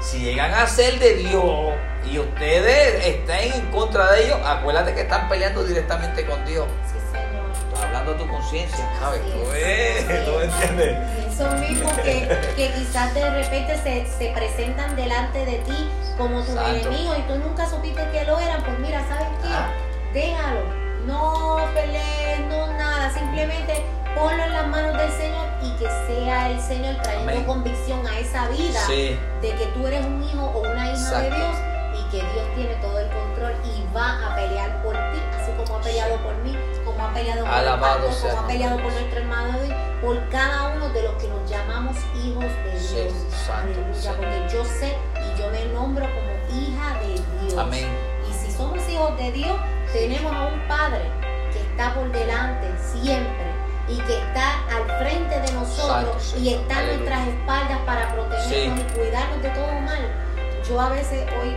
si 0.06 0.20
llegan 0.20 0.53
a 0.53 0.68
ser 0.68 0.99
de 0.99 1.16
Dios 1.16 1.74
y 2.10 2.20
ustedes 2.20 3.06
estén 3.06 3.53
en 3.53 3.72
contra 3.72 4.12
de 4.12 4.26
ellos, 4.26 4.39
acuérdate 4.45 4.93
que 4.93 5.01
están 5.01 5.28
peleando 5.28 5.64
directamente 5.64 6.26
con 6.26 6.45
Dios. 6.45 6.68
Sí, 6.86 6.99
Señor. 7.12 7.51
Estás 7.68 7.84
hablando 7.86 8.14
de 8.14 8.20
tu 8.20 8.28
conciencia, 8.30 8.86
¿sabes? 8.99 9.22
Así 9.22 9.32
¿Tú 9.32 9.51
es, 9.51 9.51
ves? 9.53 10.06
así 10.06 10.26
¿Tú 10.26 10.32
me 10.38 10.43
es. 10.45 10.53
entiendes? 10.53 10.97
Eso 11.34 11.51
mismo 11.58 11.89
que, 11.97 12.38
que 12.56 12.72
quizás 12.74 13.14
de 13.16 13.30
repente 13.32 13.78
se, 13.84 14.06
se 14.18 14.32
presentan 14.32 14.95
delante 14.95 15.43
de 15.45 15.58
ti 15.60 15.89
como 16.18 16.41
tus 16.43 16.53
Santo. 16.53 16.70
enemigos 16.70 17.18
y 17.18 17.22
tú 17.24 17.36
nunca 17.39 17.68
supiste 17.70 18.08
que 18.12 18.24
lo 18.26 18.39
eran, 18.39 18.64
pues 18.64 18.78
mira, 18.80 19.01
¿sabes 19.10 19.28
qué? 19.41 19.47
Ah. 19.49 19.72
Déjalo, 20.14 20.62
no 21.06 21.58
pelees, 21.74 22.39
no 22.47 22.68
nada, 22.74 23.14
simplemente 23.14 23.84
ponlo 24.16 24.43
en 24.43 24.53
las 24.53 24.68
manos 24.68 24.97
del 24.97 25.12
Señor 25.12 25.45
y 25.62 25.72
que 25.78 25.86
sea 26.08 26.49
el 26.51 26.60
Señor 26.62 26.95
trayendo 27.01 27.32
Amén. 27.32 27.43
convicción 27.45 28.06
a 28.08 28.20
esa 28.20 28.47
vida 28.49 28.80
Sí, 28.88 29.18
de 29.41 29.51
que 29.56 29.66
tú 29.68 29.86
eres 29.88 30.06
un 30.06 30.24
hijo 30.24 30.43
o 30.45 30.60
una 30.62 30.91
hija 30.93 31.20
de. 31.22 31.32
Dios 31.32 31.56
y 31.97 32.03
que 32.12 32.18
Dios 32.18 32.45
tiene 32.56 32.76
todo 32.76 32.99
el 32.99 33.08
control 33.10 33.53
y 33.64 33.95
va 33.95 34.32
a 34.32 34.36
pelear 34.36 34.84
por 34.84 34.93
ti, 34.93 35.20
así 35.39 35.51
como 35.58 35.78
ha 35.80 35.82
peleado 35.82 36.18
por 36.18 36.36
mí, 36.43 36.58
como 36.84 37.06
ha 37.08 37.14
peleado 37.14 37.45
por 37.45 37.80
pastor, 37.80 38.14
sea 38.14 38.30
como 38.32 38.38
ha 38.38 38.41
el 38.41 38.47
peleado 38.58 38.76
por 38.82 38.91
nuestro 38.91 39.20
hermano 39.20 39.58
David, 39.58 39.74
por 40.01 40.30
cada 40.30 40.76
uno 40.76 40.89
de 40.89 41.03
los 41.03 41.14
que 41.14 41.28
nos 41.30 41.49
llamamos 41.49 41.95
hijos 42.24 42.43
de 42.43 42.72
Dios. 42.72 43.14
santo, 43.45 43.80
Aleluya, 43.80 44.01
sí. 44.01 44.10
porque 44.18 44.47
yo 44.51 44.66
sé 44.66 44.97
y 45.16 45.39
yo 45.39 45.49
me 45.51 45.66
nombro 45.74 46.06
como 46.06 46.60
hija 46.62 46.99
de 46.99 47.14
Dios. 47.47 47.58
amén. 47.58 47.88
Y 48.30 48.34
si 48.34 48.51
somos 48.51 48.78
hijos 48.89 49.18
de 49.18 49.32
Dios, 49.32 49.58
tenemos 49.96 50.34
a 50.36 50.48
un 50.48 50.60
Padre 50.68 51.04
que 51.54 51.60
está 51.60 51.93
por 51.93 52.12
delante 52.12 52.68
siempre 52.80 53.46
y 53.88 53.96
que 54.02 54.18
está 54.18 54.66
al 54.76 54.84
frente 55.00 55.39
de 55.39 55.52
nosotros 55.54 56.22
Santo, 56.22 56.39
y 56.43 56.54
está 56.54 56.76
a 56.76 56.80
Aleluya. 56.80 56.98
nuestras 56.98 57.28
espaldas 57.30 57.80
para 57.86 58.14
protegernos 58.14 58.80
Sí. 58.80 58.86
y 58.89 58.93
cuidarnos 59.00 59.41
de 59.41 59.50
todo 59.52 59.72
mal. 59.82 60.12
Yo 60.68 60.82
a 60.82 60.89
veces 60.89 61.26
hoy 61.41 61.56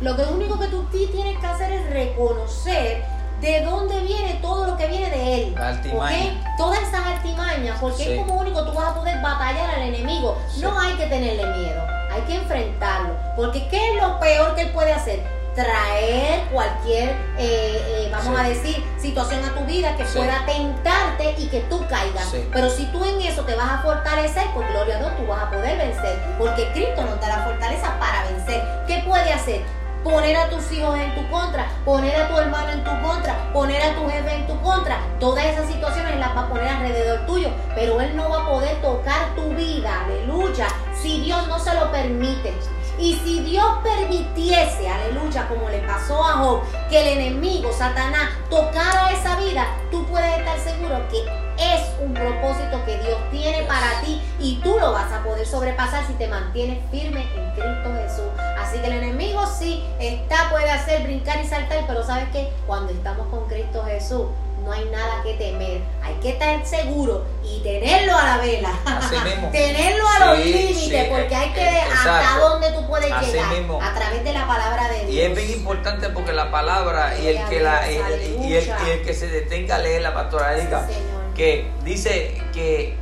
Lo 0.00 0.16
que 0.16 0.22
único 0.22 0.58
que 0.58 0.66
tú 0.68 0.82
ti- 0.84 1.08
tienes 1.12 1.38
que 1.38 1.46
hacer 1.46 1.72
es 1.72 1.90
reconocer 1.90 3.04
de 3.40 3.60
dónde 3.62 4.00
viene 4.00 4.38
todo 4.42 4.66
lo 4.66 4.76
que 4.76 4.86
viene 4.86 5.10
de 5.10 5.34
él. 5.42 5.54
La 5.54 5.68
artimaña. 5.70 6.16
¿ok? 6.24 6.56
Todas 6.56 6.78
esas 6.82 7.06
artimañas, 7.06 7.78
porque 7.80 8.04
Sí. 8.04 8.12
es 8.12 8.18
como 8.20 8.34
único 8.40 8.64
tú 8.64 8.72
vas 8.72 8.88
a 8.90 8.94
poder 8.94 9.20
batallar 9.22 9.70
al 9.74 9.82
enemigo. 9.82 10.36
Sí. 10.54 10.60
No 10.62 10.78
hay 10.78 10.94
que 10.94 11.06
tenerle 11.06 11.46
miedo, 11.46 11.82
hay 12.12 12.20
que 12.22 12.34
enfrentarlo. 12.36 13.14
Porque 13.36 13.68
¿qué 13.68 13.90
es 13.96 14.02
lo 14.02 14.18
peor 14.20 14.54
que 14.54 14.62
él 14.62 14.70
puede 14.72 14.92
hacer? 14.92 15.22
Traer 15.54 16.44
cualquier, 16.52 17.10
eh, 17.38 17.82
eh, 17.88 18.08
vamos 18.12 18.34
Sí. 18.38 18.44
a 18.44 18.48
decir, 18.48 18.84
situación 18.98 19.44
a 19.44 19.52
tu 19.54 19.64
vida 19.66 19.96
que 19.96 20.06
Sí. 20.06 20.16
pueda 20.18 20.44
tentarte 20.46 21.34
y 21.38 21.48
que 21.48 21.60
tú 21.62 21.84
caigas. 21.88 22.26
Sí. 22.30 22.46
Pero 22.52 22.70
si 22.70 22.86
tú 22.86 23.04
en 23.04 23.20
eso 23.22 23.42
te 23.42 23.54
vas 23.56 23.70
a 23.70 23.78
fortalecer, 23.82 24.44
pues 24.54 24.68
gloria 24.70 24.96
a 24.96 24.98
Dios, 25.00 25.16
tú 25.18 25.26
vas 25.26 25.42
a 25.44 25.50
poder 25.50 25.76
vencer. 25.76 26.18
Porque 26.38 26.70
Cristo 26.72 27.02
nos 27.02 27.20
da 27.20 27.28
la 27.28 27.44
fortaleza 27.44 27.98
para 27.98 28.24
vencer. 28.30 28.62
¿Qué 28.86 29.02
puede 29.06 29.32
hacer? 29.32 29.60
Poner 30.04 30.36
a 30.36 30.48
tus 30.48 30.72
hijos 30.72 30.98
en 30.98 31.14
tu 31.14 31.30
contra, 31.30 31.68
poner 31.84 32.16
a 32.16 32.28
tu 32.28 32.38
hermano 32.38 32.70
en 32.70 32.82
tu 32.84 32.90
contra, 33.02 33.52
poner 33.52 33.82
a 33.82 33.94
tu 33.94 34.08
jefe 34.08 34.34
en 34.34 34.46
tu 34.46 34.58
contra. 34.60 34.98
Todas 35.18 35.44
esas 35.44 35.66
situaciones 35.66 36.18
las 36.18 36.34
va 36.34 36.42
a 36.42 36.48
poner 36.48 36.68
alrededor 36.68 37.26
tuyo, 37.26 37.50
pero 37.74 38.00
Él 38.00 38.16
no 38.16 38.30
va 38.30 38.42
a 38.42 38.48
poder 38.48 38.80
tocar 38.80 39.34
tu 39.36 39.50
vida, 39.50 40.04
aleluya, 40.04 40.68
si 40.94 41.20
Dios 41.20 41.46
no 41.48 41.58
se 41.58 41.74
lo 41.74 41.90
permite. 41.90 42.54
Y 42.98 43.14
si 43.24 43.40
Dios 43.40 43.66
permitiese, 43.82 44.88
aleluya, 44.88 45.48
como 45.48 45.68
le 45.70 45.78
pasó 45.78 46.22
a 46.22 46.32
Job, 46.34 46.60
que 46.90 47.00
el 47.00 47.18
enemigo, 47.18 47.72
Satanás, 47.72 48.30
tocara 48.50 49.10
esa 49.10 49.36
vida, 49.36 49.66
tú 49.90 50.04
puedes 50.06 50.38
estar 50.38 50.58
seguro 50.58 51.00
que 51.10 51.24
es 51.60 51.80
un 52.00 52.14
propósito 52.14 52.84
que 52.86 52.98
Dios 52.98 53.18
tiene 53.30 53.62
para 53.64 54.00
ti 54.02 54.20
y 54.38 54.60
tú 54.62 54.78
lo 54.78 54.92
vas 54.92 55.12
a 55.12 55.22
poder 55.22 55.46
sobrepasar 55.46 56.06
si 56.06 56.14
te 56.14 56.26
mantienes 56.26 56.78
firme 56.90 57.22
en 57.36 57.50
Cristo 57.52 57.90
Jesús. 57.94 58.30
Así 58.58 58.78
que 58.78 58.86
el 58.86 58.94
enemigo 58.94 59.46
sí 59.46 59.84
está, 59.98 60.48
puede 60.50 60.70
hacer 60.70 61.02
brincar 61.02 61.40
y 61.44 61.46
saltar, 61.46 61.84
pero 61.86 62.04
¿sabes 62.04 62.26
qué? 62.32 62.48
Cuando 62.66 62.92
estamos 62.92 63.26
con 63.28 63.46
Cristo 63.48 63.84
Jesús, 63.84 64.26
no 64.64 64.72
hay 64.72 64.84
nada 64.90 65.22
que 65.22 65.34
temer. 65.34 65.80
Hay 66.02 66.14
que 66.16 66.30
estar 66.30 66.64
seguro 66.66 67.24
y 67.42 67.60
tenerlo 67.62 68.16
a 68.16 68.24
la 68.24 68.36
vela. 68.38 68.70
Así 68.84 69.16
mismo. 69.24 69.48
tenerlo 69.50 70.04
a 70.06 70.26
los 70.26 70.36
Sí, 70.44 70.52
límites, 70.52 70.78
sí, 71.04 71.06
porque 71.10 71.34
hay 71.34 71.48
que 71.50 71.60
ver 71.64 71.82
hasta 71.92 72.38
dónde 72.38 72.70
tú 72.72 72.86
puedes 72.86 73.10
Así 73.10 73.32
llegar 73.32 73.48
mismo. 73.52 73.80
a 73.82 73.94
través 73.94 74.22
de 74.22 74.32
la 74.34 74.46
palabra 74.46 74.88
de 74.88 74.98
Dios. 75.06 75.10
Y 75.10 75.20
es 75.22 75.34
bien 75.34 75.50
importante 75.58 76.08
porque 76.10 76.32
la 76.32 76.50
palabra 76.50 77.18
y 77.18 77.28
el 77.28 77.44
que 77.48 77.60
la 77.60 77.90
y, 77.90 77.94
Dios, 77.94 78.06
y- 78.10 78.46
y 78.48 78.54
el, 78.54 78.70
aleluya. 78.70 78.78
y 78.86 78.90
el 78.90 79.02
que 79.02 79.14
se 79.14 79.28
detenga 79.28 79.76
a 79.76 79.78
leer 79.78 80.02
la 80.02 80.12
pastora 80.14 80.54
Sí, 80.56 80.62
Señor. 80.66 81.19
Que 81.40 81.64
dice 81.84 82.38
que 82.52 82.94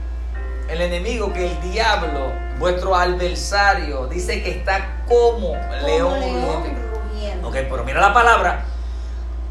el 0.69 0.81
enemigo, 0.81 1.33
que 1.33 1.45
el 1.51 1.73
diablo, 1.73 2.31
vuestro 2.61 2.95
adversario, 2.95 4.07
dice 4.07 4.45
que 4.45 4.51
está 4.51 5.03
como 5.09 5.55
Como 5.55 5.73
león 5.85 6.21
león 6.21 6.63
rugiendo. 6.93 7.49
Ok, 7.49 7.55
pero 7.69 7.83
mira 7.83 8.01
la 8.01 8.15
palabra, 8.15 8.65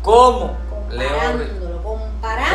como 0.02 0.56
león. 0.90 1.68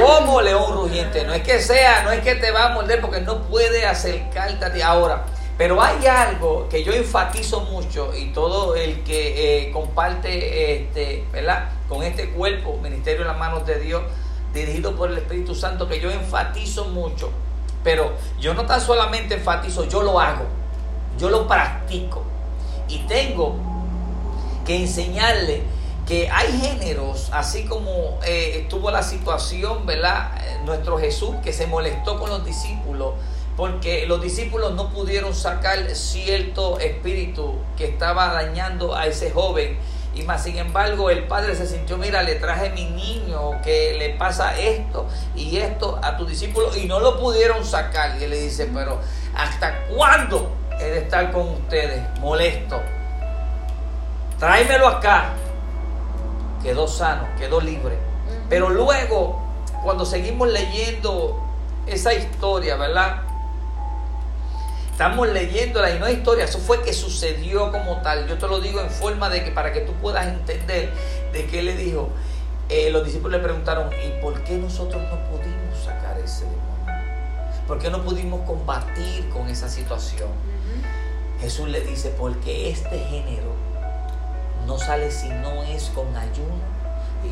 Como 0.00 0.40
león 0.40 0.72
rugiente. 0.72 1.22
No 1.26 1.34
es 1.34 1.42
que 1.42 1.60
sea, 1.60 2.02
no 2.02 2.12
es 2.12 2.20
que 2.20 2.34
te 2.36 2.50
va 2.50 2.64
a 2.64 2.68
morder 2.70 3.02
porque 3.02 3.20
no 3.20 3.42
puede 3.42 3.84
acercarte 3.84 4.64
a 4.64 4.72
ti 4.72 4.80
ahora. 4.80 5.24
Pero 5.58 5.82
hay 5.82 6.06
algo 6.06 6.66
que 6.70 6.82
yo 6.82 6.94
enfatizo 6.94 7.60
mucho 7.60 8.10
y 8.16 8.32
todo 8.32 8.74
el 8.74 9.04
que 9.04 9.66
eh, 9.66 9.70
comparte 9.70 10.76
este, 10.76 11.26
¿verdad? 11.30 11.68
con 11.90 12.02
este 12.02 12.30
cuerpo, 12.30 12.78
ministerio 12.82 13.20
en 13.20 13.28
las 13.28 13.36
manos 13.36 13.66
de 13.66 13.78
Dios, 13.80 14.02
dirigido 14.52 14.94
por 14.94 15.10
el 15.10 15.18
Espíritu 15.18 15.54
Santo, 15.54 15.88
que 15.88 16.00
yo 16.00 16.10
enfatizo 16.10 16.86
mucho. 16.86 17.30
Pero 17.82 18.12
yo 18.38 18.54
no 18.54 18.64
tan 18.64 18.80
solamente 18.80 19.34
enfatizo, 19.34 19.88
yo 19.88 20.02
lo 20.02 20.20
hago, 20.20 20.44
yo 21.18 21.30
lo 21.30 21.46
practico. 21.46 22.22
Y 22.88 22.98
tengo 23.00 23.56
que 24.64 24.76
enseñarle 24.76 25.62
que 26.06 26.28
hay 26.30 26.52
géneros, 26.60 27.30
así 27.32 27.64
como 27.64 28.18
eh, 28.24 28.60
estuvo 28.62 28.90
la 28.90 29.02
situación, 29.02 29.86
¿verdad? 29.86 30.32
Eh, 30.38 30.60
Nuestro 30.64 30.98
Jesús 30.98 31.36
que 31.42 31.52
se 31.52 31.66
molestó 31.66 32.18
con 32.18 32.30
los 32.30 32.44
discípulos 32.44 33.14
porque 33.56 34.06
los 34.06 34.22
discípulos 34.22 34.74
no 34.74 34.90
pudieron 34.90 35.34
sacar 35.34 35.94
cierto 35.94 36.78
espíritu 36.78 37.56
que 37.76 37.84
estaba 37.84 38.32
dañando 38.32 38.94
a 38.94 39.06
ese 39.06 39.30
joven. 39.30 39.76
Y 40.14 40.22
más 40.24 40.42
sin 40.42 40.58
embargo 40.58 41.08
el 41.08 41.24
padre 41.24 41.56
se 41.56 41.66
sintió, 41.66 41.96
mira, 41.96 42.22
le 42.22 42.34
traje 42.34 42.70
mi 42.70 42.84
niño 42.84 43.62
que 43.62 43.96
le 43.98 44.10
pasa 44.10 44.58
esto 44.58 45.06
y 45.34 45.56
esto 45.56 45.98
a 46.02 46.16
tu 46.16 46.26
discípulo 46.26 46.76
y 46.76 46.86
no 46.86 47.00
lo 47.00 47.18
pudieron 47.18 47.64
sacar. 47.64 48.18
Y 48.20 48.24
él 48.24 48.30
le 48.30 48.40
dice, 48.40 48.70
pero 48.72 49.00
¿hasta 49.34 49.86
cuándo 49.86 50.52
he 50.78 50.84
de 50.84 50.98
estar 50.98 51.32
con 51.32 51.48
ustedes 51.48 52.02
molesto? 52.20 52.80
Tráemelo 54.38 54.88
acá. 54.88 55.30
Quedó 56.62 56.86
sano, 56.86 57.26
quedó 57.38 57.60
libre. 57.60 57.96
Pero 58.48 58.68
luego, 58.68 59.40
cuando 59.82 60.04
seguimos 60.04 60.48
leyendo 60.48 61.40
esa 61.86 62.12
historia, 62.12 62.76
¿verdad? 62.76 63.22
Estamos 64.92 65.26
leyéndola 65.30 65.90
y 65.90 65.98
no 65.98 66.06
es 66.06 66.18
historia, 66.18 66.44
eso 66.44 66.58
fue 66.58 66.82
que 66.82 66.92
sucedió 66.92 67.72
como 67.72 68.02
tal. 68.02 68.28
Yo 68.28 68.36
te 68.36 68.46
lo 68.46 68.60
digo 68.60 68.78
en 68.78 68.90
forma 68.90 69.30
de 69.30 69.42
que 69.42 69.50
para 69.50 69.72
que 69.72 69.80
tú 69.80 69.94
puedas 69.94 70.26
entender 70.26 70.92
de 71.32 71.46
qué 71.46 71.62
le 71.62 71.74
dijo. 71.74 72.10
Eh, 72.68 72.90
los 72.90 73.02
discípulos 73.02 73.38
le 73.38 73.42
preguntaron, 73.42 73.90
¿y 74.04 74.20
por 74.20 74.44
qué 74.44 74.52
nosotros 74.58 75.02
no 75.10 75.18
pudimos 75.30 75.82
sacar 75.82 76.18
ese 76.18 76.44
demonio? 76.44 77.04
¿Por 77.66 77.78
qué 77.78 77.88
no 77.88 78.02
pudimos 78.02 78.42
combatir 78.46 79.28
con 79.30 79.48
esa 79.48 79.68
situación? 79.68 80.28
Jesús 81.40 81.68
le 81.68 81.80
dice, 81.80 82.14
porque 82.18 82.68
este 82.68 82.98
género 82.98 83.54
no 84.66 84.78
sale 84.78 85.10
si 85.10 85.30
no 85.30 85.62
es 85.64 85.84
con 85.94 86.14
ayuno 86.14 86.51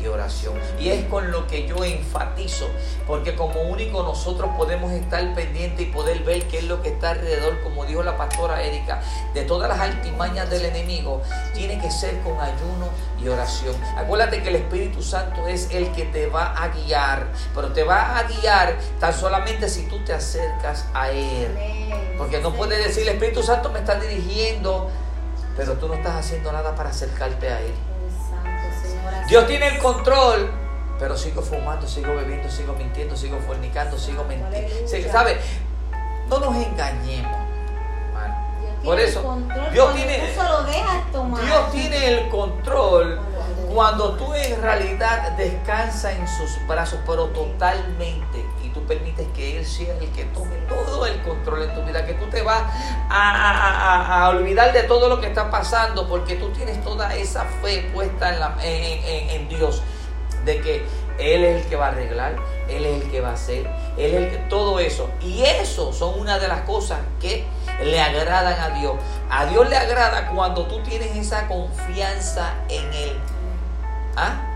y 0.01 0.07
oración. 0.07 0.53
Y 0.79 0.89
es 0.89 1.05
con 1.05 1.31
lo 1.31 1.47
que 1.47 1.67
yo 1.67 1.83
enfatizo, 1.83 2.67
porque 3.07 3.35
como 3.35 3.61
único 3.61 4.03
nosotros 4.03 4.49
podemos 4.57 4.91
estar 4.91 5.33
pendientes 5.33 5.87
y 5.87 5.89
poder 5.89 6.23
ver 6.23 6.47
qué 6.47 6.59
es 6.59 6.63
lo 6.65 6.81
que 6.81 6.89
está 6.89 7.11
alrededor, 7.11 7.61
como 7.61 7.85
dijo 7.85 8.03
la 8.03 8.17
pastora 8.17 8.61
Erika, 8.63 9.01
de 9.33 9.43
todas 9.43 9.69
las 9.69 9.79
altimañas 9.79 10.49
del 10.49 10.65
enemigo, 10.65 11.21
tiene 11.53 11.79
que 11.79 11.91
ser 11.91 12.19
con 12.21 12.39
ayuno 12.39 12.89
y 13.23 13.27
oración. 13.27 13.75
Acuérdate 13.95 14.41
que 14.41 14.49
el 14.49 14.55
Espíritu 14.55 15.01
Santo 15.01 15.47
es 15.47 15.69
el 15.71 15.91
que 15.91 16.05
te 16.05 16.27
va 16.27 16.53
a 16.53 16.69
guiar, 16.69 17.27
pero 17.53 17.71
te 17.71 17.83
va 17.83 18.17
a 18.17 18.23
guiar 18.23 18.77
tan 18.99 19.13
solamente 19.13 19.69
si 19.69 19.83
tú 19.87 20.03
te 20.03 20.13
acercas 20.13 20.85
a 20.93 21.09
Él. 21.09 21.57
Porque 22.17 22.39
no 22.39 22.53
puedes 22.53 22.83
decir, 22.85 23.03
el 23.03 23.15
Espíritu 23.15 23.43
Santo 23.43 23.69
me 23.69 23.79
está 23.79 23.95
dirigiendo, 23.99 24.89
pero 25.55 25.73
tú 25.73 25.87
no 25.87 25.95
estás 25.95 26.15
haciendo 26.15 26.51
nada 26.51 26.75
para 26.75 26.89
acercarte 26.89 27.49
a 27.49 27.59
Él. 27.59 27.90
Dios 29.31 29.47
tiene 29.47 29.67
el 29.69 29.77
control, 29.77 30.51
pero 30.99 31.15
sigo 31.15 31.41
fumando, 31.41 31.87
sigo 31.87 32.13
bebiendo, 32.13 32.51
sigo 32.51 32.73
mintiendo, 32.73 33.15
sigo 33.15 33.37
fornicando, 33.47 33.97
sigo 33.97 34.25
mintiendo. 34.25 35.09
¿Sabe? 35.09 35.39
No 36.27 36.37
nos 36.39 36.53
engañemos. 36.57 37.37
Por 38.83 38.99
eso, 38.99 39.37
Dios 39.71 39.95
tiene, 39.95 40.33
Dios 41.45 41.71
tiene 41.71 42.07
el 42.07 42.27
control 42.27 43.21
cuando 43.73 44.15
tú 44.15 44.33
en 44.33 44.61
realidad 44.61 45.31
descansas 45.37 46.13
en 46.13 46.27
sus 46.27 46.67
brazos, 46.67 46.99
pero 47.07 47.27
totalmente, 47.27 48.43
tú 48.73 48.85
permites 48.85 49.27
que 49.35 49.57
Él 49.57 49.65
sea 49.65 49.95
el 49.99 50.09
que 50.11 50.25
tome 50.25 50.55
todo 50.67 51.05
el 51.05 51.21
control 51.21 51.63
en 51.63 51.75
tu 51.75 51.83
vida, 51.83 52.05
que 52.05 52.13
tú 52.13 52.25
te 52.29 52.41
vas 52.41 52.63
a, 53.09 54.29
olvidar 54.29 54.73
de 54.73 54.83
todo 54.83 55.09
lo 55.09 55.19
que 55.19 55.27
está 55.27 55.49
pasando, 55.49 56.07
porque 56.07 56.35
tú 56.35 56.49
tienes 56.49 56.83
toda 56.83 57.15
esa 57.15 57.45
fe 57.61 57.89
puesta 57.93 58.55
en, 58.63 59.49
Dios, 59.49 59.83
de 60.45 60.61
que 60.61 60.85
Él 61.19 61.43
es 61.43 61.63
el 61.63 61.69
que 61.69 61.75
va 61.75 61.87
a 61.87 61.89
arreglar, 61.89 62.35
Él 62.69 62.85
es 62.85 63.03
el 63.03 63.11
que 63.11 63.21
va 63.21 63.29
a 63.29 63.33
hacer, 63.33 63.69
Él 63.97 64.13
es 64.13 64.23
el 64.23 64.29
que, 64.29 64.37
todo 64.49 64.79
eso. 64.79 65.09
Y 65.21 65.43
eso 65.43 65.93
son 65.93 66.19
una 66.19 66.39
de 66.39 66.47
las 66.47 66.61
cosas 66.61 66.99
que 67.19 67.45
le 67.83 68.01
agradan 68.01 68.59
a 68.59 68.79
Dios. 68.79 68.95
A 69.29 69.45
Dios 69.45 69.69
le 69.69 69.77
agrada 69.77 70.29
cuando 70.29 70.65
tú 70.65 70.81
tienes 70.83 71.15
esa 71.15 71.47
confianza 71.47 72.53
en 72.69 72.93
Él. 72.93 73.19
¿Ah? 74.15 74.47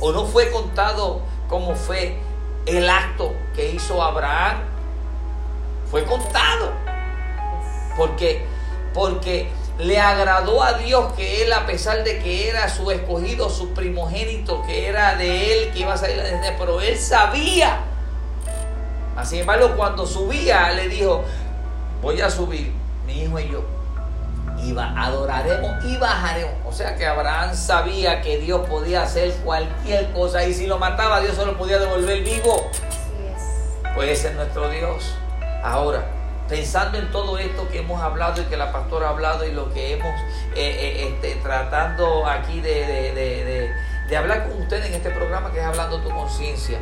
¿O 0.00 0.12
no 0.12 0.24
fue 0.24 0.50
contado 0.50 1.20
como 1.48 1.74
fue 1.74 2.18
el 2.66 2.88
acto 2.88 3.34
que 3.54 3.70
hizo 3.70 4.02
Abraham? 4.02 4.58
Fue 5.90 6.04
contado. 6.04 6.72
Porque, 7.96 8.44
porque 8.92 9.48
le 9.78 9.98
agradó 10.00 10.62
a 10.62 10.74
Dios 10.74 11.12
que 11.14 11.42
él, 11.42 11.52
a 11.52 11.66
pesar 11.66 12.04
de 12.04 12.18
que 12.18 12.48
era 12.48 12.68
su 12.68 12.90
escogido, 12.90 13.48
su 13.50 13.72
primogénito, 13.74 14.62
que 14.62 14.88
era 14.88 15.16
de 15.16 15.52
él, 15.52 15.72
que 15.72 15.80
iba 15.80 15.94
a 15.94 15.96
salir 15.96 16.22
desde, 16.22 16.52
pero 16.58 16.80
él 16.80 16.98
sabía. 16.98 17.80
Así 19.16 19.40
embargo, 19.40 19.74
cuando 19.76 20.06
subía, 20.06 20.72
le 20.72 20.88
dijo, 20.88 21.22
voy 22.02 22.20
a 22.20 22.30
subir, 22.30 22.72
mi 23.06 23.22
hijo 23.22 23.38
y 23.38 23.48
yo 23.48 23.83
adoraremos 24.96 25.84
y 25.84 25.96
bajaremos. 25.96 26.54
O 26.64 26.72
sea 26.72 26.96
que 26.96 27.06
Abraham 27.06 27.54
sabía 27.54 28.20
que 28.20 28.38
Dios 28.38 28.66
podía 28.68 29.02
hacer 29.02 29.32
cualquier 29.44 30.10
cosa 30.12 30.44
y 30.44 30.54
si 30.54 30.66
lo 30.66 30.78
mataba 30.78 31.20
Dios 31.20 31.34
solo 31.34 31.56
podía 31.56 31.78
devolver 31.78 32.22
vivo. 32.22 32.70
Pues 33.94 34.10
ese 34.10 34.28
es 34.28 34.34
nuestro 34.34 34.68
Dios. 34.70 35.14
Ahora, 35.62 36.04
pensando 36.48 36.98
en 36.98 37.10
todo 37.10 37.38
esto 37.38 37.68
que 37.68 37.80
hemos 37.80 38.02
hablado 38.02 38.42
y 38.42 38.44
que 38.46 38.56
la 38.56 38.72
pastora 38.72 39.08
ha 39.08 39.10
hablado 39.10 39.46
y 39.46 39.52
lo 39.52 39.72
que 39.72 39.94
hemos 39.94 40.14
eh, 40.54 40.56
eh, 40.56 41.08
este, 41.08 41.40
tratando 41.42 42.26
aquí 42.26 42.60
de, 42.60 42.86
de, 42.86 43.72
de 44.08 44.16
hablar 44.16 44.48
con 44.48 44.60
ustedes 44.60 44.86
en 44.86 44.94
este 44.94 45.10
programa 45.10 45.52
que 45.52 45.60
es 45.60 45.64
Hablando 45.64 46.00
tu 46.00 46.10
conciencia 46.10 46.78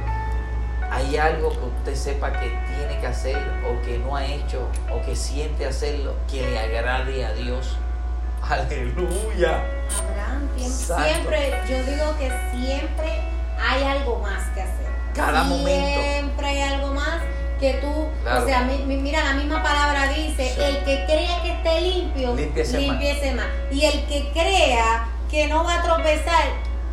hay 0.93 1.17
algo 1.17 1.51
que 1.51 1.65
usted 1.65 1.95
sepa 1.95 2.33
que 2.33 2.49
tiene 2.77 3.01
que 3.01 3.07
hacer 3.07 3.39
o 3.65 3.81
que 3.83 3.99
no 3.99 4.15
ha 4.15 4.27
hecho 4.27 4.69
o 4.91 5.01
que 5.01 5.17
siente 5.17 5.65
hacerlo 5.65 6.15
que 6.31 6.43
le 6.43 6.59
agrade 6.59 7.25
a 7.25 7.33
Dios. 7.33 7.79
Aleluya. 8.43 9.65
Abraham, 9.99 10.49
siempre, 10.59 11.55
yo 11.67 11.83
digo 11.85 12.19
que 12.19 12.31
siempre 12.51 13.21
hay 13.59 13.83
algo 13.85 14.19
más 14.19 14.45
que 14.51 14.61
hacer. 14.61 14.87
Cada 15.15 15.45
momento. 15.45 16.03
Siempre 16.03 16.47
hay 16.47 16.61
algo 16.61 16.89
más 16.89 17.23
que 17.59 17.75
tú, 17.75 17.89
o 17.89 18.47
sea, 18.47 18.63
mira, 18.63 19.25
la 19.25 19.35
misma 19.35 19.63
palabra 19.63 20.09
dice, 20.09 20.53
el 20.59 20.79
que 20.85 21.05
crea 21.07 21.43
que 21.43 21.53
esté 21.53 21.81
limpio, 21.81 22.35
limpiese, 22.35 23.33
más. 23.35 23.47
Y 23.71 23.85
el 23.85 24.05
que 24.07 24.31
crea 24.33 25.07
que 25.31 25.47
no 25.47 25.63
va 25.63 25.79
a 25.79 25.83
tropezar, 25.83 26.45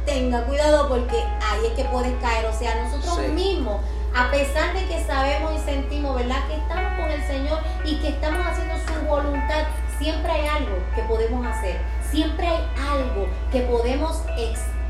tenga 0.05 0.43
cuidado 0.45 0.89
porque 0.89 1.17
ahí 1.17 1.65
es 1.67 1.73
que 1.73 1.85
puedes 1.85 2.13
caer. 2.21 2.45
O 2.45 2.53
sea, 2.53 2.83
nosotros 2.83 3.27
mismos, 3.29 3.81
a 4.15 4.31
pesar 4.31 4.73
de 4.73 4.85
que 4.87 5.03
sabemos 5.03 5.53
y 5.55 5.65
sentimos, 5.65 6.15
¿verdad? 6.15 6.47
Que 6.47 6.55
estamos 6.55 6.99
con 6.99 7.11
el 7.11 7.23
Señor 7.25 7.59
y 7.83 7.99
que 7.99 8.09
estamos 8.09 8.45
haciendo 8.45 8.75
su 8.77 9.05
voluntad, 9.05 9.63
siempre 9.97 10.31
hay 10.31 10.47
algo 10.47 10.77
que 10.95 11.03
podemos 11.03 11.45
hacer. 11.45 11.79
Siempre 12.09 12.47
hay 12.47 12.67
algo 12.89 13.27
que 13.51 13.61
podemos 13.61 14.23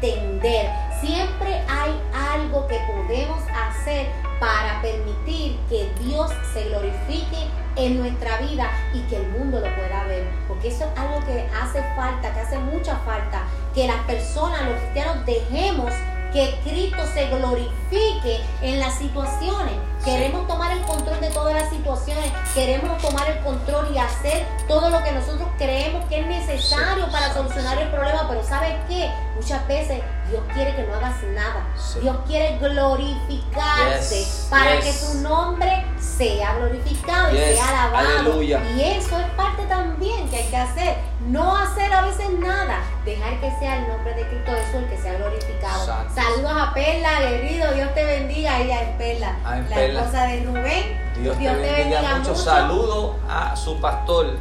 extender. 0.02 0.70
Siempre 1.02 1.62
hay 1.70 2.00
algo 2.14 2.68
que 2.68 2.80
podemos 2.88 3.40
hacer 3.54 4.08
para 4.40 4.82
permitir 4.82 5.60
que 5.70 5.92
Dios 6.02 6.32
se 6.54 6.66
glorifique 6.70 7.48
en 7.76 8.00
nuestra 8.00 8.38
vida 8.40 8.70
y 8.94 9.02
que 9.04 9.18
el 9.18 9.28
mundo 9.30 9.60
lo 9.60 9.76
pueda 9.76 10.06
ver. 10.06 10.28
Porque 10.48 10.70
eso 10.70 10.86
es 10.86 11.00
algo 11.00 11.26
que 11.26 11.48
hace 11.62 11.82
falta, 11.96 12.34
que 12.34 12.40
hace 12.40 12.58
mucha 12.60 12.98
falta, 13.00 13.44
que 13.74 13.88
las 13.88 14.02
personas, 14.04 14.66
los 14.66 14.80
cristianos, 14.80 15.26
dejemos 15.26 15.94
que 16.32 16.60
Cristo 16.64 17.02
se 17.14 17.28
glorifique 17.28 18.42
en 18.62 18.80
las 18.80 18.98
situaciones. 18.98 19.74
Queremos 20.04 20.48
tomar 20.48 20.72
el 20.72 20.82
control 20.84 21.20
de 21.20 21.30
todas 21.30 21.54
las 21.54 21.70
situaciones, 21.70 22.32
queremos 22.54 23.02
tomar 23.02 23.30
el 23.30 23.40
control 23.40 23.94
y 23.94 23.98
hacer 23.98 24.46
todo 24.68 24.90
lo 24.90 25.04
que 25.04 25.12
nosotros 25.12 25.48
creemos 25.58 26.06
que 26.06 26.22
es 26.22 26.28
necesario 26.28 27.10
para 27.12 27.34
solucionar 27.34 27.78
el 27.80 27.90
problema, 27.90 28.26
pero 28.30 28.44
¿sabes 28.44 28.76
qué? 28.88 29.12
Muchas 29.36 29.68
veces 29.68 30.02
Dios 30.30 30.44
quiere 30.54 30.76
que 30.76 30.84
no 30.84 30.96
hagas 30.96 31.24
nada. 31.24 31.66
Dios 32.02 32.18
quiere 32.28 32.58
glorificarse 32.60 34.28
para 34.50 34.80
que 34.80 34.94
su 34.94 35.22
nombre 35.22 35.86
sea 36.00 36.56
glorificado 36.56 37.34
y 37.34 37.38
sea 37.38 37.88
alabado. 37.88 38.42
Y 38.42 38.52
eso 38.52 39.20
es 39.20 39.30
parte 39.36 39.64
también 39.64 40.30
que 40.30 40.38
hay 40.38 40.50
que 40.50 40.58
hacer. 40.58 40.98
No 41.28 41.56
hacer 41.56 41.92
a 41.92 42.04
veces 42.04 42.30
nada. 42.40 42.82
Dejar 43.06 43.40
que 43.40 43.52
sea 43.60 43.78
el 43.78 43.88
nombre 43.88 44.14
de 44.14 44.28
Cristo 44.28 44.52
Jesús 44.52 44.76
el 44.76 44.90
que 44.90 44.98
sea 44.98 45.14
glorificado. 45.16 45.86
Saludos 46.14 46.52
a 46.56 46.74
Perla, 46.74 47.10
querido. 47.20 47.74
Dios 47.74 47.94
te 47.94 48.06
bendiga. 48.06 48.60
Ella 48.60 48.82
es 48.84 48.98
Perla, 48.98 49.36
ah, 49.44 49.60
la 49.70 49.84
esposa 49.84 50.24
de 50.26 50.44
Rubén. 50.44 51.10
Dios, 51.22 51.38
te, 51.38 51.54
bendiga, 51.54 52.16
mucho. 52.18 52.36
Saludos 52.36 53.16
a 53.28 53.56
su 53.56 53.80
pastor 53.82 54.38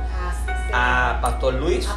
a 0.72 1.18
Pastor 1.22 1.54
Luis, 1.54 1.88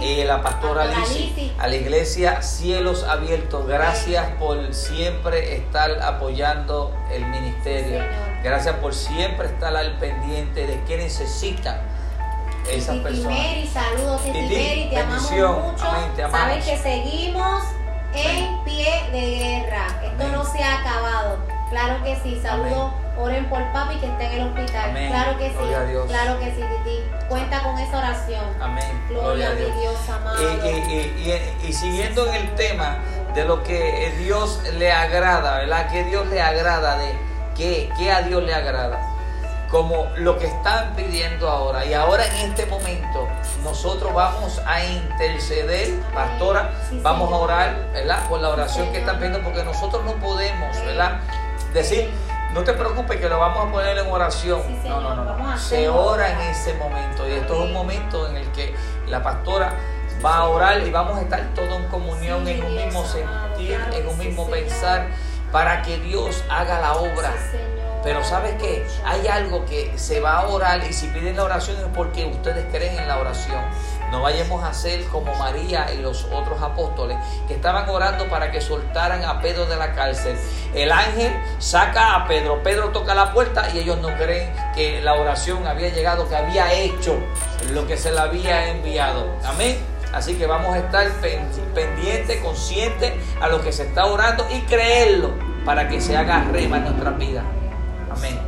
y 0.00 0.22
a 0.22 0.24
la 0.24 0.42
pastora 0.42 0.82
Alicia, 0.84 1.52
a 1.58 1.68
la 1.68 1.76
iglesia 1.76 2.42
Cielos 2.42 3.04
Abiertos. 3.04 3.66
Gracias 3.66 4.30
por 4.38 4.72
siempre 4.74 5.56
estar 5.56 6.00
apoyando 6.02 6.94
el 7.12 7.26
ministerio. 7.26 8.02
Gracias 8.42 8.76
por 8.76 8.94
siempre 8.94 9.46
estar 9.46 9.76
al 9.76 9.98
pendiente 9.98 10.66
de 10.66 10.82
qué 10.84 10.96
necesitan 10.96 11.80
esas 12.70 12.96
personas. 12.98 13.38
Mary, 13.38 13.70
saludos 13.72 14.22
Titi 14.22 14.88
te 14.90 14.98
amamos 14.98 15.30
mucho. 15.30 16.30
Sabes 16.30 16.64
que 16.64 16.76
seguimos 16.78 17.62
en 18.14 18.64
pie 18.64 19.10
de 19.12 19.36
guerra. 19.36 19.86
Esto 20.02 20.28
no 20.28 20.44
se 20.44 20.62
ha 20.62 20.80
acabado. 20.80 21.38
Claro 21.70 22.02
que 22.02 22.16
sí, 22.22 22.40
saludos. 22.42 22.92
Oren 23.20 23.50
por 23.50 23.60
papi 23.72 23.96
que 23.96 24.06
está 24.06 24.24
en 24.24 24.32
el 24.32 24.48
hospital. 24.48 24.92
Claro 24.92 25.38
que 25.38 25.48
sí. 25.50 26.08
Claro 26.08 26.38
que 26.38 26.46
sí, 26.54 26.62
Titi. 26.84 27.02
Cuenta 27.28 27.62
con 27.62 27.78
esa 27.78 27.98
oración. 27.98 28.44
Amén. 28.60 29.04
Gloria, 29.08 29.48
a 29.48 29.54
Dios. 29.54 30.08
amado. 30.08 30.42
Y, 31.62 31.72
siguiendo 31.72 32.26
en 32.28 32.34
el 32.34 32.54
tema 32.54 32.98
de 33.34 33.44
lo 33.44 33.62
que 33.62 34.12
Dios 34.18 34.60
le 34.78 34.90
agrada, 34.90 35.58
¿verdad? 35.58 35.90
Que 35.90 36.04
Dios 36.04 36.26
le 36.28 36.40
agrada 36.40 36.96
de 36.96 37.14
qué, 37.54 37.90
qué 37.98 38.10
a 38.10 38.22
Dios 38.22 38.42
le 38.42 38.54
agrada. 38.54 39.00
Como 39.70 40.08
lo 40.16 40.38
que 40.38 40.46
están 40.46 40.96
pidiendo 40.96 41.48
ahora. 41.48 41.84
Y 41.84 41.92
ahora 41.92 42.26
en 42.26 42.50
este 42.50 42.66
momento 42.66 43.28
nosotros 43.62 44.12
vamos 44.14 44.60
a 44.66 44.82
interceder, 44.84 46.00
pastora, 46.14 46.72
vamos 47.02 47.30
a 47.30 47.36
orar, 47.36 47.90
¿verdad? 47.92 48.26
Por 48.28 48.40
la 48.40 48.48
oración 48.48 48.90
que 48.90 48.98
están 48.98 49.16
pidiendo, 49.16 49.42
porque 49.42 49.62
nosotros 49.62 50.02
no 50.04 50.14
podemos, 50.14 50.76
¿verdad? 50.84 51.20
Decir, 51.72 52.10
no 52.54 52.64
te 52.64 52.72
preocupes 52.72 53.20
que 53.20 53.28
lo 53.28 53.38
vamos 53.38 53.68
a 53.68 53.72
poner 53.72 53.98
en 53.98 54.06
oración. 54.06 54.60
no, 54.84 55.00
no, 55.00 55.24
no. 55.36 55.58
Se 55.58 55.88
ora 55.88 56.30
en 56.30 56.40
ese 56.50 56.74
momento. 56.74 57.28
Y 57.28 57.32
esto 57.32 57.54
es 57.54 57.60
un 57.60 57.72
momento 57.72 58.28
en 58.28 58.36
el 58.36 58.50
que 58.52 58.74
la 59.06 59.22
pastora 59.22 59.72
va 60.24 60.38
a 60.38 60.48
orar 60.48 60.80
y 60.86 60.90
vamos 60.90 61.18
a 61.18 61.22
estar 61.22 61.42
todos 61.54 61.72
en 61.72 61.86
comunión, 61.88 62.46
en 62.46 62.62
un 62.62 62.74
mismo 62.74 63.04
sentir, 63.04 63.80
en 63.92 64.06
un 64.06 64.18
mismo 64.18 64.48
pensar, 64.48 65.08
para 65.52 65.82
que 65.82 65.98
Dios 65.98 66.44
haga 66.48 66.80
la 66.80 66.94
obra. 66.94 67.32
Pero 68.02 68.24
¿sabes 68.24 68.54
qué? 68.60 68.86
Hay 69.04 69.26
algo 69.26 69.64
que 69.66 69.92
se 69.96 70.20
va 70.20 70.38
a 70.38 70.48
orar 70.48 70.82
y 70.88 70.92
si 70.92 71.06
piden 71.08 71.36
la 71.36 71.44
oración 71.44 71.76
es 71.76 71.84
porque 71.94 72.24
ustedes 72.24 72.64
creen 72.72 72.98
en 72.98 73.08
la 73.08 73.18
oración. 73.18 73.60
No 74.10 74.22
vayamos 74.22 74.64
a 74.64 74.72
ser 74.72 75.04
como 75.04 75.34
María 75.36 75.92
y 75.94 75.98
los 75.98 76.24
otros 76.24 76.60
apóstoles 76.60 77.16
que 77.46 77.54
estaban 77.54 77.88
orando 77.88 78.28
para 78.28 78.50
que 78.50 78.60
soltaran 78.60 79.24
a 79.24 79.40
Pedro 79.40 79.66
de 79.66 79.76
la 79.76 79.92
cárcel. 79.92 80.36
El 80.74 80.90
ángel 80.90 81.32
saca 81.58 82.16
a 82.16 82.26
Pedro, 82.26 82.62
Pedro 82.62 82.88
toca 82.88 83.14
la 83.14 83.32
puerta 83.32 83.68
y 83.72 83.78
ellos 83.78 83.98
no 83.98 84.08
creen 84.16 84.52
que 84.74 85.00
la 85.00 85.14
oración 85.14 85.66
había 85.66 85.90
llegado, 85.90 86.28
que 86.28 86.36
había 86.36 86.72
hecho 86.72 87.18
lo 87.72 87.86
que 87.86 87.96
se 87.96 88.10
le 88.10 88.18
había 88.18 88.70
enviado. 88.70 89.26
Amén. 89.44 89.78
Así 90.12 90.34
que 90.34 90.46
vamos 90.46 90.74
a 90.74 90.78
estar 90.78 91.06
pendientes, 91.72 92.40
conscientes 92.40 93.12
a 93.40 93.48
lo 93.48 93.62
que 93.62 93.72
se 93.72 93.84
está 93.84 94.06
orando 94.06 94.44
y 94.50 94.60
creerlo 94.62 95.30
para 95.64 95.88
que 95.88 96.00
se 96.00 96.16
haga 96.16 96.44
rema 96.50 96.78
en 96.78 96.84
nuestra 96.84 97.10
vida. 97.10 97.44
Amén. 98.10 98.38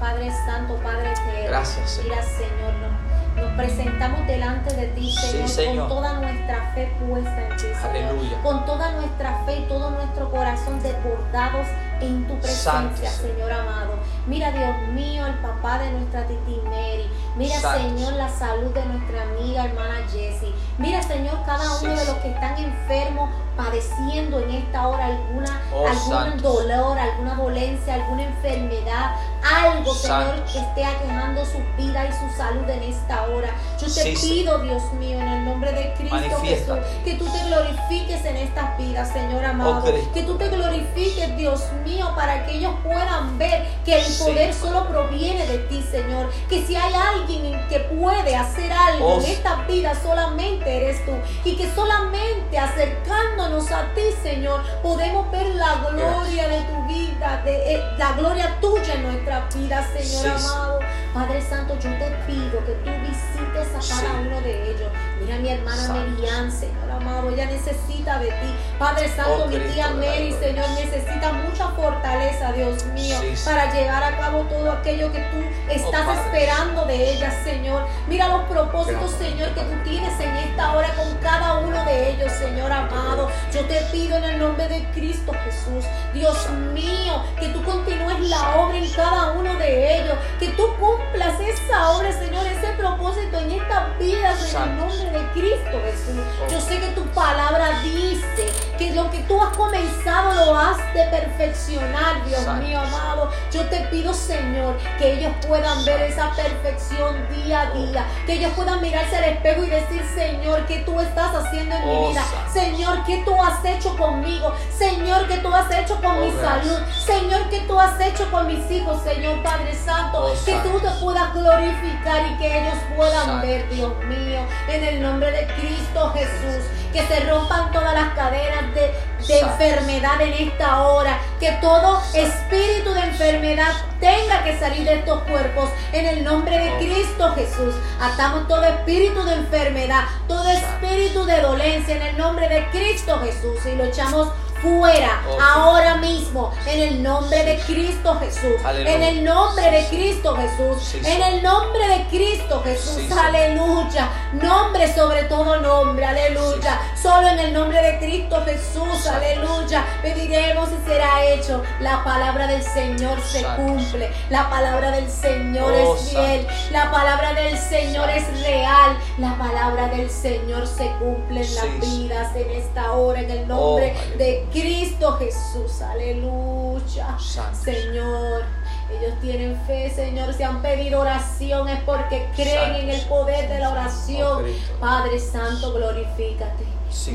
Padre 0.00 0.30
Santo, 0.46 0.76
Padre 0.82 1.12
eterno. 1.12 1.48
Gracias, 1.48 2.00
Mira, 2.02 2.22
Señor, 2.22 2.74
nos, 2.74 3.43
presentamos 3.56 4.26
delante 4.26 4.74
de 4.74 4.86
ti, 4.88 5.12
Señor, 5.46 5.88
con 5.88 5.96
toda 5.96 6.20
nuestra 6.20 6.72
fe 6.74 6.92
puesta 7.06 7.48
en 7.48 7.56
ti, 7.56 7.66
Señor. 7.80 8.42
Con 8.42 8.66
toda 8.66 8.92
nuestra 8.92 9.44
fe 9.44 9.60
y 9.60 9.62
todo 9.68 9.90
nuestro 9.90 10.30
corazón 10.30 10.82
desbordados 10.82 11.66
en 12.00 12.26
tu 12.26 12.38
presencia, 12.38 13.10
Señor 13.10 13.52
amado. 13.52 13.98
Mira, 14.26 14.50
Dios 14.50 14.76
mío, 14.92 15.26
el 15.26 15.34
papá 15.34 15.78
de 15.78 15.90
nuestra 15.92 16.26
Titi 16.26 16.60
Mary. 16.64 17.08
Mira, 17.36 17.60
Señor, 17.60 18.14
la 18.14 18.28
salud 18.28 18.72
de 18.72 18.84
nuestra 18.86 19.22
amiga 19.22 19.64
hermana 19.64 20.06
Jessie. 20.10 20.54
Mira, 20.78 21.02
Señor, 21.02 21.38
cada 21.44 21.64
uno 21.78 21.94
de 21.94 22.04
los 22.04 22.14
que 22.16 22.30
están 22.30 22.56
enfermos, 22.56 23.30
padeciendo 23.56 24.40
en 24.40 24.50
esta 24.50 24.88
hora 24.88 25.06
alguna, 25.06 25.62
oh, 25.72 25.86
algún 25.86 26.42
dolor, 26.42 26.98
alguna 26.98 27.34
dolencia, 27.34 27.94
alguna 27.94 28.24
enfermedad, 28.24 29.16
algo, 29.42 29.94
Señor, 29.94 30.42
que 30.44 30.58
esté 30.58 30.84
aquejando 30.84 31.44
su 31.44 31.58
vida 31.76 32.06
y 32.06 32.12
su 32.12 32.36
salud 32.36 32.68
en 32.68 32.82
esta 32.82 33.22
hora. 33.24 33.43
Yo 33.80 33.92
te 33.92 34.12
pido, 34.12 34.58
Dios 34.60 34.82
mío, 34.94 35.18
en 35.18 35.28
el 35.28 35.44
nombre 35.44 35.72
de 35.72 35.92
Cristo 35.94 36.40
Jesús, 36.42 36.78
que 37.04 37.14
tú 37.14 37.24
te 37.26 37.44
glorifiques 37.46 38.24
en 38.24 38.36
estas 38.36 38.78
vidas, 38.78 39.12
Señor 39.12 39.44
amado. 39.44 39.84
Que 40.12 40.22
tú 40.22 40.36
te 40.36 40.48
glorifiques, 40.48 41.36
Dios 41.36 41.62
mío, 41.84 42.12
para 42.16 42.46
que 42.46 42.56
ellos 42.56 42.74
puedan 42.82 43.36
ver 43.38 43.66
que 43.84 43.98
el 44.00 44.12
poder 44.14 44.54
solo 44.54 44.88
proviene 44.88 45.46
de 45.46 45.58
ti, 45.58 45.84
Señor. 45.90 46.30
Que 46.48 46.64
si 46.64 46.76
hay 46.76 46.92
alguien 46.94 47.60
que 47.68 47.80
puede 47.80 48.36
hacer 48.36 48.72
algo 48.72 49.20
en 49.20 49.26
esta 49.26 49.56
vida, 49.66 49.92
solamente 50.02 50.76
eres 50.76 51.04
tú. 51.04 51.12
Y 51.44 51.56
que 51.56 51.68
solamente 51.74 52.58
acercándonos 52.58 53.70
a 53.70 53.92
ti, 53.94 54.02
Señor, 54.22 54.62
podemos 54.82 55.30
ver 55.30 55.54
la 55.54 55.74
gloria 55.90 56.48
de 56.48 56.60
tu 56.62 56.86
vida, 56.86 57.42
de, 57.44 57.74
eh, 57.74 57.82
la 57.98 58.12
gloria 58.12 58.56
tuya 58.60 58.94
en 58.94 59.02
nuestra 59.02 59.48
vida, 59.54 59.86
Señor 59.96 60.36
amado. 60.36 60.80
Padre 61.14 61.40
Santo, 61.40 61.74
yo 61.74 61.90
te 61.96 62.10
pido 62.26 62.58
que 62.66 62.72
tú 62.82 62.90
visites 63.00 63.72
a 63.72 63.94
cada 63.94 64.20
uno 64.20 64.40
de 64.40 64.72
ellos. 64.72 64.90
Mira 65.24 65.38
mi 65.38 65.48
hermana 65.48 65.94
Merian, 65.94 66.52
Señor. 66.52 66.90
Amado, 66.90 67.30
ella 67.30 67.46
necesita 67.46 68.18
de 68.18 68.26
ti. 68.26 68.54
Padre 68.78 69.08
Santo, 69.08 69.44
oh, 69.44 69.48
mi 69.48 69.56
tía 69.56 69.88
Mary, 69.90 70.34
Señor, 70.38 70.68
necesita 70.70 71.32
mucha 71.32 71.68
fortaleza, 71.68 72.52
Dios 72.52 72.84
mío, 72.86 73.16
para 73.44 73.72
llevar 73.72 74.04
a 74.04 74.16
cabo 74.18 74.42
todo 74.42 74.70
aquello 74.70 75.10
que 75.12 75.20
tú 75.20 75.38
estás 75.70 76.06
oh, 76.06 76.12
esperando 76.12 76.84
de 76.84 77.12
ella, 77.12 77.30
Señor. 77.42 77.86
Mira 78.06 78.28
los 78.28 78.42
propósitos, 78.42 79.12
Señor, 79.12 79.54
que 79.54 79.62
tú 79.62 79.88
tienes 79.88 80.18
en 80.20 80.36
esta 80.36 80.76
hora 80.76 80.94
con 80.94 81.14
cada 81.18 81.58
uno 81.58 81.84
de 81.84 82.10
ellos, 82.10 82.30
Señor 82.32 82.70
amado. 82.70 83.30
Yo 83.52 83.64
te 83.64 83.80
pido 83.92 84.16
en 84.18 84.24
el 84.24 84.38
nombre 84.38 84.68
de 84.68 84.84
Cristo 84.92 85.32
Jesús, 85.44 85.84
Dios 86.12 86.50
mío, 86.74 87.22
que 87.38 87.48
tú 87.48 87.62
continúes 87.64 88.20
la 88.20 88.56
obra 88.56 88.76
en 88.76 88.90
cada 88.92 89.32
uno 89.32 89.54
de 89.54 90.00
ellos, 90.00 90.18
que 90.38 90.48
tú 90.48 90.64
cumplas 90.78 91.40
esa 91.40 91.90
obra, 91.92 92.12
Señor, 92.12 92.46
ese 92.46 92.72
propósito 92.74 93.38
en 93.38 93.52
esta 93.52 93.88
vida, 93.98 94.32
en 94.32 94.62
el 94.62 94.76
nombre 94.76 95.10
de 95.10 95.13
Cristo 95.32 95.80
Jesús. 95.84 96.22
Oh. 96.42 96.50
Yo 96.50 96.60
sé 96.60 96.80
que 96.80 96.88
tu 96.88 97.04
palabra 97.08 97.80
dice 97.82 98.52
que 98.78 98.92
lo 98.92 99.10
que 99.10 99.18
tú 99.20 99.40
has 99.40 99.56
comenzado 99.56 100.34
lo 100.34 100.56
has 100.56 100.78
de 100.94 101.04
perfeccionar, 101.04 102.24
Dios 102.26 102.46
mío 102.58 102.80
amado. 102.80 103.30
Yo 103.52 103.62
te 103.68 103.80
pido, 103.90 104.12
Señor, 104.12 104.76
que 104.98 105.14
ellos 105.14 105.32
puedan 105.46 105.84
ver 105.84 106.02
esa 106.02 106.30
perfección 106.32 107.16
día 107.30 107.62
a 107.62 107.70
día, 107.72 108.06
que 108.26 108.34
ellos 108.34 108.52
puedan 108.54 108.80
mirarse 108.80 109.16
al 109.16 109.24
espejo 109.24 109.64
y 109.64 109.70
decir, 109.70 110.02
Señor, 110.14 110.66
¿qué 110.66 110.80
tú 110.80 110.98
estás 111.00 111.34
haciendo 111.34 111.76
en 111.76 111.84
mi 111.84 111.94
oh, 111.94 112.08
vida? 112.08 112.24
Señor, 112.52 113.04
¿qué 113.04 113.22
tú 113.24 113.34
has 113.40 113.64
hecho 113.64 113.96
conmigo? 113.96 114.54
Señor, 114.76 115.26
¿qué 115.28 115.38
tú 115.38 115.52
has 115.52 115.70
hecho 115.70 116.00
con 116.00 116.20
mi 116.20 116.28
oh, 116.28 116.40
salud? 116.40 116.78
Señor, 117.04 117.48
¿qué 117.50 117.60
tú 117.60 117.78
has 117.78 118.00
hecho 118.00 118.30
con 118.30 118.46
mis 118.46 118.70
hijos? 118.70 119.02
Señor 119.02 119.42
Padre 119.42 119.74
Santo, 119.74 120.34
que 120.44 120.54
tú 120.58 120.80
te 120.80 120.90
puedas 121.00 121.32
glorificar 121.34 122.26
y 122.30 122.38
que 122.38 122.60
ellos 122.60 122.78
puedan 122.96 123.40
ver, 123.40 123.68
Dios 123.70 123.92
mío, 124.04 124.40
en 124.68 124.84
el 124.84 125.02
nombre 125.04 125.30
de 125.30 125.46
Cristo 125.54 126.12
Jesús. 126.14 126.64
Que 126.92 127.06
se 127.06 127.20
rompan 127.28 127.72
todas 127.72 127.92
las 127.92 128.14
cadenas 128.14 128.74
de, 128.74 128.92
enfermedad 129.26 130.20
en 130.20 130.48
esta 130.48 130.82
hora, 130.82 131.18
que 131.40 131.50
todo 131.60 132.00
espíritu 132.14 132.92
de 132.92 133.00
enfermedad 133.00 133.72
tenga 133.98 134.44
que 134.44 134.56
salir 134.58 134.84
de 134.84 134.94
estos 134.94 135.22
cuerpos. 135.22 135.70
En 135.92 136.06
el 136.06 136.24
nombre 136.24 136.56
de 136.58 136.76
Cristo 136.78 137.32
Jesús. 137.34 137.74
Atamos 138.00 138.46
todo 138.48 138.64
espíritu 138.64 139.24
de 139.24 139.34
enfermedad, 139.34 140.04
todo 140.28 140.48
espíritu 140.48 141.24
de 141.24 141.40
dolencia 141.40 141.96
en 141.96 142.02
el 142.02 142.16
nombre 142.16 142.48
de 142.48 142.66
Cristo 142.70 143.18
Jesús. 143.20 143.58
Y 143.66 143.76
lo 143.76 143.84
echamos 143.84 144.28
fuera 144.64 145.22
ahora 145.40 145.96
mismo 145.96 146.50
en 146.66 146.80
el 146.80 147.02
nombre 147.02 147.44
de 147.44 147.58
Cristo 147.58 148.18
Jesús. 148.18 148.60
En 148.64 149.02
el 149.02 149.22
nombre 149.22 149.70
de 149.70 149.84
Cristo 149.88 150.36
Jesús. 150.36 150.94
en 151.04 151.22
el 151.22 151.42
nombre 151.42 151.86
de 151.88 152.04
Cristo 152.08 152.62
Jesús. 152.64 153.10
aleluya. 153.12 154.08
Nombre 154.32 154.92
sobre 154.92 155.24
todo 155.24 155.60
nombre. 155.60 156.04
Aleluya. 156.04 156.80
Solo 157.00 157.28
en 157.28 157.38
el 157.38 157.52
nombre 157.52 157.80
de 157.82 157.98
Cristo 157.98 158.42
Jesús. 158.44 159.06
Aleluya. 159.06 159.84
Pediremos 160.02 160.70
y 160.70 160.88
será 160.88 161.24
hecho. 161.24 161.62
La 161.80 162.02
palabra 162.02 162.46
del 162.46 162.62
Señor 162.62 163.20
se 163.20 163.44
cumple. 163.56 164.10
La 164.30 164.48
palabra 164.48 164.90
del 164.92 165.10
Señor 165.10 165.74
es 165.74 165.86
oh, 165.86 165.96
fiel. 165.96 166.46
La 166.72 166.90
palabra 166.90 167.34
del 167.34 167.58
Señor 167.58 168.08
es 168.10 168.40
real. 168.42 168.96
La 169.18 169.36
palabra 169.36 169.88
del 169.88 170.10
Señor 170.10 170.66
se 170.66 170.90
cumple 170.98 171.42
en 171.42 171.54
las 171.54 171.80
vidas 171.80 172.34
en 172.34 172.50
esta 172.50 172.92
hora. 172.92 173.20
En 173.20 173.30
el 173.30 173.46
nombre 173.48 173.94
oh, 173.96 174.18
de 174.18 174.46
Cristo 174.54 175.16
Jesús, 175.18 175.82
aleluya. 175.82 177.18
Señor, 177.18 178.42
ellos 178.88 179.20
tienen 179.20 179.60
fe, 179.66 179.92
Señor. 179.92 180.32
Si 180.32 180.44
han 180.44 180.62
pedido 180.62 181.00
oración 181.00 181.68
es 181.68 181.82
porque 181.82 182.28
creen 182.36 182.76
en 182.76 182.90
el 182.90 183.00
poder 183.06 183.48
de 183.48 183.58
la 183.58 183.70
oración. 183.70 184.44
Padre 184.78 185.18
Santo, 185.18 185.72
glorifícate. 185.72 186.64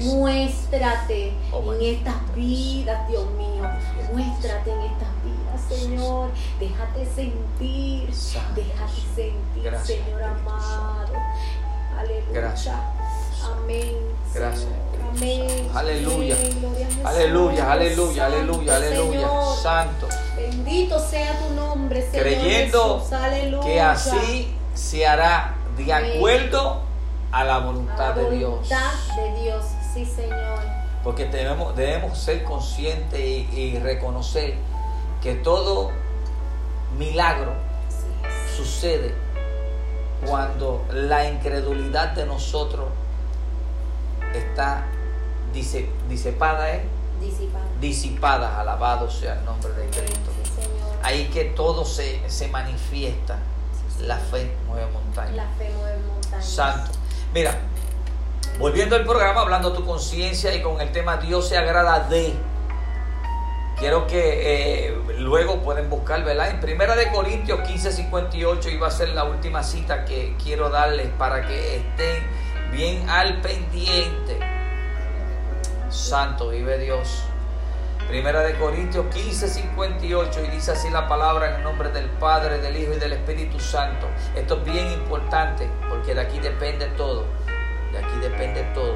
Muéstrate 0.01 1.31
oh, 1.53 1.73
en 1.73 1.95
estas 1.95 2.35
vidas, 2.35 3.07
Dios 3.07 3.25
mío. 3.31 3.69
Muéstrate 4.11 4.71
en 4.71 4.81
estas 4.81 5.09
vidas, 5.23 5.79
Señor. 5.79 6.31
Déjate 6.59 7.05
sentir. 7.05 8.09
Déjate 8.53 9.01
sentir, 9.15 9.77
Señor 9.85 10.23
amado. 10.23 11.13
Aleluya. 11.97 12.83
Amén. 13.43 13.97
Gracias. 14.33 14.67
Aleluya. 15.73 16.35
Aleluya, 17.03 17.71
aleluya, 17.71 18.25
aleluya, 18.25 18.75
aleluya. 18.75 19.27
Santo. 19.61 20.07
Bendito 20.35 20.99
sea 20.99 21.37
tu 21.39 21.53
nombre, 21.53 22.01
Señor 22.01 22.23
Creyendo 22.23 23.07
que 23.63 23.81
así 23.81 24.53
se 24.73 25.05
hará 25.05 25.55
de 25.77 25.93
acuerdo 25.93 26.81
a 27.31 27.43
la 27.43 27.59
voluntad, 27.59 28.15
de 28.15 28.31
Dios. 28.31 28.69
de 28.69 29.41
Dios, 29.41 29.65
sí, 29.93 30.05
Señor. 30.05 30.59
Porque 31.03 31.25
debemos, 31.25 31.75
debemos 31.75 32.17
ser 32.17 32.43
conscientes 32.43 33.19
y, 33.19 33.77
reconocer 33.79 34.55
que 35.21 35.35
todo 35.35 35.91
milagro 36.97 37.53
sucede 38.55 39.13
cuando 40.25 40.85
la 40.91 41.29
incredulidad 41.29 42.09
de 42.09 42.25
nosotros 42.25 42.85
está 44.33 44.85
dice, 45.53 45.89
disipada, 46.07 46.71
¿eh? 46.71 46.83
Disipada. 47.19 47.65
Disipada, 47.79 48.61
alabado 48.61 49.09
sea 49.09 49.33
el 49.33 49.45
nombre 49.45 49.71
de 49.73 49.87
Cristo. 49.87 50.31
Ahí 51.03 51.25
que 51.33 51.45
todo 51.45 51.85
se, 51.85 52.29
se 52.29 52.47
manifiesta. 52.49 53.37
la 54.01 54.17
fe 54.17 54.51
mueve 54.67 54.91
montaña. 54.91 55.31
La 55.31 55.47
fe 55.57 55.71
mueve 55.77 55.97
montaña. 55.99 56.41
Santo. 56.41 56.91
Mira, 57.33 57.57
volviendo 58.59 58.95
al 58.95 59.05
programa, 59.05 59.41
hablando 59.41 59.73
tu 59.73 59.85
conciencia 59.85 60.53
y 60.53 60.61
con 60.61 60.79
el 60.81 60.91
tema 60.91 61.17
Dios 61.17 61.47
se 61.47 61.57
agrada 61.57 62.07
de. 62.07 62.33
Quiero 63.77 64.07
que 64.07 64.87
eh, 64.87 64.97
luego 65.19 65.61
pueden 65.61 65.89
buscar, 65.89 66.21
¿verdad? 66.25 66.49
En 66.49 66.59
Primera 66.59 66.97
de 66.97 67.09
Corintios 67.11 67.61
15, 67.61 67.93
58 67.93 68.69
iba 68.69 68.87
a 68.87 68.91
ser 68.91 69.09
la 69.09 69.23
última 69.23 69.63
cita 69.63 70.03
que 70.03 70.35
quiero 70.43 70.69
darles 70.69 71.07
para 71.17 71.47
que 71.47 71.77
estén 71.77 72.23
bien 72.71 73.09
al 73.09 73.41
pendiente. 73.41 74.39
Santo 75.89 76.49
vive 76.49 76.77
Dios. 76.77 77.23
Primera 78.07 78.41
de 78.41 78.55
Corintios 78.55 79.05
15, 79.13 79.47
58 79.47 80.43
y 80.45 80.47
dice 80.47 80.71
así 80.71 80.89
la 80.89 81.07
palabra 81.07 81.49
en 81.49 81.55
el 81.57 81.63
nombre 81.63 81.89
del 81.89 82.09
Padre, 82.09 82.59
del 82.59 82.75
Hijo 82.75 82.93
y 82.93 82.97
del 82.97 83.13
Espíritu 83.13 83.59
Santo. 83.59 84.07
Esto 84.35 84.57
es 84.57 84.65
bien 84.65 84.91
importante 84.91 85.69
porque 85.89 86.15
de 86.15 86.21
aquí 86.21 86.39
depende 86.39 86.87
todo. 86.97 87.25
De 87.91 87.99
aquí 87.99 88.17
depende 88.21 88.63
todo. 88.73 88.95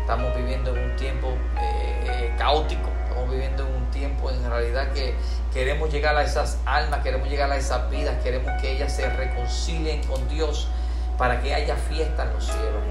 Estamos 0.00 0.34
viviendo 0.34 0.74
en 0.74 0.90
un 0.90 0.96
tiempo 0.96 1.36
eh, 1.60 2.34
caótico, 2.38 2.88
estamos 3.04 3.30
viviendo 3.30 3.66
en 3.66 3.74
un 3.74 3.90
tiempo 3.90 4.30
en 4.30 4.48
realidad 4.48 4.92
que 4.92 5.14
queremos 5.52 5.92
llegar 5.92 6.16
a 6.16 6.22
esas 6.22 6.58
almas, 6.64 7.02
queremos 7.02 7.28
llegar 7.28 7.50
a 7.52 7.56
esas 7.56 7.90
vidas, 7.90 8.16
queremos 8.22 8.50
que 8.60 8.72
ellas 8.72 8.96
se 8.96 9.08
reconcilien 9.10 10.02
con 10.04 10.26
Dios 10.28 10.68
para 11.20 11.42
que 11.42 11.54
haya 11.54 11.76
fiesta 11.76 12.22
en 12.22 12.32
los 12.32 12.46
cielos. 12.46 12.82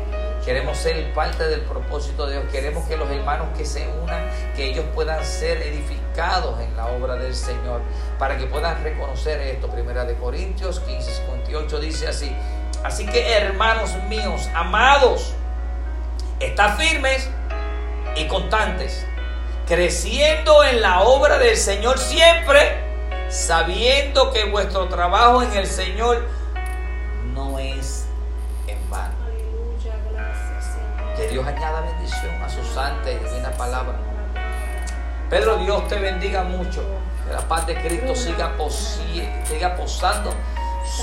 Queremos 0.46 0.78
ser 0.78 1.12
parte 1.16 1.48
del 1.48 1.62
propósito 1.62 2.28
de 2.28 2.34
Dios. 2.34 2.46
Queremos 2.52 2.88
que 2.88 2.96
los 2.96 3.10
hermanos 3.10 3.48
que 3.58 3.66
se 3.66 3.90
unan, 4.04 4.30
que 4.56 4.70
ellos 4.70 4.86
puedan 4.94 5.26
ser 5.26 5.64
edificados 5.64 6.62
en 6.62 6.78
la 6.78 6.86
obra 6.86 7.16
del 7.16 7.34
Señor, 7.34 7.82
para 8.20 8.38
que 8.38 8.46
puedan 8.46 8.84
reconocer 8.84 9.42
esto. 9.42 9.68
Primera 9.68 10.06
de 10.06 10.14
Corintios 10.14 10.80
15, 10.80 11.12
58 11.12 11.80
dice 11.80 12.08
así. 12.08 12.32
Así 12.84 13.08
que 13.08 13.34
hermanos 13.34 13.96
míos, 14.08 14.48
amados, 14.54 15.34
estad 16.40 16.78
firmes 16.78 17.28
y 18.16 18.28
constantes, 18.28 19.08
creciendo 19.68 20.64
en 20.64 20.82
la 20.82 21.02
obra 21.02 21.40
del 21.40 21.58
Señor 21.58 21.98
siempre, 21.98 22.78
sabiendo 23.30 24.32
que 24.32 24.46
vuestro 24.46 24.88
trabajo 24.88 25.42
en 25.42 25.54
el 25.56 25.66
Señor 25.66 26.39
Que 31.20 31.28
Dios 31.28 31.46
añada 31.46 31.82
bendición 31.82 32.42
a 32.42 32.50
su 32.50 32.64
santa 32.64 33.12
y 33.12 33.16
divina 33.18 33.52
palabra. 33.52 33.96
Pedro, 35.30 35.58
Dios 35.58 35.88
te 35.88 36.00
bendiga 36.00 36.44
mucho. 36.44 36.82
Que 37.28 37.34
la 37.34 37.42
paz 37.42 37.68
de 37.68 37.76
Cristo 37.76 38.16
siga, 38.16 38.56
posi- 38.58 39.30
siga 39.46 39.76
posando 39.76 40.32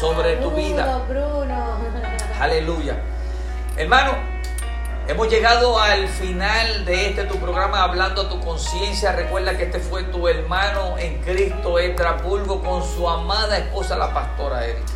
sobre 0.00 0.36
tu 0.36 0.50
vida. 0.52 1.00
Bruno. 1.08 1.76
Aleluya. 2.40 2.96
Hermano, 3.76 4.12
hemos 5.06 5.28
llegado 5.28 5.78
al 5.78 6.08
final 6.08 6.84
de 6.86 7.10
este 7.10 7.24
tu 7.24 7.36
programa 7.38 7.82
hablando 7.82 8.22
a 8.22 8.28
tu 8.30 8.40
conciencia. 8.40 9.12
Recuerda 9.12 9.56
que 9.56 9.64
este 9.64 9.80
fue 9.80 10.04
tu 10.04 10.26
hermano 10.28 10.96
en 10.98 11.20
Cristo, 11.22 11.78
Edra 11.78 12.16
Pulgo, 12.16 12.62
con 12.62 12.82
su 12.82 13.06
amada 13.08 13.58
esposa, 13.58 13.96
la 13.98 14.12
pastora 14.14 14.64
Erika. 14.64 14.92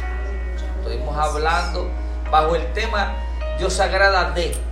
Estuvimos 0.81 1.17
hablando 1.17 1.89
bajo 2.31 2.57
el 2.57 2.73
tema 2.73 3.13
Dios 3.59 3.79
agrada 3.81 4.31
de. 4.31 4.70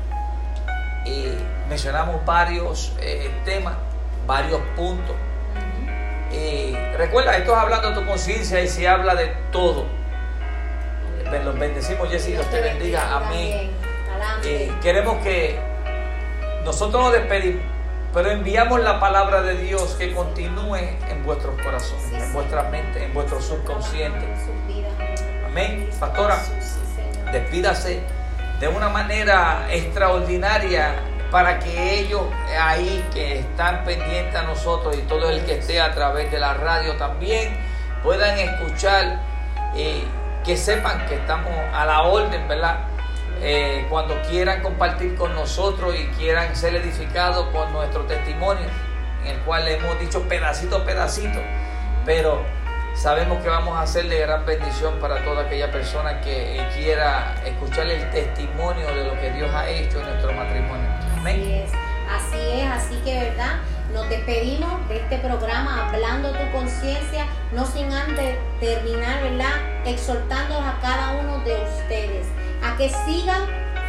Eh, 1.08 1.34
mencionamos 1.68 2.24
varios 2.26 2.92
eh, 3.00 3.30
temas, 3.44 3.74
varios 4.26 4.60
puntos. 4.76 5.16
Eh, 6.32 6.94
recuerda, 6.98 7.36
esto 7.36 7.52
es 7.52 7.58
hablando 7.58 7.88
a 7.88 7.94
tu 7.94 8.04
conciencia 8.06 8.60
y 8.60 8.68
se 8.68 8.86
habla 8.86 9.14
de 9.14 9.28
todo. 9.50 9.86
Los 11.44 11.58
bendecimos, 11.58 12.08
Jessy, 12.10 12.32
Dios 12.32 12.46
te 12.50 12.60
bendiga. 12.60 13.16
Amén. 13.16 13.70
Queremos 14.82 15.22
que 15.22 15.58
nosotros 16.64 17.02
nos 17.02 17.12
despedimos, 17.12 17.62
pero 18.12 18.30
enviamos 18.30 18.80
la 18.80 18.98
palabra 19.00 19.42
de 19.42 19.54
Dios 19.56 19.94
que 19.98 20.14
continúe 20.14 20.76
en 20.76 21.24
vuestros 21.24 21.54
corazones, 21.62 22.04
Sí, 22.08 22.14
en 22.16 22.26
sí. 22.26 22.32
vuestra 22.32 22.64
mente, 22.64 23.04
en 23.04 23.14
vuestro 23.14 23.40
subconsciente. 23.40 24.26
Amén. 25.46 25.88
Pastora, 25.98 26.38
despídase 27.32 28.00
de 28.60 28.68
una 28.68 28.88
manera 28.88 29.66
extraordinaria 29.70 30.94
para 31.30 31.58
que 31.58 32.00
ellos 32.00 32.22
ahí 32.58 33.04
que 33.12 33.40
están 33.40 33.84
pendientes 33.84 34.34
a 34.34 34.42
nosotros 34.42 34.96
y 34.96 35.02
todo 35.02 35.30
el 35.30 35.44
que 35.44 35.58
esté 35.58 35.80
a 35.80 35.94
través 35.94 36.30
de 36.30 36.40
la 36.40 36.54
radio 36.54 36.96
también 36.96 37.56
puedan 38.02 38.38
escuchar, 38.38 39.20
eh, 39.76 40.02
que 40.44 40.56
sepan 40.56 41.06
que 41.06 41.16
estamos 41.16 41.52
a 41.72 41.84
la 41.84 42.02
orden, 42.02 42.48
¿verdad? 42.48 42.78
Eh, 43.40 43.86
cuando 43.90 44.20
quieran 44.22 44.62
compartir 44.62 45.14
con 45.16 45.34
nosotros 45.34 45.94
y 45.94 46.06
quieran 46.16 46.56
ser 46.56 46.74
edificados 46.74 47.48
con 47.48 47.72
nuestro 47.72 48.02
testimonio, 48.04 48.66
en 49.24 49.36
el 49.36 49.38
cual 49.40 49.64
le 49.64 49.76
hemos 49.76 49.98
dicho 50.00 50.22
pedacito 50.22 50.78
a 50.78 50.84
pedacito, 50.84 51.40
pero 52.04 52.42
sabemos 52.98 53.40
que 53.42 53.48
vamos 53.48 53.78
a 53.78 53.86
ser 53.86 54.08
de 54.08 54.18
gran 54.18 54.44
bendición 54.44 54.98
para 54.98 55.22
toda 55.24 55.42
aquella 55.42 55.70
persona 55.70 56.20
que 56.20 56.60
quiera 56.74 57.40
escuchar 57.46 57.86
el 57.86 58.10
testimonio 58.10 58.88
de 58.88 59.04
lo 59.04 59.20
que 59.20 59.30
Dios 59.30 59.54
ha 59.54 59.68
hecho 59.68 60.00
en 60.00 60.06
nuestro 60.06 60.32
matrimonio. 60.32 60.88
Así 60.90 61.20
Amén. 61.20 61.40
es, 61.40 61.70
así 62.10 62.60
es, 62.60 62.70
así 62.70 62.96
que 63.04 63.20
verdad, 63.20 63.58
nos 63.92 64.08
despedimos 64.08 64.88
de 64.88 64.96
este 64.96 65.18
programa 65.18 65.88
hablando 65.88 66.32
tu 66.32 66.50
conciencia, 66.50 67.26
no 67.52 67.64
sin 67.66 67.92
antes 67.92 68.36
terminar, 68.58 69.22
¿verdad? 69.22 69.86
Exhortándolos 69.86 70.64
a 70.64 70.80
cada 70.82 71.12
uno 71.20 71.38
de 71.44 71.54
ustedes 71.54 72.26
a 72.64 72.76
que 72.76 72.88
sigan 72.88 73.42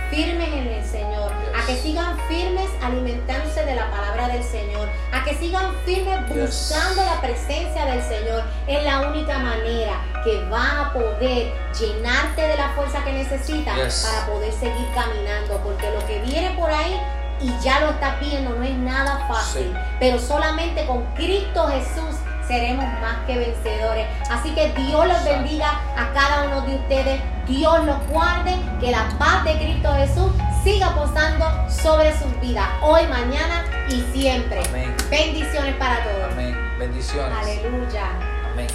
firmes 0.09 0.47
en 0.49 0.67
el 0.67 0.83
Señor, 0.85 1.31
a 1.57 1.65
que 1.65 1.75
sigan 1.77 2.17
firmes 2.27 2.69
alimentándose 2.81 3.63
de 3.65 3.75
la 3.75 3.89
palabra 3.91 4.27
del 4.29 4.43
Señor, 4.43 4.89
a 5.13 5.23
que 5.23 5.35
sigan 5.35 5.73
firmes 5.85 6.19
buscando 6.29 7.03
la 7.03 7.21
presencia 7.21 7.85
del 7.85 8.01
Señor. 8.01 8.43
Es 8.67 8.83
la 8.83 9.01
única 9.09 9.37
manera 9.39 10.01
que 10.23 10.43
va 10.49 10.87
a 10.87 10.93
poder 10.93 11.53
llenarte 11.79 12.41
de 12.41 12.57
la 12.57 12.69
fuerza 12.69 13.03
que 13.03 13.11
necesitas 13.13 14.05
para 14.07 14.25
poder 14.33 14.51
seguir 14.53 14.87
caminando, 14.95 15.57
porque 15.63 15.89
lo 15.91 16.05
que 16.07 16.19
viene 16.21 16.51
por 16.57 16.69
ahí 16.71 16.99
y 17.41 17.57
ya 17.63 17.79
lo 17.79 17.91
estás 17.91 18.19
viendo 18.19 18.49
no 18.55 18.63
es 18.63 18.75
nada 18.75 19.25
fácil, 19.27 19.71
Sí. 19.73 19.73
pero 19.99 20.19
solamente 20.19 20.85
con 20.85 21.05
Cristo 21.15 21.67
Jesús 21.67 22.15
seremos 22.49 22.83
más 22.99 23.25
que 23.27 23.37
vencedores. 23.37 24.07
Así 24.31 24.49
que 24.55 24.71
Dios 24.71 25.07
los 25.07 25.23
bendiga 25.23 25.69
a 25.95 26.11
cada 26.13 26.47
uno 26.47 26.61
de 26.61 26.75
ustedes, 26.77 27.21
Dios 27.47 27.85
los 27.85 28.07
guarde, 28.07 28.55
que 28.81 28.89
la 28.89 29.07
paz 29.19 29.43
de 29.43 29.55
Cristo 29.59 29.93
Jesús 29.93 30.31
siga 30.63 30.95
posando 30.95 31.45
sobre 31.69 32.11
sus 32.17 32.41
vidas, 32.41 32.67
hoy, 32.81 33.05
mañana 33.07 33.63
y 33.87 34.01
siempre. 34.11 34.61
Amén. 34.67 34.95
Bendiciones 35.11 35.75
para 35.75 36.03
todos. 36.03 36.31
Amén. 36.31 36.57
Bendiciones. 36.79 37.37
Aleluya. 37.37 38.09
Amén. 38.51 38.67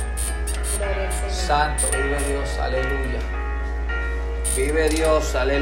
Gloria 0.78 1.08
al 1.08 1.12
Señor. 1.12 1.32
Santo, 1.32 1.88
vive 1.96 2.18
Dios, 2.28 2.58
aleluya. 2.60 3.18
Vive 4.56 4.88
Dios, 4.88 5.34
aleluya. 5.34 5.54